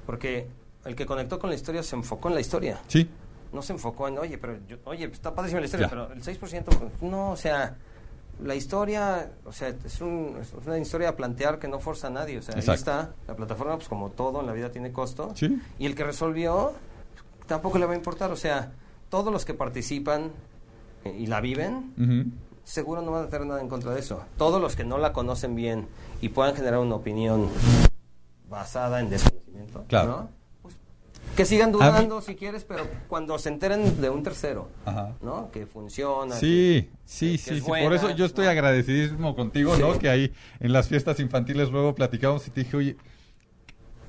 Porque 0.06 0.48
el 0.86 0.96
que 0.96 1.06
conectó 1.06 1.40
con 1.40 1.50
la 1.50 1.56
historia 1.56 1.82
se 1.84 1.96
enfocó 1.96 2.28
en 2.30 2.36
la 2.36 2.42
historia. 2.42 2.80
Sí. 2.88 3.10
No 3.54 3.62
se 3.62 3.74
enfocó 3.74 4.08
en, 4.08 4.18
oye, 4.18 4.38
pero 4.38 4.58
yo, 4.68 4.78
oye, 4.86 5.06
está 5.06 5.34
padrísima 5.34 5.60
la 5.62 5.66
historia, 5.66 5.88
Ya. 5.88 5.90
pero 5.90 6.12
el 6.12 6.22
6%, 6.22 6.66
no, 7.02 7.32
o 7.32 7.36
sea, 7.38 7.76
la 8.44 8.54
historia, 8.56 9.32
o 9.46 9.54
sea, 9.54 9.70
es, 9.70 10.02
un- 10.02 10.38
es 10.42 10.52
una 10.66 10.78
historia 10.78 11.10
a 11.10 11.16
plantear 11.16 11.58
que 11.58 11.68
no 11.70 11.80
forza 11.80 12.08
a 12.08 12.10
nadie, 12.10 12.38
o 12.38 12.42
sea, 12.42 12.56
ahí 12.56 12.62
está, 12.76 13.14
la 13.28 13.36
plataforma, 13.36 13.76
pues 13.78 13.88
como 13.88 14.10
todo 14.10 14.42
en 14.42 14.48
la 14.48 14.52
vida 14.54 14.72
tiene 14.72 14.92
costo, 14.92 15.32
Sí. 15.36 15.58
y 15.80 15.86
el 15.86 15.96
que 15.96 16.04
resolvió 16.04 16.74
tampoco 17.48 17.78
le 17.78 17.86
va 17.86 17.94
a 17.94 17.96
importar, 17.96 18.32
o 18.32 18.36
sea, 18.36 18.74
todos 19.10 19.32
los 19.32 19.46
que 19.46 19.54
participan 19.54 20.32
eh, 21.06 21.16
y 21.18 21.28
la 21.28 21.40
viven, 21.40 22.34
seguro 22.66 23.02
no 23.04 23.12
van 23.12 23.26
a 23.26 23.30
tener 23.30 23.48
nada 23.48 23.62
en 23.62 23.70
contra 23.70 23.94
de 23.94 24.00
eso. 24.02 24.22
Todos 24.38 24.60
los 24.62 24.76
que 24.76 24.84
no 24.84 24.98
la 24.98 25.14
conocen 25.14 25.56
bien 25.56 25.88
y 26.20 26.30
puedan 26.30 26.56
generar 26.56 26.80
una 26.80 26.96
opinión 26.96 27.48
basada 28.50 29.00
en 29.00 29.10
desconocimiento, 29.10 29.45
Claro. 29.88 30.08
¿no? 30.10 30.30
Pues, 30.62 30.76
que 31.36 31.46
sigan 31.46 31.72
dudando 31.72 32.22
si 32.22 32.36
quieres, 32.36 32.64
pero 32.64 32.88
cuando 33.08 33.38
se 33.40 33.50
enteren 33.50 34.00
de 34.02 34.10
un 34.10 34.24
tercero, 34.24 34.70
Ajá. 34.86 35.14
¿no? 35.22 35.50
Que 35.52 35.66
funciona. 35.66 36.36
Sí, 36.36 36.88
que- 36.90 36.98
sí, 37.06 37.32
que 37.34 37.38
sí, 37.38 37.50
es 37.56 37.56
sí. 37.58 37.68
buena, 37.68 37.86
Por 37.86 37.94
eso 37.96 38.10
yo 38.16 38.26
estoy 38.26 38.46
¿no? 38.46 38.52
agradecidísimo 38.52 39.36
contigo, 39.36 39.76
¿no? 39.78 39.98
Que 40.00 40.10
ahí 40.10 40.32
en 40.60 40.72
las 40.74 40.88
fiestas 40.88 41.20
infantiles 41.20 41.70
luego 41.70 41.94
platicamos 41.96 42.48
y 42.48 42.52
te 42.52 42.64
dije, 42.64 42.78
oye, 42.78 42.98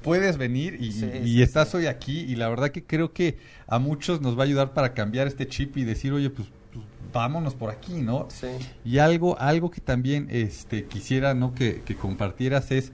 puedes 0.03 0.37
venir 0.37 0.77
y, 0.81 0.93
Sí, 0.93 1.11
y 1.25 1.25
sí, 1.35 1.43
estás 1.43 1.71
sí. 1.71 1.79
hoy 1.79 1.87
aquí 1.87 2.21
y 2.21 2.37
la 2.37 2.49
verdad 2.49 2.71
que 2.71 2.85
creo 2.85 3.13
que 3.13 3.39
a 3.67 3.79
muchos 3.79 4.21
nos 4.21 4.37
va 4.39 4.43
a 4.43 4.45
ayudar 4.47 4.73
para 4.73 4.95
cambiar 4.95 5.27
este 5.27 5.49
chip 5.49 5.77
y 5.77 5.85
decir, 5.85 6.13
oye, 6.13 6.31
pues, 6.31 6.47
pues, 6.73 6.85
vámonos 7.13 7.55
por 7.55 7.71
aquí, 7.71 7.95
¿no? 7.95 8.29
Sí. 8.31 8.47
Y 8.85 8.99
algo, 8.99 9.37
algo 9.41 9.71
que 9.71 9.81
también 9.81 10.29
este, 10.31 10.85
quisiera 10.85 11.35
¿no? 11.35 11.55
que, 11.55 11.83
que 11.83 11.97
compartieras 11.97 12.71
es 12.71 12.93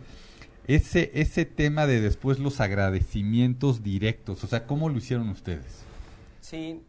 ese, 0.67 1.11
ese 1.15 1.45
tema 1.45 1.87
de 1.87 2.01
después 2.01 2.39
los 2.39 2.61
agradecimientos 2.61 3.83
directos. 3.83 4.45
O 4.45 4.47
sea, 4.47 4.67
¿cómo 4.67 4.89
lo 4.89 4.99
hicieron 4.99 5.29
ustedes? 5.29 5.85
Sí, 6.41 6.81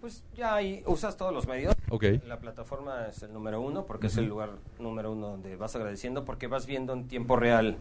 pues 0.00 0.22
ya 0.36 0.54
ahí 0.54 0.82
usas 0.86 1.16
todos 1.16 1.32
los 1.32 1.46
medios. 1.46 1.74
Ok. 1.90 2.04
La 2.26 2.38
plataforma 2.38 3.06
es 3.08 3.22
el 3.22 3.32
número 3.32 3.60
uno 3.60 3.84
porque 3.84 4.06
es 4.06 4.16
el 4.16 4.26
lugar 4.26 4.50
número 4.78 5.12
uno 5.12 5.28
donde 5.28 5.56
vas 5.56 5.76
agradeciendo 5.76 6.24
porque 6.24 6.46
vas 6.46 6.66
viendo 6.66 6.92
en 6.92 7.06
tiempo 7.06 7.36
real 7.36 7.76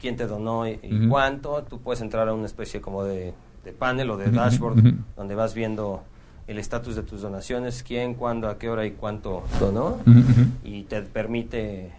quién 0.00 0.16
te 0.16 0.26
donó 0.26 0.66
y, 0.66 0.78
cuánto. 1.08 1.62
Tú 1.64 1.80
puedes 1.80 2.00
entrar 2.00 2.28
a 2.28 2.34
una 2.34 2.46
especie 2.46 2.80
como 2.80 3.04
de, 3.04 3.34
de 3.64 3.72
panel 3.72 4.10
o 4.10 4.16
de 4.16 4.30
dashboard 4.30 4.82
donde 5.16 5.34
vas 5.34 5.54
viendo 5.54 6.02
el 6.46 6.58
estatus 6.58 6.96
de 6.96 7.02
tus 7.02 7.22
donaciones, 7.22 7.82
quién, 7.82 8.14
cuándo, 8.14 8.48
a 8.48 8.58
qué 8.58 8.68
hora 8.68 8.84
y 8.86 8.92
cuánto 8.92 9.44
donó. 9.60 9.98
Y 10.64 10.84
te 10.84 11.02
permite 11.02 11.92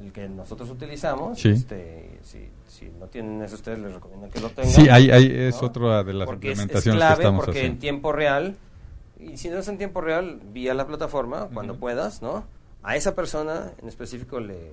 el 0.00 0.12
que 0.12 0.28
nosotros 0.28 0.70
utilizamos. 0.70 1.38
Sí. 1.38 1.50
Este, 1.50 2.18
si, 2.22 2.48
si 2.68 2.90
no 2.98 3.06
tienen 3.06 3.42
eso, 3.42 3.54
ustedes 3.56 3.78
les 3.78 3.92
recomiendo 3.92 4.28
que 4.30 4.40
lo 4.40 4.48
tengan. 4.50 4.70
Sí, 4.72 4.88
ahí, 4.88 5.10
ahí 5.10 5.26
es 5.30 5.60
¿no? 5.60 5.68
otra 5.68 6.02
de 6.04 6.14
las 6.14 6.26
Porque 6.26 6.52
es- 6.52 6.58
implementaciones 6.58 7.00
es 7.02 7.06
clave 7.06 7.16
que 7.16 7.22
estamos 7.22 7.44
porque 7.44 7.66
en 7.66 7.78
tiempo 7.78 8.12
real, 8.12 8.56
y 9.18 9.36
si 9.36 9.48
no 9.50 9.58
es 9.58 9.68
en 9.68 9.78
tiempo 9.78 10.00
real, 10.00 10.40
vía 10.52 10.72
la 10.74 10.86
plataforma, 10.86 11.48
cuando 11.52 11.76
puedas, 11.76 12.22
¿no? 12.22 12.44
A 12.82 12.96
esa 12.96 13.14
persona 13.14 13.72
en 13.82 13.88
específico 13.88 14.40
le, 14.40 14.72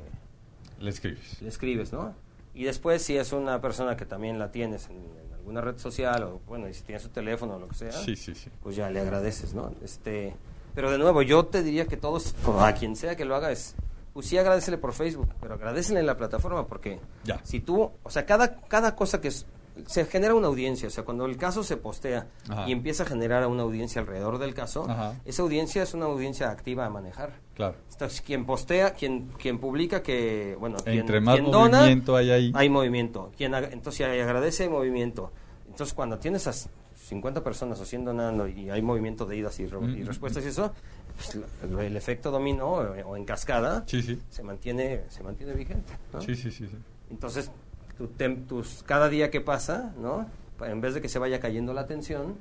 Le 0.80 0.90
escribes. 0.90 1.42
le 1.42 1.50
escribes, 1.50 1.92
¿no? 1.92 2.14
Y 2.56 2.64
después, 2.64 3.02
si 3.02 3.18
es 3.18 3.34
una 3.34 3.60
persona 3.62 3.98
que 3.98 4.06
también 4.06 4.40
la 4.40 4.52
tienes 4.52 4.88
en, 4.90 4.96
en 4.96 5.34
alguna 5.36 5.60
red 5.62 5.78
social, 5.78 6.24
o 6.24 6.42
bueno, 6.48 6.70
y 6.70 6.74
si 6.74 6.84
tienes 6.84 7.04
su 7.04 7.10
teléfono 7.10 7.56
o 7.56 7.60
lo 7.60 7.68
que 7.68 7.76
sea, 7.76 7.92
Sí, 7.92 8.16
sí, 8.16 8.34
sí. 8.34 8.50
pues 8.64 8.76
ya 8.78 8.90
le 8.90 9.02
agradeces, 9.02 9.54
¿no? 9.54 9.74
Este, 9.84 10.34
pero 10.74 10.90
de 10.90 10.98
nuevo, 10.98 11.22
yo 11.22 11.46
te 11.46 11.62
diría 11.62 11.86
que 11.86 11.98
todos, 11.98 12.34
a 12.60 12.74
quien 12.74 12.96
sea 12.96 13.16
que 13.18 13.26
lo 13.26 13.36
haga, 13.36 13.52
es, 13.52 13.76
pues 14.18 14.26
sí 14.30 14.38
agradecele 14.40 14.80
por 14.80 14.94
Facebook, 14.94 15.30
pero 15.40 15.54
agradecele 15.54 16.00
en 16.00 16.08
la 16.08 16.18
plataforma 16.18 16.66
porque 16.66 17.00
Ya. 17.24 17.40
si 17.44 17.60
tú, 17.60 17.92
o 18.02 18.10
sea, 18.10 18.26
cada, 18.26 18.62
cada 18.62 18.96
cosa 18.96 19.22
que 19.22 19.28
es, 19.28 19.46
se 19.86 20.06
genera 20.06 20.34
una 20.34 20.48
audiencia, 20.48 20.88
o 20.88 20.90
sea, 20.90 21.06
cuando 21.06 21.28
el 21.28 21.38
caso 21.38 21.64
se 21.64 21.78
postea 21.78 22.26
Ajá. 22.50 22.68
y 22.68 22.72
empieza 22.72 23.04
a 23.04 23.06
generar 23.06 23.46
una 23.46 23.62
audiencia 23.62 24.02
alrededor 24.02 24.40
del 24.40 24.56
caso, 24.56 24.90
Ajá. 24.90 25.14
esa 25.24 25.44
audiencia 25.44 25.84
es 25.84 25.94
una 25.94 26.06
audiencia 26.08 26.50
activa 26.50 26.88
a 26.88 26.90
manejar. 26.90 27.34
Claro. 27.54 27.76
Entonces, 27.92 28.22
quien 28.22 28.48
postea, 28.48 28.96
quien, 28.96 29.28
quien 29.38 29.60
publica 29.60 30.02
que, 30.02 30.58
bueno, 30.60 30.78
quien, 30.84 31.02
Entre 31.02 31.22
más 31.22 31.36
quien 31.36 31.52
dona, 31.52 31.78
movimiento 31.82 32.16
hay 32.16 32.32
ahí. 32.32 32.52
hay 32.56 32.70
movimiento. 32.72 33.32
Quien 33.38 33.54
entonces, 33.54 34.02
agradece, 34.08 34.64
hay 34.64 34.70
movimiento. 34.70 35.32
Entonces, 35.70 35.94
cuando 35.94 36.18
tienes 36.18 36.48
a 36.48 36.54
50 36.54 37.44
personas 37.44 37.80
o 37.80 37.86
100 37.86 38.04
donando 38.06 38.48
y 38.48 38.70
hay 38.72 38.82
movimiento 38.82 39.26
de 39.28 39.38
idas 39.38 39.60
y, 39.60 39.68
re- 39.68 39.78
y 39.78 40.02
Mm, 40.04 40.08
respuestas 40.08 40.44
y 40.44 40.48
eso, 40.48 40.74
pues, 41.18 41.38
el, 41.86 41.98
efecto 41.98 42.32
dominó 42.32 42.68
o, 42.74 43.16
en 43.18 43.26
cascada 43.26 43.84
Sí, 43.88 44.02
sí. 44.02 44.22
se 44.30 44.44
mantiene 44.44 45.02
se 45.10 45.24
mantiene 45.24 45.54
vigente. 45.54 45.94
¿no? 46.14 46.22
Sí, 46.22 46.36
sí, 46.36 46.52
sí. 46.52 46.68
sí. 46.68 46.78
Entonces, 47.10 47.52
tu 47.98 48.08
tem- 48.08 48.46
tus, 48.48 48.84
cada 48.84 49.10
día 49.10 49.30
que 49.32 49.42
pasa, 49.42 49.94
¿no? 50.00 50.28
en 50.66 50.82
vez 50.82 50.94
de 50.96 51.02
que 51.02 51.10
se 51.10 51.20
vaya 51.20 51.40
cayendo 51.40 51.72
la 51.74 51.86
tensión, 51.86 52.36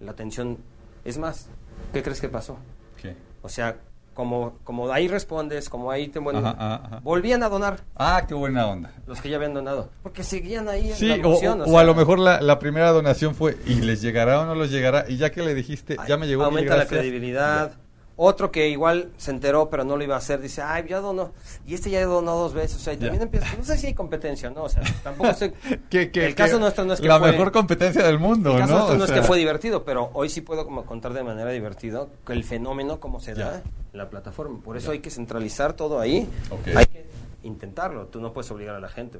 la 0.00 0.14
tensión 0.14 0.58
es 1.04 1.18
más. 1.18 1.48
¿Qué 1.92 2.02
crees 2.02 2.20
que 2.20 2.28
pasó? 2.28 2.56
¿Qué? 3.00 3.14
O 3.42 3.48
sea, 3.48 3.76
como, 4.14 4.58
como 4.64 4.90
ahí 4.92 5.06
respondes, 5.08 5.68
como 5.68 5.90
ahí 5.90 6.08
te 6.08 6.18
bueno, 6.18 6.40
Ajá, 6.40 6.50
ajá, 6.50 6.74
ajá. 6.86 7.00
volvían 7.00 7.42
a 7.44 7.48
donar 7.48 7.80
Ah, 7.96 8.24
qué 8.28 8.34
buena 8.34 8.66
onda. 8.66 8.92
los 9.06 9.20
que 9.20 9.30
ya 9.30 9.36
habían 9.36 9.54
donado, 9.54 9.90
porque 10.02 10.22
seguían 10.24 10.68
ahí 10.68 10.90
en 10.90 10.96
Sí, 10.96 11.06
la 11.06 11.14
o, 11.14 11.18
emoción, 11.18 11.60
o 11.60 11.64
o 11.64 11.66
sea, 11.68 11.80
a 11.80 11.84
lo 11.84 11.94
mejor 11.94 12.18
la, 12.18 12.40
la 12.40 12.58
primera 12.58 12.90
donación 12.90 13.34
fue 13.34 13.56
y 13.64 13.76
les 13.76 14.02
llegará 14.02 14.40
o 14.40 14.44
no 14.44 14.54
les 14.56 14.70
llegará 14.70 15.06
y 15.08 15.16
ya 15.16 15.30
que 15.30 15.42
le 15.42 15.54
dijiste, 15.54 15.96
ay, 15.98 16.08
ya 16.08 16.16
me 16.16 16.26
llegó. 16.26 16.44
aumenta 16.44 16.76
la 16.76 16.86
credibilidad. 16.86 17.72
Otro 18.16 18.52
que 18.52 18.68
igual 18.68 19.10
se 19.16 19.30
enteró 19.30 19.70
pero 19.70 19.84
no 19.84 19.96
lo 19.96 20.04
iba 20.04 20.14
a 20.14 20.18
hacer, 20.18 20.40
dice, 20.40 20.60
ay, 20.62 20.84
ya 20.88 21.00
donó, 21.00 21.32
y 21.66 21.74
este 21.74 21.90
ya 21.90 22.04
donó 22.04 22.36
dos 22.36 22.52
veces, 22.52 22.76
o 22.76 22.80
sea, 22.80 22.92
y 22.92 22.98
también 22.98 23.22
empieza, 23.22 23.46
no 23.56 23.64
sé 23.64 23.78
si 23.78 23.86
hay 23.88 23.94
competencia, 23.94 24.50
¿no? 24.50 24.64
O 24.64 24.68
sea, 24.68 24.82
tampoco 25.02 25.30
estoy... 25.30 25.52
Que- 25.88 26.10
que- 26.10 26.26
el 26.26 26.34
caso 26.34 26.54
que 26.56 26.60
nuestro 26.60 26.84
no 26.84 26.92
es 26.92 27.00
que 27.00 27.08
La 27.08 27.18
fue- 27.18 27.32
mejor 27.32 27.50
competencia 27.52 28.02
del 28.04 28.18
mundo, 28.18 28.52
El 28.52 28.58
caso 28.60 28.72
¿no? 28.72 28.76
nuestro 28.78 28.94
O 28.94 28.98
no 28.98 29.04
es 29.06 29.10
que 29.12 29.22
fue 29.22 29.38
divertido, 29.38 29.84
pero 29.84 30.10
hoy 30.12 30.28
sí 30.28 30.42
puedo 30.42 30.64
como 30.66 30.84
contar 30.84 31.14
de 31.14 31.22
manera 31.24 31.50
divertida 31.50 32.06
el 32.28 32.44
fenómeno 32.44 33.00
cómo 33.00 33.18
se 33.18 33.34
da 33.34 33.62
en 33.92 33.98
la 33.98 34.08
plataforma. 34.10 34.60
Por 34.62 34.76
eso 34.76 34.90
hay 34.92 34.98
que 35.00 35.10
centralizar 35.10 35.72
todo 35.72 35.98
ahí. 35.98 36.28
Hay 36.76 36.86
que 36.86 37.06
intentarlo. 37.42 38.06
Tú 38.06 38.20
no 38.20 38.32
puedes 38.32 38.50
obligar 38.50 38.74
a 38.76 38.80
la 38.80 38.88
gente, 38.88 39.18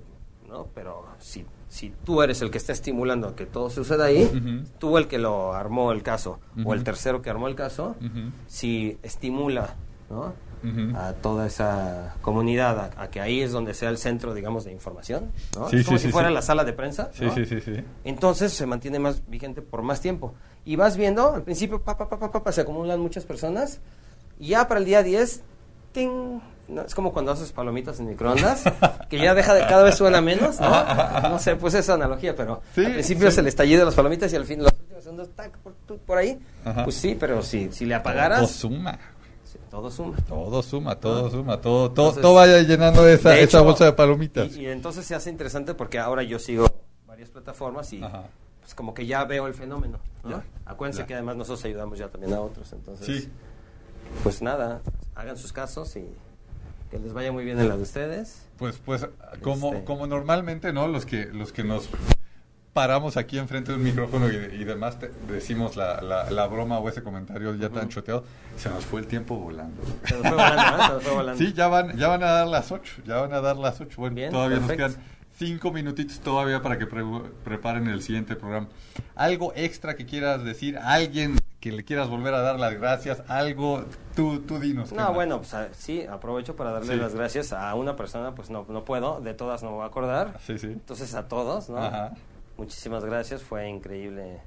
¿no? 0.52 0.68
Pero 0.74 1.06
si, 1.18 1.46
si 1.68 1.92
tú 2.04 2.22
eres 2.22 2.42
el 2.42 2.50
que 2.50 2.58
está 2.58 2.72
estimulando 2.72 3.34
que 3.34 3.46
todo 3.46 3.70
suceda 3.70 4.04
ahí, 4.04 4.62
tú 4.78 4.98
el 4.98 5.08
que 5.08 5.18
lo 5.18 5.54
armó 5.54 5.90
el 5.92 6.02
caso 6.02 6.38
o 6.64 6.74
el 6.74 6.84
tercero 6.84 7.22
que 7.22 7.30
armó 7.30 7.48
el 7.48 7.54
caso, 7.54 7.96
si 8.46 8.98
estimula, 9.02 9.74
a 10.94 11.14
toda 11.14 11.46
esa 11.46 12.14
comunidad, 12.22 12.78
a, 12.96 13.02
a 13.02 13.10
que 13.10 13.20
ahí 13.20 13.40
es 13.40 13.50
donde 13.50 13.74
sea 13.74 13.88
el 13.88 13.98
centro, 13.98 14.32
digamos, 14.34 14.64
de 14.64 14.70
información, 14.72 15.32
¿no? 15.56 15.68
Sí, 15.68 15.78
es 15.78 15.86
como 15.86 15.98
sí, 15.98 16.02
si 16.02 16.08
sí, 16.08 16.12
fuera 16.12 16.30
la 16.30 16.42
sala 16.42 16.64
de 16.64 16.72
prensa, 16.72 17.10
Sí, 17.14 17.24
¿no? 17.24 17.34
sí, 17.34 17.46
sí, 17.46 17.60
sí. 17.60 17.82
Entonces 18.04 18.52
se 18.52 18.64
mantiene 18.66 19.00
más 19.00 19.22
vigente 19.26 19.60
por 19.62 19.82
más 19.82 20.00
tiempo. 20.00 20.34
Y 20.64 20.76
vas 20.76 20.96
viendo, 20.96 21.32
al 21.34 21.42
principio, 21.42 21.82
pa, 21.82 21.96
pa, 21.96 22.08
pa, 22.08 22.16
pa, 22.18 22.30
pa, 22.30 22.44
pa, 22.44 22.52
se 22.52 22.60
acumulan 22.60 23.00
muchas 23.00 23.24
personas. 23.24 23.80
Y 24.38 24.48
ya 24.48 24.68
para 24.68 24.78
el 24.78 24.86
día 24.86 25.02
10, 25.02 25.42
¡ting! 25.90 26.40
¿No? 26.68 26.82
Es 26.82 26.94
como 26.94 27.12
cuando 27.12 27.32
haces 27.32 27.52
palomitas 27.52 27.98
en 28.00 28.08
microondas, 28.08 28.64
que 29.08 29.18
ya 29.18 29.34
deja 29.34 29.54
de 29.54 29.60
cada 29.62 29.82
vez 29.82 29.96
suena 29.96 30.20
menos, 30.20 30.60
¿no? 30.60 31.28
No 31.30 31.38
sé, 31.38 31.56
pues 31.56 31.74
esa 31.74 31.94
analogía, 31.94 32.34
pero 32.36 32.62
Sí, 32.74 32.84
al 32.84 32.92
principio 32.92 33.22
sí. 33.22 33.28
es 33.28 33.38
el 33.38 33.46
estallido 33.46 33.80
de 33.80 33.84
las 33.86 33.94
palomitas 33.94 34.32
y 34.32 34.36
al 34.36 34.44
fin 34.44 34.62
los 34.62 34.72
últimos 34.72 35.02
segundos, 35.02 35.28
tac, 35.34 35.56
por, 35.58 35.74
por 35.98 36.18
ahí. 36.18 36.38
Ajá. 36.64 36.84
Pues 36.84 36.96
sí, 36.96 37.16
pero 37.18 37.42
si, 37.42 37.70
si 37.72 37.84
le 37.84 37.94
Todo 37.94 38.00
apagaras, 38.00 38.50
suma. 38.50 38.98
sí, 39.44 39.58
todo 39.70 39.90
suma. 39.90 40.16
Todo 40.28 40.62
suma, 40.62 40.94
todo 40.96 41.30
suma, 41.30 41.60
todo, 41.60 41.90
todo, 41.90 42.06
Ah. 42.06 42.08
Entonces, 42.08 42.22
todo 42.22 42.34
vaya 42.34 42.58
llenando 42.62 43.06
esa, 43.08 43.30
De 43.30 43.42
esa 43.42 43.58
hecho, 43.58 43.64
bolsa 43.64 43.84
de 43.84 43.92
palomitas. 43.92 44.56
Y, 44.56 44.62
y 44.62 44.66
entonces 44.66 45.04
se 45.04 45.14
hace 45.14 45.30
interesante 45.30 45.74
porque 45.74 45.98
ahora 45.98 46.22
yo 46.22 46.38
sigo 46.38 46.66
varias 47.06 47.28
plataformas 47.30 47.92
y 47.92 48.02
Ajá. 48.02 48.24
pues 48.60 48.74
como 48.74 48.94
que 48.94 49.04
ya 49.06 49.24
veo 49.24 49.46
el 49.46 49.54
fenómeno. 49.54 49.98
¿no? 50.24 50.30
Ya. 50.30 50.44
Acuérdense 50.64 51.00
Ya. 51.02 51.06
que 51.06 51.14
además 51.14 51.36
nosotros 51.36 51.64
ayudamos 51.64 51.98
ya 51.98 52.08
también 52.08 52.32
a 52.32 52.40
otros. 52.40 52.72
Entonces, 52.72 53.06
Sí. 53.24 53.28
pues 54.22 54.40
nada, 54.40 54.80
hagan 55.14 55.36
sus 55.36 55.52
casos 55.52 55.94
y 55.96 56.06
que 56.92 56.98
les 57.00 57.12
vaya 57.12 57.32
muy 57.32 57.44
bien 57.44 57.58
en 57.58 57.68
la 57.68 57.76
de 57.76 57.82
ustedes. 57.82 58.46
Pues, 58.58 58.76
pues, 58.84 59.08
como, 59.40 59.72
Este. 59.72 59.84
como 59.84 60.06
normalmente, 60.06 60.72
¿no? 60.72 60.86
Los 60.86 61.04
que, 61.06 61.26
los 61.26 61.50
que 61.52 61.64
nos 61.64 61.88
paramos 62.74 63.16
aquí 63.16 63.38
enfrente 63.38 63.72
de 63.72 63.78
un 63.78 63.84
micrófono 63.84 64.30
y, 64.30 64.34
y 64.36 64.64
demás 64.64 64.98
te- 64.98 65.10
decimos 65.28 65.74
la, 65.76 66.00
la, 66.00 66.30
la 66.30 66.46
broma 66.46 66.78
o 66.78 66.88
ese 66.88 67.02
comentario 67.02 67.54
ya 67.54 67.68
tan 67.70 67.88
choteado, 67.88 68.24
se 68.56 68.68
nos 68.70 68.84
fue 68.84 69.00
el 69.00 69.06
tiempo 69.06 69.36
volando. 69.36 69.82
Se 70.06 70.14
nos 70.14 70.22
fue 70.22 70.30
volando, 70.36 70.62
¿eh? 70.62 70.86
Se 70.86 70.92
nos 70.92 71.02
fue 71.02 71.12
volando. 71.14 71.38
Sí, 71.42 71.52
ya 71.54 71.68
van, 71.68 71.96
ya 71.98 72.08
van 72.08 72.22
a 72.22 72.26
dar 72.30 72.46
las 72.46 72.70
8, 72.70 73.02
ya 73.06 73.16
van 73.22 73.32
a 73.32 73.40
dar 73.40 73.56
las 73.56 73.80
8. 73.80 73.94
Bueno, 73.98 74.14
Bien, 74.16 74.30
todavía 74.30 74.58
perfecto. 74.58 74.84
nos 74.84 74.94
quedan 74.96 75.06
cinco 75.38 75.72
minutitos 75.72 76.20
todavía 76.20 76.60
para 76.62 76.78
que 76.78 76.86
pre- 76.86 77.04
preparen 77.44 77.88
el 77.88 78.02
siguiente 78.02 78.36
programa. 78.36 78.68
¿Algo 79.16 79.52
extra 79.56 79.96
que 79.96 80.06
quieras 80.06 80.44
decir? 80.44 80.78
¿Alguien 80.78 81.36
que 81.62 81.70
le 81.70 81.84
quieras 81.84 82.08
volver 82.10 82.34
a 82.34 82.40
dar 82.42 82.58
las 82.58 82.74
gracias? 82.74 83.22
¿Algo? 83.28 83.84
Tú, 84.16 84.40
tú 84.40 84.58
dinos. 84.58 84.88
¿qué 84.90 84.96
No, 84.96 85.04
más? 85.04 85.14
bueno, 85.14 85.38
pues 85.38 85.54
a- 85.54 85.72
sí, 85.72 86.04
aprovecho 86.04 86.56
para 86.56 86.72
darle 86.72 86.94
Sí. 86.94 86.98
las 87.00 87.14
gracias 87.14 87.52
a 87.52 87.72
una 87.76 87.94
persona, 87.94 88.34
pues 88.34 88.50
no, 88.50 88.66
no 88.68 88.84
puedo, 88.84 89.20
de 89.20 89.32
todas 89.32 89.62
no 89.62 89.70
me 89.70 89.76
voy 89.76 89.84
a 89.84 89.86
acordar. 89.86 90.40
Sí, 90.44 90.58
sí. 90.58 90.66
Entonces 90.66 91.14
a 91.14 91.28
todos, 91.28 91.70
¿no? 91.70 91.78
Ajá. 91.78 92.14
Muchísimas 92.58 93.04
gracias, 93.04 93.42
fue 93.44 93.68
increíble 93.68 94.40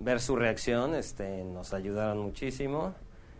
ver 0.00 0.20
su 0.20 0.36
reacción, 0.36 0.94
este, 0.94 1.44
nos 1.44 1.72
ayudaron 1.72 2.18
muchísimo 2.18 2.92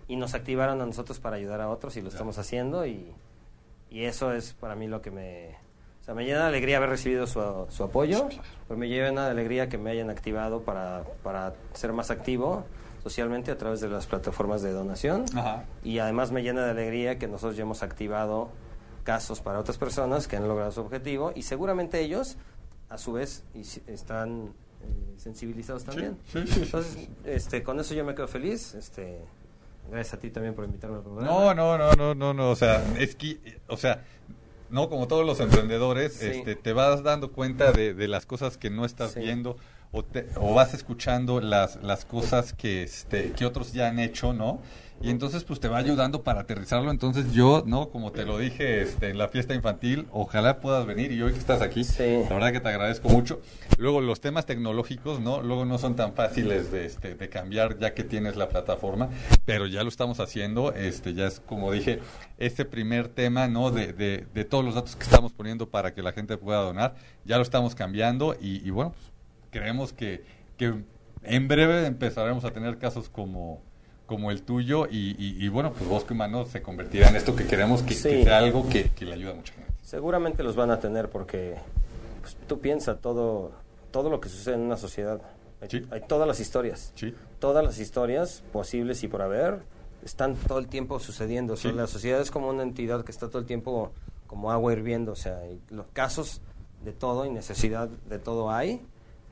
y 0.09 0.17
nos 0.17 0.33
activaron 0.35 0.81
a 0.81 0.87
nosotros 0.87 1.21
para 1.21 1.37
ayudar 1.37 1.61
a 1.61 1.69
otros 1.69 1.97
y 1.99 2.01
lo 2.01 2.09
Ya. 2.09 2.15
estamos 2.15 2.39
haciendo 2.39 2.87
y, 2.87 3.13
y 3.91 4.05
eso 4.05 4.33
es 4.33 4.55
para 4.55 4.75
mí 4.77 4.87
lo 4.89 5.03
que 5.03 5.11
me 5.11 5.57
O 6.01 6.05
sea, 6.05 6.15
me 6.15 6.25
llena 6.25 6.41
de 6.41 6.47
alegría 6.49 6.79
haber 6.79 6.89
recibido 6.91 7.27
su, 7.27 7.41
su 7.69 7.85
apoyo, 7.85 8.29
pero 8.67 8.79
me 8.79 8.89
llena 8.89 9.25
de 9.27 9.31
alegría 9.31 9.69
que 9.69 9.77
me 9.79 9.91
hayan 9.91 10.09
activado 10.11 10.63
para, 10.63 11.05
para 11.23 11.53
ser 11.75 11.93
más 11.93 12.11
activo 12.11 12.65
socialmente 13.05 13.51
a 13.51 13.59
través 13.59 13.81
de 13.83 13.89
las 13.89 14.07
plataformas 14.07 14.63
de 14.63 14.73
donación. 14.73 15.27
Y 15.85 15.99
además 15.99 16.33
me 16.33 16.43
llena 16.43 16.65
de 16.65 16.71
alegría 16.71 17.19
que 17.19 17.29
nosotros 17.29 17.55
ya 17.55 17.63
hemos 17.63 17.83
activado 17.83 18.49
casos 19.05 19.43
para 19.43 19.59
otras 19.59 19.77
personas 19.77 20.27
que 20.27 20.37
han 20.37 20.49
logrado 20.49 20.73
su 20.73 20.81
objetivo 20.81 21.31
y 21.37 21.43
seguramente 21.43 22.01
ellos, 22.01 22.39
a 22.89 22.97
su 22.97 23.13
vez, 23.13 23.45
están 23.87 24.55
eh, 24.81 25.15
sensibilizados 25.19 25.85
también. 25.85 26.17
Entonces, 26.35 27.09
este, 27.25 27.63
con 27.63 27.79
eso 27.79 27.93
yo 27.93 28.07
me 28.07 28.15
quedo 28.15 28.27
feliz. 28.27 28.75
Este, 28.75 29.21
gracias 29.91 30.15
a 30.15 30.19
ti 30.21 30.31
también 30.31 30.55
por 30.55 30.65
invitarme 30.65 30.97
al 30.97 31.03
programa. 31.03 31.31
No, 31.31 31.55
no, 31.55 31.77
no, 31.77 31.93
no, 31.93 32.15
no, 32.15 32.33
no, 32.33 32.51
o 32.51 32.57
sea, 32.57 32.83
es 32.99 33.15
que, 33.15 33.61
o 33.69 33.77
sea, 33.77 34.03
no, 34.71 34.89
como 34.89 35.09
todos 35.09 35.27
los 35.27 35.39
emprendedores, 35.41 36.23
este, 36.23 36.57
te 36.57 36.73
vas 36.73 37.03
dando 37.03 37.33
cuenta 37.33 37.71
de, 37.71 37.93
de 37.93 38.09
las 38.09 38.25
cosas 38.25 38.57
que 38.57 38.71
no 38.71 38.87
estás 38.87 39.15
viendo 39.15 39.59
o, 39.95 40.05
te, 40.05 40.27
o, 40.37 40.53
vas 40.55 40.75
escuchando 40.75 41.41
las, 41.41 41.83
las 41.83 42.05
cosas 42.05 42.53
que, 42.53 42.83
este, 42.83 43.31
que 43.31 43.47
otros 43.47 43.73
ya 43.73 43.89
han 43.89 44.01
hecho, 44.01 44.33
¿no? 44.33 44.61
Y 45.01 45.11
entonces 45.11 45.45
pues 45.45 45.61
te 45.61 45.69
va 45.69 45.79
ayudando 45.79 46.23
para 46.23 46.41
aterrizarlo. 46.43 46.91
Entonces 46.91 47.33
yo, 47.33 47.63
¿no? 47.67 47.91
Como 47.91 48.11
te 48.13 48.25
lo 48.25 48.39
dije 48.39 48.81
este, 48.81 49.11
en 49.11 49.19
la 49.19 49.29
fiesta 49.29 49.55
infantil, 49.55 50.07
ojalá 50.13 50.61
puedas 50.61 50.87
venir 50.87 51.13
y 51.13 51.21
hoy 51.21 51.33
que 51.33 51.39
estás 51.39 51.63
aquí, 51.63 51.83
la 51.99 52.29
verdad 52.29 52.53
que 52.53 52.61
te 52.61 52.69
agradezco 52.69 53.09
mucho. 53.09 53.41
Luego 53.77 54.01
los 54.01 54.21
temas 54.21 54.47
tecnológicos, 54.47 55.21
¿no? 55.21 55.43
Luego 55.43 55.65
no 55.65 55.79
son 55.79 55.95
tan 55.95 56.15
fáciles 56.15 56.73
de, 56.73 56.87
este, 56.87 57.15
de 57.15 57.29
cambiar 57.29 57.79
ya 57.79 57.93
que 57.93 58.03
tienes 58.03 58.37
la 58.37 58.49
plataforma, 58.49 59.11
pero 59.45 59.67
ya 59.67 59.83
lo 59.83 59.89
estamos 59.89 60.21
haciendo. 60.21 60.73
Este, 60.73 61.13
ya 61.13 61.27
es 61.27 61.41
como 61.41 61.71
dije, 61.71 62.01
este 62.39 62.65
primer 62.65 63.09
tema, 63.09 63.47
¿no? 63.47 63.71
De, 63.71 63.93
de, 63.93 64.27
de 64.33 64.45
todos 64.45 64.65
los 64.65 64.75
datos 64.75 64.97
que 64.97 65.05
estamos 65.05 65.33
poniendo 65.33 65.69
para 65.69 65.93
que 65.93 66.03
la 66.03 66.13
gente 66.13 66.39
pueda 66.39 66.61
donar, 66.61 66.95
ya 67.25 67.37
lo 67.37 67.43
estamos 67.43 67.75
cambiando 67.75 68.37
y, 68.41 68.67
y 68.67 68.71
bueno, 68.71 68.93
pues 68.93 69.14
creemos 69.55 69.93
que, 69.93 70.25
que 70.57 70.75
en 71.23 71.49
breve 71.49 71.87
empezaremos 71.87 72.45
a 72.45 72.51
tener 72.51 72.77
casos 72.79 73.09
como 73.09 73.63
como 74.07 74.31
el 74.31 74.43
tuyo 74.43 74.87
y, 74.91 75.49
bueno, 75.49 75.73
pues 75.73 75.89
Bosque 75.89 76.13
Humano 76.13 76.45
se 76.45 76.61
convertirá 76.61 77.09
en 77.09 77.17
esto 77.17 77.35
que 77.35 77.47
queremos 77.47 77.83
que, 77.83 77.95
sea 77.95 78.37
algo 78.37 78.69
que, 78.69 78.91
le 79.01 79.15
ayude 79.15 79.31
a 79.31 79.35
mucha 79.35 79.55
gente. 79.55 79.73
Seguramente 79.83 80.43
los 80.43 80.57
van 80.57 80.71
a 80.71 80.79
tener 80.79 81.09
porque 81.09 81.55
pues, 82.21 82.37
tú 82.47 82.61
piensas 82.61 83.01
todo, 83.01 83.53
todo 83.93 84.11
lo 84.11 84.21
que 84.21 84.29
sucede 84.29 84.57
en 84.57 84.61
una 84.61 84.77
sociedad. 84.77 85.23
Hay, 85.63 86.03
todas 86.07 86.29
las 86.29 86.39
historias. 86.39 86.93
Todas 87.39 87.65
las 87.65 87.79
historias 87.79 88.43
posibles 88.53 89.03
y 89.05 89.09
por 89.09 89.23
haber 89.23 89.63
están 90.05 90.35
todo 90.37 90.59
el 90.59 90.67
tiempo 90.67 91.01
sucediendo. 91.01 91.55
la 91.75 91.87
sociedad 91.87 92.21
es 92.21 92.31
como 92.31 92.51
una 92.51 92.63
entidad 92.63 93.05
que 93.05 93.13
está 93.13 93.29
todo 93.29 93.39
el 93.39 93.47
tiempo 93.47 93.93
como 94.27 94.53
agua 94.53 94.75
hirviendo. 94.75 95.13
O 95.13 95.17
sea, 95.17 95.41
los 95.71 95.87
casos 95.95 96.43
de 96.85 96.93
todo 96.93 97.25
y 97.25 97.31
necesidad 97.31 97.89
de 97.89 98.19
todo 98.19 98.51
hay. 98.51 98.83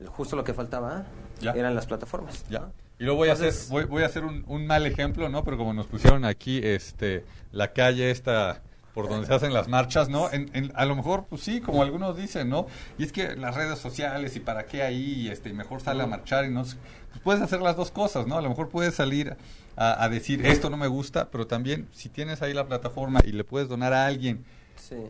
Justo 0.07 0.35
lo 0.35 0.43
que 0.43 0.53
faltaba 0.53 1.05
eran 1.41 1.75
las 1.75 1.85
plataformas. 1.85 2.45
Ya. 2.49 2.69
Y 2.99 3.03
luego 3.03 3.17
voy 3.17 3.29
a 3.29 3.33
hacer, 3.33 3.53
voy, 3.69 3.85
voy 3.85 4.03
a 4.03 4.05
hacer 4.05 4.23
un, 4.23 4.43
un, 4.47 4.67
mal 4.67 4.85
ejemplo, 4.85 5.27
¿no? 5.29 5.43
Pero 5.43 5.57
como 5.57 5.73
nos 5.73 5.87
pusieron 5.87 6.25
aquí, 6.25 6.61
este, 6.63 7.25
la 7.51 7.73
calle 7.73 8.11
esta 8.11 8.61
por 8.93 9.09
donde 9.09 9.25
se 9.25 9.33
hacen 9.33 9.53
las 9.53 9.67
marchas, 9.67 10.07
¿no? 10.07 10.29
En, 10.31 10.71
a 10.75 10.85
lo 10.85 10.95
mejor, 10.95 11.25
pues 11.27 11.41
sí, 11.41 11.61
como 11.61 11.81
algunos 11.81 12.15
dicen, 12.15 12.49
¿no? 12.49 12.67
Y 12.97 13.03
es 13.03 13.11
que 13.11 13.35
las 13.35 13.55
redes 13.55 13.79
sociales 13.79 14.35
y 14.35 14.39
para 14.39 14.65
qué 14.65 14.83
ahí, 14.83 15.29
este, 15.29 15.51
mejor 15.51 15.81
sale 15.81 16.03
a 16.03 16.07
marchar 16.07 16.45
y 16.45 16.49
no 16.49 16.61
pues 16.61 16.77
puedes 17.23 17.41
hacer 17.41 17.61
las 17.61 17.75
dos 17.75 17.91
cosas, 17.91 18.27
¿no? 18.27 18.37
A 18.37 18.41
lo 18.41 18.49
mejor 18.49 18.69
puedes 18.69 18.93
salir 18.93 19.35
a, 19.75 20.03
a 20.03 20.09
decir 20.09 20.45
esto 20.45 20.69
no 20.69 20.77
me 20.77 20.87
gusta, 20.87 21.29
pero 21.31 21.47
también 21.47 21.87
si 21.91 22.09
tienes 22.09 22.41
ahí 22.43 22.53
la 22.53 22.67
plataforma 22.67 23.21
y 23.25 23.31
le 23.31 23.43
puedes 23.43 23.67
donar 23.67 23.93
a 23.93 24.05
alguien 24.05 24.45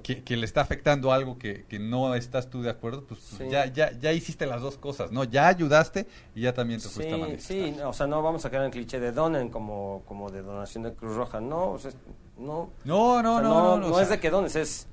que, 0.04 0.38
le 0.38 0.46
está 0.46 0.62
afectando 0.62 1.12
algo 1.12 1.38
que, 1.38 1.66
no 1.80 2.16
estás 2.16 2.50
tú 2.50 2.62
de 2.62 2.70
acuerdo, 2.70 3.04
pues 3.04 3.20
ya, 3.50 3.66
ya, 3.68 3.92
ya 3.92 4.12
hiciste 4.12 4.46
las 4.46 4.62
dos 4.62 4.78
cosas, 4.78 5.12
¿no? 5.12 5.24
Ya 5.24 5.48
ayudaste 5.48 6.08
y 6.36 6.42
ya 6.42 6.54
también 6.54 6.80
te 6.80 6.88
fuiste 6.88 7.14
a 7.14 7.18
manifestar. 7.18 7.58
Sí, 7.58 7.76
o 7.84 7.94
sea, 7.94 8.08
no 8.08 8.22
vamos 8.22 8.46
a 8.46 8.50
quedar 8.50 8.64
en 8.64 8.68
el 8.68 8.72
cliché 8.72 9.00
de 9.00 9.12
donen 9.12 9.50
como, 9.50 10.04
como 10.08 10.30
de 10.30 10.42
donación 10.42 10.84
de 10.84 10.94
Cruz 10.94 11.16
Roja, 11.16 11.42
no, 11.42 11.72
o 11.72 11.80
sea, 11.80 11.92
no. 12.38 12.70
No, 12.84 13.22
no, 13.22 13.42
no, 13.42 13.78
no. 13.78 13.90
No, 13.90 14.00
es 14.00 14.10
de 14.10 14.20
que 14.20 14.30
dones, 14.30 14.56
es 14.56 14.88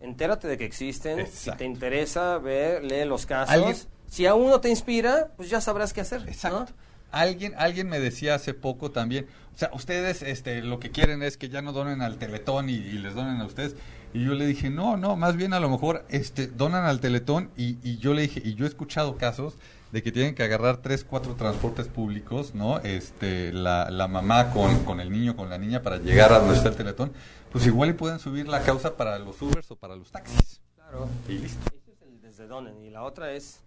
entérate 0.00 0.46
de 0.46 0.58
que 0.58 0.64
existen, 0.64 1.26
si 1.26 1.50
te 1.52 1.64
interesa, 1.64 2.38
ver, 2.38 2.84
lee 2.84 3.04
los 3.04 3.26
casos. 3.26 3.88
Si 4.08 4.26
a 4.26 4.34
uno 4.34 4.60
te 4.60 4.70
inspira, 4.70 5.32
pues 5.36 5.50
ya 5.50 5.60
sabrás 5.60 5.92
qué 5.92 6.00
hacer. 6.00 6.22
Exacto. 6.28 6.72
Alguien, 7.10 7.54
alguien 7.56 7.88
me 7.88 8.00
decía 8.00 8.34
hace 8.34 8.52
poco 8.52 8.90
también, 8.90 9.26
o 9.54 9.58
sea, 9.58 9.70
ustedes 9.72 10.22
este, 10.22 10.62
lo 10.62 10.78
que 10.78 10.90
quieren 10.90 11.22
es 11.22 11.36
que 11.36 11.48
ya 11.48 11.62
no 11.62 11.72
donen 11.72 12.02
al 12.02 12.16
Teletón 12.18 12.68
y, 12.68 12.74
y 12.74 12.92
les 12.92 13.14
donen 13.14 13.40
a 13.40 13.44
ustedes. 13.44 13.74
Y 14.14 14.24
yo 14.24 14.34
le 14.34 14.46
dije, 14.46 14.70
no, 14.70 14.96
no, 14.96 15.16
más 15.16 15.36
bien 15.36 15.52
a 15.52 15.60
lo 15.60 15.68
mejor 15.68 16.04
este, 16.08 16.46
donan 16.46 16.84
al 16.84 17.00
Teletón 17.00 17.50
y, 17.56 17.78
y 17.82 17.98
yo 17.98 18.14
le 18.14 18.22
dije, 18.22 18.40
y 18.42 18.54
yo 18.54 18.64
he 18.64 18.68
escuchado 18.68 19.16
casos 19.16 19.54
de 19.92 20.02
que 20.02 20.12
tienen 20.12 20.34
que 20.34 20.42
agarrar 20.42 20.78
tres, 20.78 21.04
cuatro 21.04 21.34
transportes 21.34 21.88
públicos, 21.88 22.54
¿no? 22.54 22.78
Este, 22.80 23.52
la, 23.52 23.90
la 23.90 24.08
mamá 24.08 24.50
con, 24.50 24.84
con 24.84 25.00
el 25.00 25.10
niño, 25.10 25.36
con 25.36 25.50
la 25.50 25.58
niña 25.58 25.82
para 25.82 25.98
llegar 25.98 26.32
a 26.32 26.40
donde 26.40 26.56
está 26.56 26.68
el 26.68 26.76
Teletón, 26.76 27.12
pues 27.52 27.66
igual 27.66 27.90
y 27.90 27.92
pueden 27.94 28.18
subir 28.18 28.48
la 28.48 28.62
causa 28.62 28.96
para 28.96 29.18
los 29.18 29.40
Ubers 29.40 29.70
o 29.70 29.76
para 29.76 29.96
los 29.96 30.10
taxis. 30.10 30.60
Claro. 30.74 31.08
Y 31.28 31.38
listo. 31.38 31.60
Ese 31.74 31.92
es 31.92 32.02
el 32.02 32.20
desde 32.20 32.46
donen 32.46 32.82
y 32.82 32.90
la 32.90 33.02
otra 33.02 33.32
es 33.32 33.60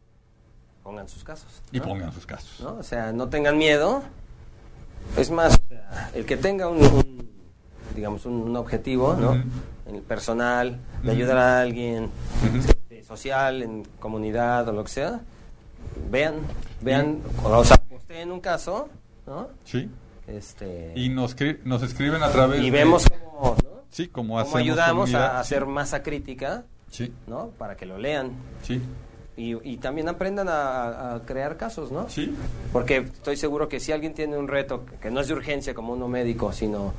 pongan 0.83 1.07
sus 1.07 1.23
casos. 1.23 1.61
Y 1.71 1.79
pongan 1.79 2.11
sus 2.11 2.25
casos. 2.25 2.59
¿no? 2.61 2.75
O 2.75 2.83
sea, 2.83 3.11
no 3.11 3.29
tengan 3.29 3.57
miedo. 3.57 4.03
Es 5.17 5.31
más, 5.31 5.59
el 6.13 6.25
que 6.25 6.37
tenga 6.37 6.67
un 6.67 7.21
digamos, 7.95 8.25
un, 8.25 8.55
objetivo, 8.55 9.15
¿no? 9.15 9.41
En 9.88 9.95
el 9.95 10.01
personal, 10.01 10.79
de 11.03 11.11
ayudar 11.11 11.38
a 11.38 11.61
alguien, 11.61 12.09
este, 12.55 13.03
social, 13.03 13.63
en 13.63 13.84
comunidad 13.99 14.67
o 14.69 14.71
lo 14.71 14.84
que 14.84 14.91
sea, 14.91 15.21
vean, 16.09 16.36
vean, 16.82 17.19
o 17.43 17.63
sea, 17.63 17.82
en 18.09 18.32
un 18.32 18.39
caso, 18.39 18.89
¿no? 19.25 19.49
Sí. 19.63 19.89
Este, 20.27 20.93
y 20.95 21.09
nos, 21.09 21.36
nos 21.63 21.84
escriben 21.84 22.23
a 22.23 22.29
través 22.29 22.61
y 22.61 22.69
vemos 22.69 23.05
cómo, 23.09 23.55
¿no? 23.63 23.69
sí, 23.89 24.07
cómo, 24.07 24.39
ayudamos 24.39 25.13
a 25.13 25.39
hacer 25.39 25.65
masa 25.65 26.03
crítica, 26.03 26.63
sí. 26.89 27.11
¿no? 27.27 27.49
Para 27.57 27.75
que 27.75 27.86
lo 27.86 27.97
lean. 27.97 28.32
Sí. 28.63 28.82
Y, 29.38 29.55
y, 29.67 29.77
también 29.77 30.07
aprendan 30.09 30.49
a, 30.49 31.15
a, 31.15 31.21
crear 31.25 31.57
casos, 31.57 31.91
¿no? 31.91 32.07
Sí. 32.09 32.36
Porque 32.71 32.97
estoy 32.97 33.38
seguro 33.38 33.67
que 33.67 33.79
si 33.79 33.91
alguien 33.91 34.13
tiene 34.13 34.38
un 34.38 34.47
reto 34.47 34.86
que 35.01 35.09
no 35.09 35.21
es 35.21 35.27
de 35.29 35.34
urgencia 35.34 35.73
como 35.73 35.93
uno 35.93 36.07
médico, 36.07 36.51
sino 36.51 36.93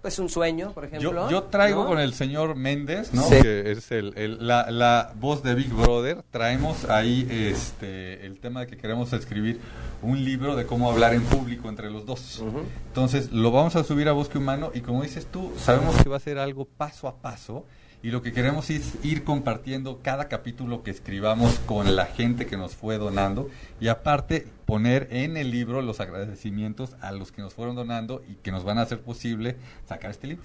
pues 0.00 0.18
un 0.18 0.28
sueño, 0.28 0.72
por 0.72 0.84
ejemplo. 0.84 1.28
Yo, 1.30 1.44
traigo 1.44 1.86
con 1.86 1.98
el 1.98 2.14
señor 2.14 2.54
Méndez, 2.54 3.12
¿no? 3.12 3.28
Que 3.28 3.72
es 3.72 3.90
el, 3.90 4.38
la, 4.40 4.70
la, 4.70 5.12
voz 5.16 5.42
de 5.42 5.54
Big 5.54 5.72
Brother. 5.72 6.22
Traemos 6.30 6.84
ahí 6.84 7.26
este 7.30 8.26
el 8.26 8.38
tema 8.38 8.60
de 8.60 8.66
que 8.68 8.76
queremos 8.76 9.12
escribir 9.12 9.60
un 10.02 10.24
libro 10.24 10.56
de 10.56 10.66
cómo 10.66 10.90
hablar 10.90 11.14
en 11.14 11.22
público 11.22 11.68
entre 11.68 11.90
los 11.90 12.06
dos. 12.06 12.42
Entonces, 12.88 13.32
lo 13.32 13.50
vamos 13.50 13.76
a 13.76 13.84
subir 13.84 14.08
a 14.08 14.12
Bosque 14.12 14.38
Humano 14.38 14.70
y 14.74 14.80
como 14.80 15.02
dices 15.02 15.26
tú, 15.26 15.52
sabemos 15.58 15.96
que 16.02 16.08
va 16.08 16.16
a 16.16 16.20
ser 16.20 16.38
algo 16.38 16.64
paso 16.64 17.08
a 17.08 17.16
paso 17.16 17.64
y 18.02 18.10
lo 18.10 18.22
que 18.22 18.32
queremos 18.32 18.70
es 18.70 18.94
ir 19.02 19.24
compartiendo 19.24 20.00
cada 20.02 20.28
capítulo 20.28 20.84
que 20.84 20.90
escribamos 20.92 21.58
con 21.60 21.96
la 21.96 22.06
gente 22.06 22.46
que 22.46 22.56
nos 22.56 22.76
fue 22.76 22.96
donando 22.96 23.50
y 23.80 23.88
aparte 23.88 24.46
poner 24.66 25.08
en 25.10 25.36
el 25.36 25.50
libro 25.50 25.82
los 25.82 25.98
agradecimientos 25.98 26.94
a 27.00 27.10
los 27.10 27.32
que 27.32 27.42
nos 27.42 27.54
fueron 27.54 27.74
donando 27.74 28.22
y 28.28 28.34
que 28.34 28.52
nos 28.52 28.62
van 28.62 28.78
a 28.78 28.82
hacer 28.82 29.00
posible 29.00 29.56
sacar 29.86 30.12
este 30.12 30.28
libro. 30.28 30.44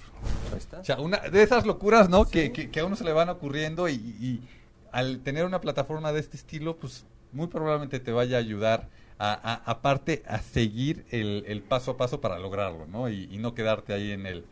O 0.80 0.84
sea, 0.84 0.98
una 0.98 1.18
de 1.18 1.42
esas 1.42 1.64
locuras, 1.64 2.08
¿no? 2.08 2.24
Que, 2.24 2.50
que, 2.50 2.80
a 2.80 2.84
uno 2.84 2.96
se 2.96 3.04
le 3.04 3.12
van 3.12 3.28
ocurriendo 3.28 3.88
y, 3.88 4.42
al 4.90 5.20
tener 5.20 5.44
una 5.44 5.60
plataforma 5.60 6.12
de 6.12 6.20
este 6.20 6.36
estilo, 6.36 6.76
pues 6.76 7.04
muy 7.32 7.46
probablemente 7.46 8.00
te 8.00 8.12
vaya 8.12 8.36
a 8.36 8.40
ayudar 8.40 8.88
a, 9.18 9.62
aparte 9.70 10.24
a 10.26 10.38
seguir 10.38 11.04
el, 11.10 11.44
el, 11.46 11.62
paso 11.62 11.92
a 11.92 11.96
paso 11.96 12.20
para 12.20 12.38
lograrlo, 12.38 12.86
¿no? 12.86 13.08
y 13.08 13.38
no 13.38 13.54
quedarte 13.54 13.92
ahí 13.92 14.10
en 14.10 14.26
el 14.26 14.44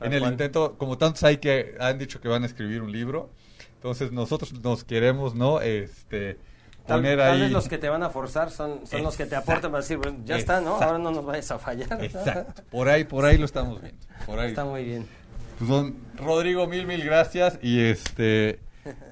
en 0.00 0.12
el 0.12 0.22
intento, 0.24 0.76
como 0.78 0.98
tantos 0.98 1.22
hay 1.24 1.38
que 1.38 1.76
han 1.80 1.98
dicho 1.98 2.20
que 2.20 2.28
van 2.28 2.42
a 2.42 2.46
escribir 2.46 2.82
un 2.82 2.92
libro, 2.92 3.30
entonces 3.74 4.12
nosotros 4.12 4.52
nos 4.60 4.84
queremos, 4.84 5.34
¿no? 5.34 5.60
Este 5.60 6.38
poner 6.88 7.20
ahí. 7.20 7.32
Tal 7.32 7.40
vez 7.40 7.50
los 7.52 7.68
que 7.68 7.78
te 7.78 7.88
van 7.88 8.02
a 8.02 8.10
forzar 8.10 8.50
son, 8.50 8.86
son 8.86 9.02
los 9.02 9.16
que 9.16 9.26
te 9.26 9.36
aportan 9.36 9.70
para 9.70 9.82
decir, 9.82 9.98
ya 10.24 10.36
está, 10.36 10.60
¿no? 10.60 10.76
Ahora 10.76 10.98
no 10.98 11.10
nos 11.10 11.24
vayas 11.24 11.50
a 11.50 11.58
fallar. 11.58 12.02
Exacto. 12.02 12.62
Por 12.70 12.88
ahí, 12.88 13.04
por 13.04 13.24
ahí 13.24 13.38
lo 13.38 13.44
estamos 13.44 13.80
viendo. 13.80 14.00
Por 14.26 14.38
ahí. 14.38 14.48
Está 14.48 14.64
muy 14.64 14.84
bien. 14.84 15.06
Pues 15.58 15.68
don 15.68 15.96
Rodrigo, 16.16 16.66
mil, 16.66 16.86
mil 16.86 17.04
gracias. 17.04 17.58
Y 17.62 17.80
este. 17.80 18.60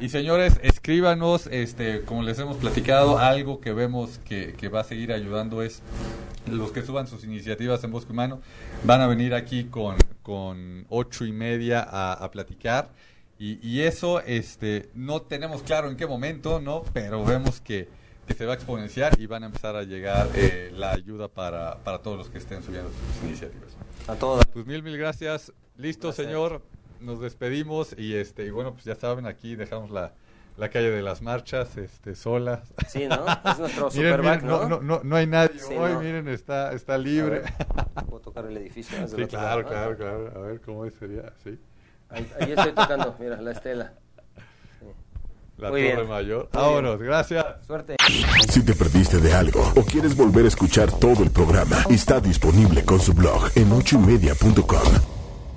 Y 0.00 0.08
señores, 0.08 0.58
escríbanos, 0.62 1.48
este, 1.48 2.00
como 2.02 2.22
les 2.22 2.38
hemos 2.38 2.56
platicado, 2.56 3.18
algo 3.18 3.60
que 3.60 3.74
vemos 3.74 4.20
que, 4.24 4.54
que 4.54 4.68
va 4.70 4.80
a 4.80 4.84
seguir 4.84 5.12
ayudando 5.12 5.60
es 5.60 5.82
los 6.46 6.72
que 6.72 6.82
suban 6.82 7.06
sus 7.06 7.24
iniciativas 7.24 7.82
en 7.84 7.90
Bosque 7.90 8.12
Humano 8.12 8.40
van 8.84 9.00
a 9.00 9.06
venir 9.06 9.34
aquí 9.34 9.64
con, 9.64 9.96
con 10.22 10.86
ocho 10.88 11.24
y 11.24 11.32
media 11.32 11.86
a, 11.88 12.30
platicar. 12.30 12.90
Y, 13.38 13.80
eso 13.82 14.20
este, 14.20 14.88
no 14.94 15.20
tenemos 15.20 15.62
claro 15.62 15.90
en 15.90 15.96
qué 15.96 16.06
momento, 16.06 16.60
¿no? 16.60 16.84
Pero 16.94 17.24
vemos 17.24 17.60
que, 17.60 17.88
se 18.36 18.44
va 18.44 18.52
a 18.52 18.56
exponenciar 18.56 19.20
y 19.20 19.26
van 19.26 19.44
a 19.44 19.46
empezar 19.46 19.76
a 19.76 19.84
llegar 19.84 20.28
eh, 20.34 20.72
la 20.74 20.90
ayuda 20.90 21.28
para, 21.28 21.78
para 21.84 21.98
todos 21.98 22.18
los 22.18 22.28
que 22.28 22.38
estén 22.38 22.62
subiendo 22.62 22.90
sus 22.90 23.28
iniciativas. 23.28 23.76
A 24.08 24.16
todos. 24.16 24.44
Pues 24.52 24.66
mil, 24.66 24.82
mil 24.82 24.96
gracias. 24.98 25.52
Listo, 25.76 26.12
señor. 26.12 26.62
nos 27.00 27.20
despedimos 27.20 27.94
y 27.96 28.14
este 28.14 28.46
y 28.46 28.50
bueno, 28.50 28.72
pues 28.72 28.84
ya 28.84 28.96
saben, 28.96 29.26
aquí 29.26 29.54
dejamos 29.54 29.90
la, 29.90 30.14
la 30.56 30.70
calle 30.70 30.90
de 30.90 31.02
las 31.02 31.22
marchas, 31.22 31.76
este, 31.76 32.14
solas. 32.14 32.72
Sí, 32.88 33.06
¿no? 33.06 33.26
Es 33.50 33.58
nuestro 33.58 33.90
superback, 33.90 34.42
¿no? 34.42 34.68
¿no? 34.68 34.80
No, 34.80 35.00
no, 35.02 35.16
hay 35.16 35.26
nadie 35.26 35.60
hoy, 35.76 35.96
miren, 35.96 36.28
está, 36.28 36.72
está 36.72 36.96
libre. 36.96 37.42
Puedo 38.08 38.20
tocar 38.20 38.46
el 38.46 38.56
edificio. 38.56 38.96
Sí, 39.06 39.26
claro, 39.26 39.64
claro, 39.66 39.96
claro. 39.96 40.32
A 40.34 40.38
ver 40.40 40.60
cómo 40.60 40.88
sería, 40.90 41.32
sí. 41.42 41.58
Ahí, 42.08 42.26
estoy 42.40 42.72
tocando, 42.72 43.14
mira, 43.18 43.40
la 43.40 43.52
estela. 43.52 43.92
La 45.58 45.68
Torre 45.68 46.04
Mayor. 46.04 46.50
Vámonos, 46.52 47.00
gracias. 47.00 47.44
Suerte. 47.66 47.96
Si 48.50 48.62
te 48.62 48.74
perdiste 48.74 49.18
de 49.18 49.32
algo 49.32 49.72
o 49.74 49.82
quieres 49.82 50.14
volver 50.14 50.44
a 50.44 50.48
escuchar 50.48 50.90
todo 50.92 51.22
el 51.22 51.30
programa, 51.30 51.78
está 51.88 52.20
disponible 52.20 52.84
con 52.84 53.00
su 53.00 53.14
blog 53.14 53.50
en 53.54 53.72
ochoymedia.com 53.72 55.15